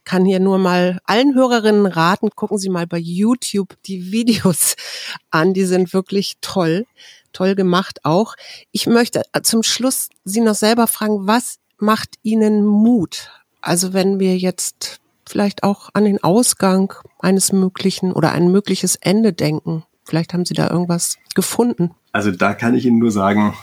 kann 0.04 0.26
hier 0.26 0.38
nur 0.38 0.58
mal 0.58 1.00
allen 1.06 1.34
Hörerinnen 1.34 1.86
raten, 1.86 2.28
gucken 2.36 2.58
Sie 2.58 2.68
mal 2.68 2.86
bei 2.86 2.98
YouTube 2.98 3.74
die 3.86 4.12
Videos 4.12 4.76
an, 5.30 5.54
die 5.54 5.64
sind 5.64 5.94
wirklich 5.94 6.34
toll, 6.42 6.84
toll 7.32 7.54
gemacht 7.54 8.04
auch. 8.04 8.34
Ich 8.70 8.86
möchte 8.86 9.22
äh, 9.32 9.40
zum 9.40 9.62
Schluss 9.62 10.10
Sie 10.26 10.42
noch 10.42 10.54
selber 10.54 10.86
fragen, 10.86 11.26
was 11.26 11.56
macht 11.78 12.16
Ihnen 12.22 12.62
Mut? 12.62 13.30
Also 13.62 13.94
wenn 13.94 14.20
wir 14.20 14.36
jetzt 14.36 15.00
vielleicht 15.26 15.62
auch 15.62 15.88
an 15.94 16.04
den 16.04 16.22
Ausgang 16.22 16.92
eines 17.18 17.50
möglichen 17.50 18.12
oder 18.12 18.32
ein 18.32 18.52
mögliches 18.52 18.96
Ende 18.96 19.32
denken. 19.32 19.84
Vielleicht 20.04 20.34
haben 20.34 20.44
Sie 20.44 20.52
da 20.52 20.68
irgendwas 20.68 21.16
gefunden. 21.34 21.94
Also 22.14 22.30
da 22.30 22.54
kann 22.54 22.76
ich 22.76 22.86
Ihnen 22.86 23.00
nur 23.00 23.10
sagen, 23.10 23.54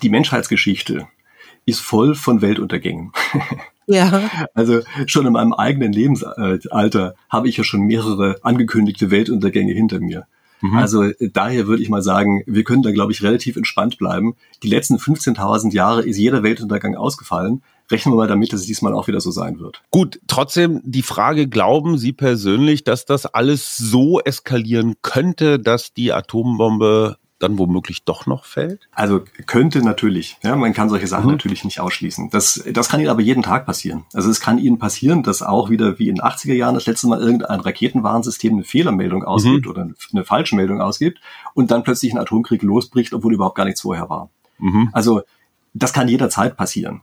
die 0.00 0.10
Menschheitsgeschichte 0.10 1.08
ist 1.64 1.80
voll 1.80 2.14
von 2.14 2.40
Weltuntergängen. 2.40 3.12
Ja. 3.88 4.48
Also 4.52 4.80
schon 5.06 5.26
in 5.26 5.34
meinem 5.34 5.52
eigenen 5.52 5.92
Lebensalter 5.92 7.14
habe 7.30 7.48
ich 7.48 7.56
ja 7.56 7.62
schon 7.62 7.82
mehrere 7.82 8.34
angekündigte 8.42 9.12
Weltuntergänge 9.12 9.72
hinter 9.74 10.00
mir. 10.00 10.26
Mhm. 10.60 10.76
Also 10.76 11.12
daher 11.20 11.68
würde 11.68 11.84
ich 11.84 11.88
mal 11.88 12.02
sagen, 12.02 12.42
wir 12.48 12.64
können 12.64 12.82
da, 12.82 12.90
glaube 12.90 13.12
ich, 13.12 13.22
relativ 13.22 13.54
entspannt 13.54 13.96
bleiben. 13.96 14.34
Die 14.64 14.68
letzten 14.68 14.96
15.000 14.96 15.72
Jahre 15.72 16.02
ist 16.02 16.18
jeder 16.18 16.42
Weltuntergang 16.42 16.96
ausgefallen 16.96 17.62
rechnen 17.90 18.14
wir 18.14 18.16
mal 18.16 18.26
damit, 18.26 18.52
dass 18.52 18.60
es 18.60 18.66
diesmal 18.66 18.92
auch 18.92 19.06
wieder 19.06 19.20
so 19.20 19.30
sein 19.30 19.60
wird. 19.60 19.82
Gut, 19.90 20.20
trotzdem 20.26 20.80
die 20.84 21.02
Frage, 21.02 21.48
glauben 21.48 21.98
Sie 21.98 22.12
persönlich, 22.12 22.84
dass 22.84 23.04
das 23.04 23.26
alles 23.26 23.76
so 23.76 24.20
eskalieren 24.20 24.94
könnte, 25.02 25.58
dass 25.58 25.94
die 25.94 26.12
Atombombe 26.12 27.16
dann 27.38 27.58
womöglich 27.58 28.04
doch 28.04 28.26
noch 28.26 28.44
fällt? 28.44 28.88
Also 28.92 29.20
könnte 29.46 29.82
natürlich. 29.82 30.38
Ja, 30.42 30.56
man 30.56 30.72
kann 30.72 30.88
solche 30.88 31.06
Sachen 31.06 31.26
mhm. 31.26 31.32
natürlich 31.32 31.64
nicht 31.64 31.80
ausschließen. 31.80 32.30
Das, 32.30 32.62
das 32.72 32.88
kann 32.88 33.00
Ihnen 33.00 33.10
aber 33.10 33.20
jeden 33.20 33.42
Tag 33.42 33.66
passieren. 33.66 34.04
Also 34.14 34.30
es 34.30 34.40
kann 34.40 34.58
Ihnen 34.58 34.78
passieren, 34.78 35.22
dass 35.22 35.42
auch 35.42 35.68
wieder 35.68 35.98
wie 35.98 36.08
in 36.08 36.16
den 36.16 36.24
80er 36.24 36.54
Jahren 36.54 36.74
das 36.74 36.86
letzte 36.86 37.08
Mal 37.08 37.20
irgendein 37.20 37.60
Raketenwarnsystem 37.60 38.54
eine 38.54 38.64
Fehlermeldung 38.64 39.22
ausgibt 39.24 39.66
mhm. 39.66 39.70
oder 39.70 39.88
eine 40.12 40.24
falsche 40.24 40.56
Meldung 40.56 40.80
ausgibt 40.80 41.20
und 41.54 41.70
dann 41.70 41.82
plötzlich 41.82 42.12
ein 42.12 42.18
Atomkrieg 42.18 42.62
losbricht, 42.62 43.12
obwohl 43.12 43.34
überhaupt 43.34 43.56
gar 43.56 43.64
nichts 43.64 43.82
vorher 43.82 44.08
war. 44.08 44.30
Mhm. 44.58 44.88
Also 44.92 45.22
das 45.74 45.92
kann 45.92 46.08
jederzeit 46.08 46.56
passieren. 46.56 47.02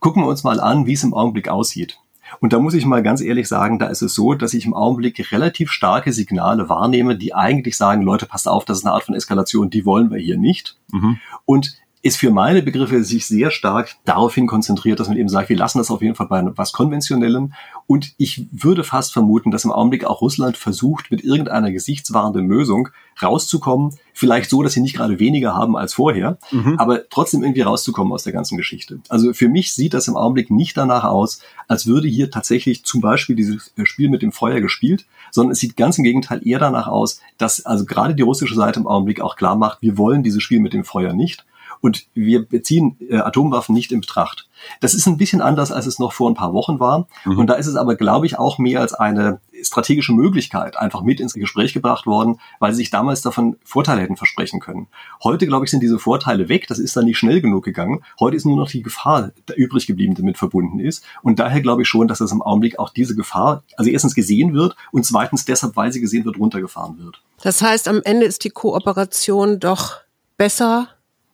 Gucken 0.00 0.22
wir 0.22 0.28
uns 0.28 0.44
mal 0.44 0.60
an, 0.60 0.86
wie 0.86 0.92
es 0.92 1.04
im 1.04 1.14
Augenblick 1.14 1.48
aussieht. 1.48 1.98
Und 2.40 2.52
da 2.52 2.58
muss 2.58 2.74
ich 2.74 2.86
mal 2.86 3.02
ganz 3.02 3.20
ehrlich 3.20 3.48
sagen, 3.48 3.78
da 3.78 3.86
ist 3.86 4.02
es 4.02 4.14
so, 4.14 4.34
dass 4.34 4.54
ich 4.54 4.66
im 4.66 4.74
Augenblick 4.74 5.32
relativ 5.32 5.70
starke 5.70 6.12
Signale 6.12 6.68
wahrnehme, 6.68 7.16
die 7.16 7.34
eigentlich 7.34 7.76
sagen, 7.76 8.02
Leute, 8.02 8.26
passt 8.26 8.48
auf, 8.48 8.64
das 8.64 8.78
ist 8.78 8.84
eine 8.84 8.94
Art 8.94 9.04
von 9.04 9.14
Eskalation, 9.14 9.70
die 9.70 9.84
wollen 9.84 10.10
wir 10.10 10.18
hier 10.18 10.38
nicht. 10.38 10.76
Mhm. 10.92 11.18
Und 11.44 11.78
ist 12.02 12.16
für 12.16 12.30
meine 12.30 12.62
Begriffe 12.62 13.02
sich 13.02 13.26
sehr 13.26 13.50
stark 13.50 13.96
daraufhin 14.04 14.46
konzentriert, 14.46 15.00
dass 15.00 15.08
man 15.08 15.16
eben 15.16 15.28
sagt, 15.28 15.48
wir 15.48 15.56
lassen 15.56 15.78
das 15.78 15.90
auf 15.90 16.00
jeden 16.00 16.14
Fall 16.14 16.28
bei 16.28 16.42
was 16.56 16.72
Konventionellem. 16.72 17.52
Und 17.86 18.14
ich 18.18 18.46
würde 18.52 18.84
fast 18.84 19.12
vermuten, 19.12 19.50
dass 19.50 19.64
im 19.64 19.72
Augenblick 19.72 20.04
auch 20.04 20.20
Russland 20.20 20.56
versucht, 20.56 21.10
mit 21.10 21.24
irgendeiner 21.24 21.72
gesichtswahrenden 21.72 22.48
Lösung 22.48 22.88
rauszukommen. 23.20 23.96
Vielleicht 24.12 24.50
so, 24.50 24.62
dass 24.62 24.72
sie 24.72 24.80
nicht 24.80 24.96
gerade 24.96 25.18
weniger 25.18 25.54
haben 25.54 25.76
als 25.76 25.94
vorher, 25.94 26.38
mhm. 26.50 26.78
aber 26.78 27.08
trotzdem 27.08 27.42
irgendwie 27.42 27.62
rauszukommen 27.62 28.12
aus 28.12 28.22
der 28.22 28.32
ganzen 28.32 28.56
Geschichte. 28.56 29.00
Also 29.08 29.32
für 29.32 29.48
mich 29.48 29.74
sieht 29.74 29.94
das 29.94 30.08
im 30.08 30.16
Augenblick 30.16 30.50
nicht 30.50 30.76
danach 30.76 31.04
aus, 31.04 31.40
als 31.66 31.86
würde 31.86 32.08
hier 32.08 32.30
tatsächlich 32.30 32.84
zum 32.84 33.00
Beispiel 33.00 33.36
dieses 33.36 33.72
Spiel 33.84 34.08
mit 34.08 34.22
dem 34.22 34.32
Feuer 34.32 34.60
gespielt, 34.60 35.06
sondern 35.30 35.52
es 35.52 35.58
sieht 35.58 35.76
ganz 35.76 35.98
im 35.98 36.04
Gegenteil 36.04 36.46
eher 36.46 36.58
danach 36.58 36.86
aus, 36.86 37.20
dass 37.38 37.64
also 37.66 37.84
gerade 37.84 38.14
die 38.14 38.22
russische 38.22 38.54
Seite 38.54 38.80
im 38.80 38.86
Augenblick 38.86 39.20
auch 39.20 39.36
klar 39.36 39.56
macht, 39.56 39.82
wir 39.82 39.98
wollen 39.98 40.22
dieses 40.22 40.42
Spiel 40.42 40.60
mit 40.60 40.72
dem 40.72 40.84
Feuer 40.84 41.12
nicht. 41.12 41.44
Und 41.80 42.06
wir 42.14 42.44
beziehen 42.44 42.96
äh, 43.08 43.16
Atomwaffen 43.16 43.74
nicht 43.74 43.92
in 43.92 44.00
Betracht. 44.00 44.48
Das 44.80 44.94
ist 44.94 45.06
ein 45.06 45.16
bisschen 45.16 45.40
anders, 45.40 45.72
als 45.72 45.86
es 45.86 45.98
noch 45.98 46.12
vor 46.12 46.30
ein 46.30 46.34
paar 46.34 46.52
Wochen 46.52 46.80
war. 46.80 47.06
Mhm. 47.24 47.38
Und 47.38 47.46
da 47.48 47.54
ist 47.54 47.66
es 47.66 47.76
aber, 47.76 47.96
glaube 47.96 48.26
ich, 48.26 48.38
auch 48.38 48.58
mehr 48.58 48.80
als 48.80 48.94
eine 48.94 49.40
strategische 49.62 50.12
Möglichkeit 50.12 50.76
einfach 50.76 51.02
mit 51.02 51.20
ins 51.20 51.34
Gespräch 51.34 51.72
gebracht 51.72 52.06
worden, 52.06 52.40
weil 52.58 52.72
sie 52.72 52.78
sich 52.78 52.90
damals 52.90 53.22
davon 53.22 53.56
Vorteile 53.64 54.00
hätten 54.02 54.16
versprechen 54.16 54.60
können. 54.60 54.88
Heute, 55.22 55.46
glaube 55.46 55.64
ich, 55.64 55.70
sind 55.70 55.82
diese 55.82 55.98
Vorteile 55.98 56.48
weg. 56.48 56.66
Das 56.68 56.78
ist 56.78 56.96
dann 56.96 57.04
nicht 57.04 57.18
schnell 57.18 57.40
genug 57.40 57.64
gegangen. 57.64 58.02
Heute 58.20 58.36
ist 58.36 58.46
nur 58.46 58.56
noch 58.56 58.70
die 58.70 58.82
Gefahr 58.82 59.32
übrig 59.56 59.86
geblieben, 59.86 60.14
die 60.14 60.22
damit 60.22 60.38
verbunden 60.38 60.80
ist. 60.80 61.04
Und 61.22 61.38
daher 61.38 61.60
glaube 61.60 61.82
ich 61.82 61.88
schon, 61.88 62.08
dass 62.08 62.20
es 62.20 62.32
im 62.32 62.42
Augenblick 62.42 62.78
auch 62.78 62.90
diese 62.90 63.14
Gefahr, 63.14 63.62
also 63.76 63.90
erstens 63.90 64.14
gesehen 64.14 64.54
wird 64.54 64.76
und 64.92 65.04
zweitens 65.04 65.44
deshalb, 65.44 65.76
weil 65.76 65.92
sie 65.92 66.00
gesehen 66.00 66.24
wird, 66.24 66.38
runtergefahren 66.38 66.98
wird. 66.98 67.20
Das 67.42 67.62
heißt, 67.62 67.88
am 67.88 68.00
Ende 68.04 68.26
ist 68.26 68.44
die 68.44 68.50
Kooperation 68.50 69.60
doch 69.60 69.96
besser 70.36 70.88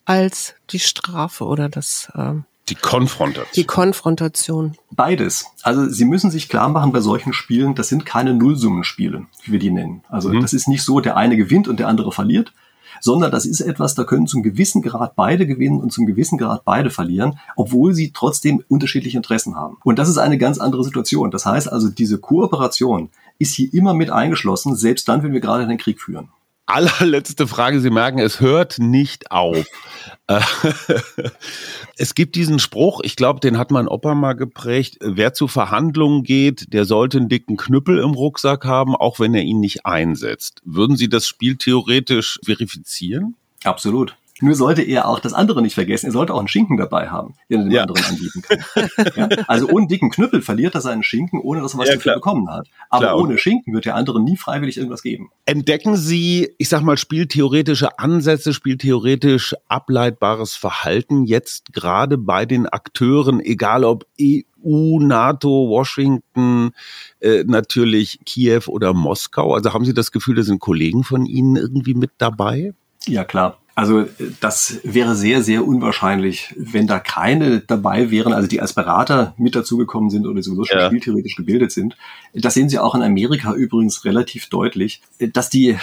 als 0.04 0.54
die 0.70 0.78
Strafe 0.78 1.44
oder 1.44 1.68
das 1.68 2.10
ähm 2.14 2.44
die 2.70 2.74
Konfrontation. 2.76 3.52
Die 3.54 3.64
Konfrontation. 3.64 4.76
Beides. 4.90 5.44
Also 5.62 5.86
Sie 5.86 6.06
müssen 6.06 6.30
sich 6.30 6.48
klar 6.48 6.70
machen 6.70 6.92
bei 6.92 7.00
solchen 7.00 7.34
Spielen, 7.34 7.74
das 7.74 7.88
sind 7.88 8.06
keine 8.06 8.32
Nullsummenspiele, 8.32 9.26
wie 9.42 9.52
wir 9.52 9.58
die 9.58 9.70
nennen. 9.70 10.02
Also 10.08 10.30
mhm. 10.30 10.40
das 10.40 10.54
ist 10.54 10.66
nicht 10.66 10.82
so, 10.82 11.00
der 11.00 11.18
eine 11.18 11.36
gewinnt 11.36 11.68
und 11.68 11.78
der 11.78 11.88
andere 11.88 12.10
verliert, 12.10 12.54
sondern 13.00 13.30
das 13.30 13.44
ist 13.44 13.60
etwas, 13.60 13.94
da 13.94 14.04
können 14.04 14.26
zum 14.26 14.42
gewissen 14.42 14.80
Grad 14.80 15.14
beide 15.14 15.46
gewinnen 15.46 15.78
und 15.78 15.92
zum 15.92 16.06
gewissen 16.06 16.38
Grad 16.38 16.64
beide 16.64 16.88
verlieren, 16.88 17.38
obwohl 17.54 17.92
sie 17.92 18.12
trotzdem 18.14 18.64
unterschiedliche 18.68 19.18
Interessen 19.18 19.56
haben. 19.56 19.76
Und 19.84 19.98
das 19.98 20.08
ist 20.08 20.16
eine 20.16 20.38
ganz 20.38 20.58
andere 20.58 20.84
Situation. 20.84 21.30
Das 21.30 21.44
heißt 21.44 21.70
also, 21.70 21.90
diese 21.90 22.18
Kooperation 22.18 23.10
ist 23.38 23.54
hier 23.54 23.74
immer 23.74 23.92
mit 23.92 24.08
eingeschlossen, 24.08 24.74
selbst 24.74 25.06
dann, 25.06 25.22
wenn 25.22 25.34
wir 25.34 25.40
gerade 25.40 25.66
den 25.66 25.76
Krieg 25.76 26.00
führen 26.00 26.30
allerletzte 26.66 27.46
Frage. 27.46 27.80
Sie 27.80 27.90
merken, 27.90 28.18
es 28.18 28.40
hört 28.40 28.78
nicht 28.78 29.30
auf. 29.30 29.66
Äh, 30.26 30.40
es 31.96 32.14
gibt 32.14 32.34
diesen 32.36 32.58
Spruch, 32.58 33.00
ich 33.02 33.16
glaube, 33.16 33.40
den 33.40 33.58
hat 33.58 33.70
mein 33.70 33.88
Opa 33.88 34.14
mal 34.14 34.34
geprägt. 34.34 34.96
Wer 35.00 35.34
zu 35.34 35.48
Verhandlungen 35.48 36.22
geht, 36.22 36.72
der 36.72 36.84
sollte 36.84 37.18
einen 37.18 37.28
dicken 37.28 37.56
Knüppel 37.56 37.98
im 37.98 38.12
Rucksack 38.12 38.64
haben, 38.64 38.94
auch 38.96 39.20
wenn 39.20 39.34
er 39.34 39.42
ihn 39.42 39.60
nicht 39.60 39.86
einsetzt. 39.86 40.60
Würden 40.64 40.96
Sie 40.96 41.08
das 41.08 41.26
Spiel 41.26 41.56
theoretisch 41.56 42.38
verifizieren? 42.44 43.36
Absolut. 43.64 44.16
Nur 44.40 44.56
sollte 44.56 44.82
er 44.82 45.06
auch 45.06 45.20
das 45.20 45.32
andere 45.32 45.62
nicht 45.62 45.74
vergessen. 45.74 46.06
Er 46.06 46.12
sollte 46.12 46.34
auch 46.34 46.40
einen 46.40 46.48
Schinken 46.48 46.76
dabei 46.76 47.08
haben, 47.08 47.34
den 47.48 47.60
er 47.60 47.64
dem 47.64 47.72
ja. 47.72 47.82
anderen 47.82 48.04
anbieten 48.04 48.42
kann. 48.42 48.88
ja? 49.16 49.28
Also 49.46 49.68
ohne 49.68 49.86
dicken 49.86 50.10
Knüppel 50.10 50.42
verliert 50.42 50.74
er 50.74 50.80
seinen 50.80 51.04
Schinken, 51.04 51.40
ohne 51.40 51.60
dass 51.60 51.74
er 51.74 51.78
was 51.78 51.88
ja, 51.88 51.94
dafür 51.94 52.14
bekommen 52.14 52.50
hat. 52.50 52.66
Aber 52.90 53.06
klar. 53.06 53.18
ohne 53.18 53.38
Schinken 53.38 53.72
wird 53.74 53.84
der 53.84 53.94
andere 53.94 54.20
nie 54.20 54.36
freiwillig 54.36 54.76
irgendwas 54.76 55.02
geben. 55.02 55.30
Entdecken 55.46 55.96
Sie, 55.96 56.50
ich 56.58 56.68
sag 56.68 56.82
mal, 56.82 56.96
spieltheoretische 56.96 58.00
Ansätze, 58.00 58.52
spieltheoretisch 58.52 59.54
ableitbares 59.68 60.56
Verhalten 60.56 61.24
jetzt 61.24 61.72
gerade 61.72 62.18
bei 62.18 62.44
den 62.44 62.66
Akteuren, 62.66 63.38
egal 63.38 63.84
ob 63.84 64.04
EU, 64.20 64.98
NATO, 64.98 65.68
Washington, 65.68 66.72
äh, 67.20 67.44
natürlich 67.46 68.18
Kiew 68.26 68.62
oder 68.66 68.94
Moskau? 68.94 69.54
Also 69.54 69.72
haben 69.72 69.84
Sie 69.84 69.94
das 69.94 70.10
Gefühl, 70.10 70.34
da 70.34 70.42
sind 70.42 70.58
Kollegen 70.58 71.04
von 71.04 71.24
Ihnen 71.24 71.54
irgendwie 71.54 71.94
mit 71.94 72.10
dabei? 72.18 72.74
Ja, 73.06 73.24
klar. 73.24 73.58
Also 73.76 74.06
das 74.40 74.78
wäre 74.84 75.16
sehr, 75.16 75.42
sehr 75.42 75.66
unwahrscheinlich, 75.66 76.54
wenn 76.56 76.86
da 76.86 77.00
keine 77.00 77.58
dabei 77.58 78.10
wären, 78.12 78.32
also 78.32 78.46
die 78.46 78.60
als 78.60 78.72
Berater 78.72 79.34
mit 79.36 79.56
dazugekommen 79.56 80.10
sind 80.10 80.26
oder 80.26 80.42
sowieso 80.42 80.64
schon 80.64 80.78
ja. 80.78 80.86
spieltheoretisch 80.86 81.34
gebildet 81.34 81.72
sind. 81.72 81.96
Das 82.32 82.54
sehen 82.54 82.68
Sie 82.68 82.78
auch 82.78 82.94
in 82.94 83.02
Amerika 83.02 83.52
übrigens 83.52 84.04
relativ 84.04 84.48
deutlich, 84.48 85.02
dass 85.18 85.50
die 85.50 85.76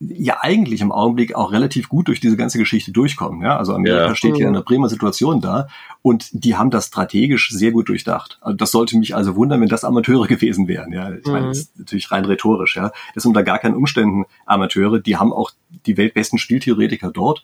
ja 0.00 0.38
eigentlich 0.42 0.80
im 0.80 0.92
Augenblick 0.92 1.34
auch 1.34 1.50
relativ 1.50 1.88
gut 1.88 2.08
durch 2.08 2.20
diese 2.20 2.36
ganze 2.36 2.58
Geschichte 2.58 2.92
durchkommen. 2.92 3.42
Ja? 3.42 3.56
Also 3.56 3.74
Amerika 3.74 4.08
ja. 4.08 4.14
steht 4.14 4.36
hier 4.36 4.46
in 4.46 4.54
einer 4.54 4.62
prima 4.62 4.88
Situation 4.88 5.40
da 5.40 5.66
und 6.02 6.28
die 6.32 6.56
haben 6.56 6.70
das 6.70 6.86
strategisch 6.86 7.50
sehr 7.50 7.72
gut 7.72 7.88
durchdacht. 7.88 8.38
Also 8.40 8.56
das 8.56 8.70
sollte 8.70 8.96
mich 8.96 9.16
also 9.16 9.34
wundern, 9.34 9.60
wenn 9.60 9.68
das 9.68 9.84
Amateure 9.84 10.26
gewesen 10.28 10.68
wären. 10.68 10.92
Ja? 10.92 11.12
Ich 11.12 11.26
mhm. 11.26 11.32
meine, 11.32 11.48
das 11.48 11.58
ist 11.58 11.78
natürlich 11.78 12.10
rein 12.12 12.24
rhetorisch. 12.24 12.76
Ja? 12.76 12.92
Das 13.14 13.24
sind 13.24 13.30
unter 13.30 13.42
gar 13.42 13.58
keinen 13.58 13.74
Umständen 13.74 14.24
Amateure. 14.46 15.00
Die 15.00 15.16
haben 15.16 15.32
auch 15.32 15.50
die 15.86 15.96
weltbesten 15.96 16.38
Spieltheoretiker 16.38 17.10
dort. 17.10 17.42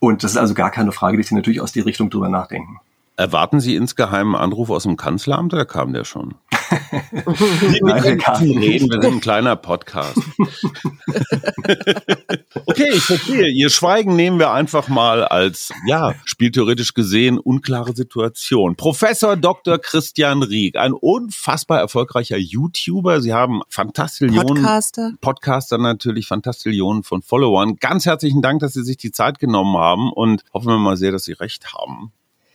Und 0.00 0.24
das 0.24 0.32
ist 0.32 0.36
also 0.36 0.54
gar 0.54 0.70
keine 0.72 0.90
Frage, 0.90 1.16
dass 1.16 1.28
sie 1.28 1.36
natürlich 1.36 1.60
aus 1.60 1.70
die 1.70 1.80
Richtung 1.80 2.10
drüber 2.10 2.28
nachdenken. 2.28 2.80
Erwarten 3.16 3.60
Sie 3.60 3.76
insgeheim 3.76 4.34
einen 4.34 4.42
Anruf 4.42 4.70
aus 4.70 4.82
dem 4.82 4.96
Kanzleramt 4.96 5.54
oder 5.54 5.64
kam 5.64 5.92
der 5.92 6.04
schon? 6.04 6.34
Wir 6.72 8.60
reden, 8.60 8.90
wir 8.90 9.02
sind 9.02 9.14
ein 9.14 9.20
kleiner 9.20 9.56
Podcast. 9.56 10.16
okay, 12.66 12.90
ich 12.92 13.02
verstehe. 13.02 13.48
Ihr 13.48 13.70
Schweigen 13.70 14.16
nehmen 14.16 14.38
wir 14.38 14.52
einfach 14.52 14.88
mal 14.88 15.24
als, 15.24 15.72
ja, 15.86 16.14
spieltheoretisch 16.24 16.94
gesehen 16.94 17.38
unklare 17.38 17.94
Situation. 17.94 18.76
Professor 18.76 19.36
Dr. 19.36 19.78
Christian 19.78 20.42
Rieck, 20.42 20.76
ein 20.76 20.92
unfassbar 20.92 21.80
erfolgreicher 21.80 22.38
YouTuber. 22.38 23.20
Sie 23.20 23.32
haben 23.32 23.62
Fantastillionen. 23.68 24.62
Podcaster. 24.62 25.12
Podcaster 25.20 25.78
natürlich, 25.78 26.26
Fantastillionen 26.26 27.02
von 27.02 27.22
Followern. 27.22 27.76
Ganz 27.76 28.06
herzlichen 28.06 28.42
Dank, 28.42 28.60
dass 28.60 28.72
Sie 28.72 28.84
sich 28.84 28.96
die 28.96 29.12
Zeit 29.12 29.38
genommen 29.38 29.76
haben 29.76 30.12
und 30.12 30.44
hoffen 30.52 30.68
wir 30.68 30.78
mal 30.78 30.96
sehr, 30.96 31.12
dass 31.12 31.24
Sie 31.24 31.32
recht 31.32 31.74
haben. 31.74 32.12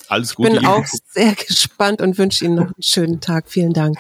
Alles 0.10 0.36
Gute. 0.36 0.50
Ich 0.50 0.60
bin 0.60 0.66
auch 0.66 0.86
sehr 1.12 1.34
gespannt 1.36 2.02
und 2.02 2.18
wünsche 2.18 2.46
Ihnen 2.46 2.56
noch 2.56 2.66
einen 2.66 2.74
schönen 2.82 3.22
Tag. 3.22 3.46
Vielen 3.48 3.74
Dank. 3.74 3.98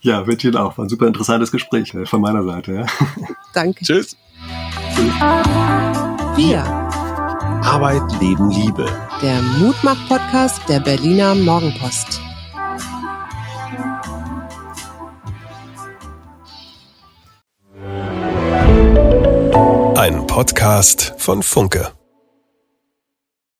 Ja, 0.00 0.26
wünsche 0.26 0.48
Ihnen 0.48 0.56
auch. 0.56 0.78
War 0.78 0.84
ein 0.84 0.88
super 0.88 1.06
interessantes 1.06 1.50
Gespräch 1.50 1.92
äh, 1.94 2.06
von 2.06 2.20
meiner 2.20 2.42
Seite. 2.44 2.72
Ja. 2.72 2.86
Danke. 3.52 3.84
Tschüss. 3.84 4.16
Wir. 6.36 6.64
Arbeit, 7.62 8.02
Leben, 8.20 8.50
Liebe. 8.50 8.86
Der 9.20 9.42
Mutmach-Podcast 9.42 10.62
der 10.68 10.80
Berliner 10.80 11.34
Morgenpost. 11.34 12.20
Ein 19.96 20.26
Podcast 20.26 21.14
von 21.18 21.42
Funke. 21.42 21.92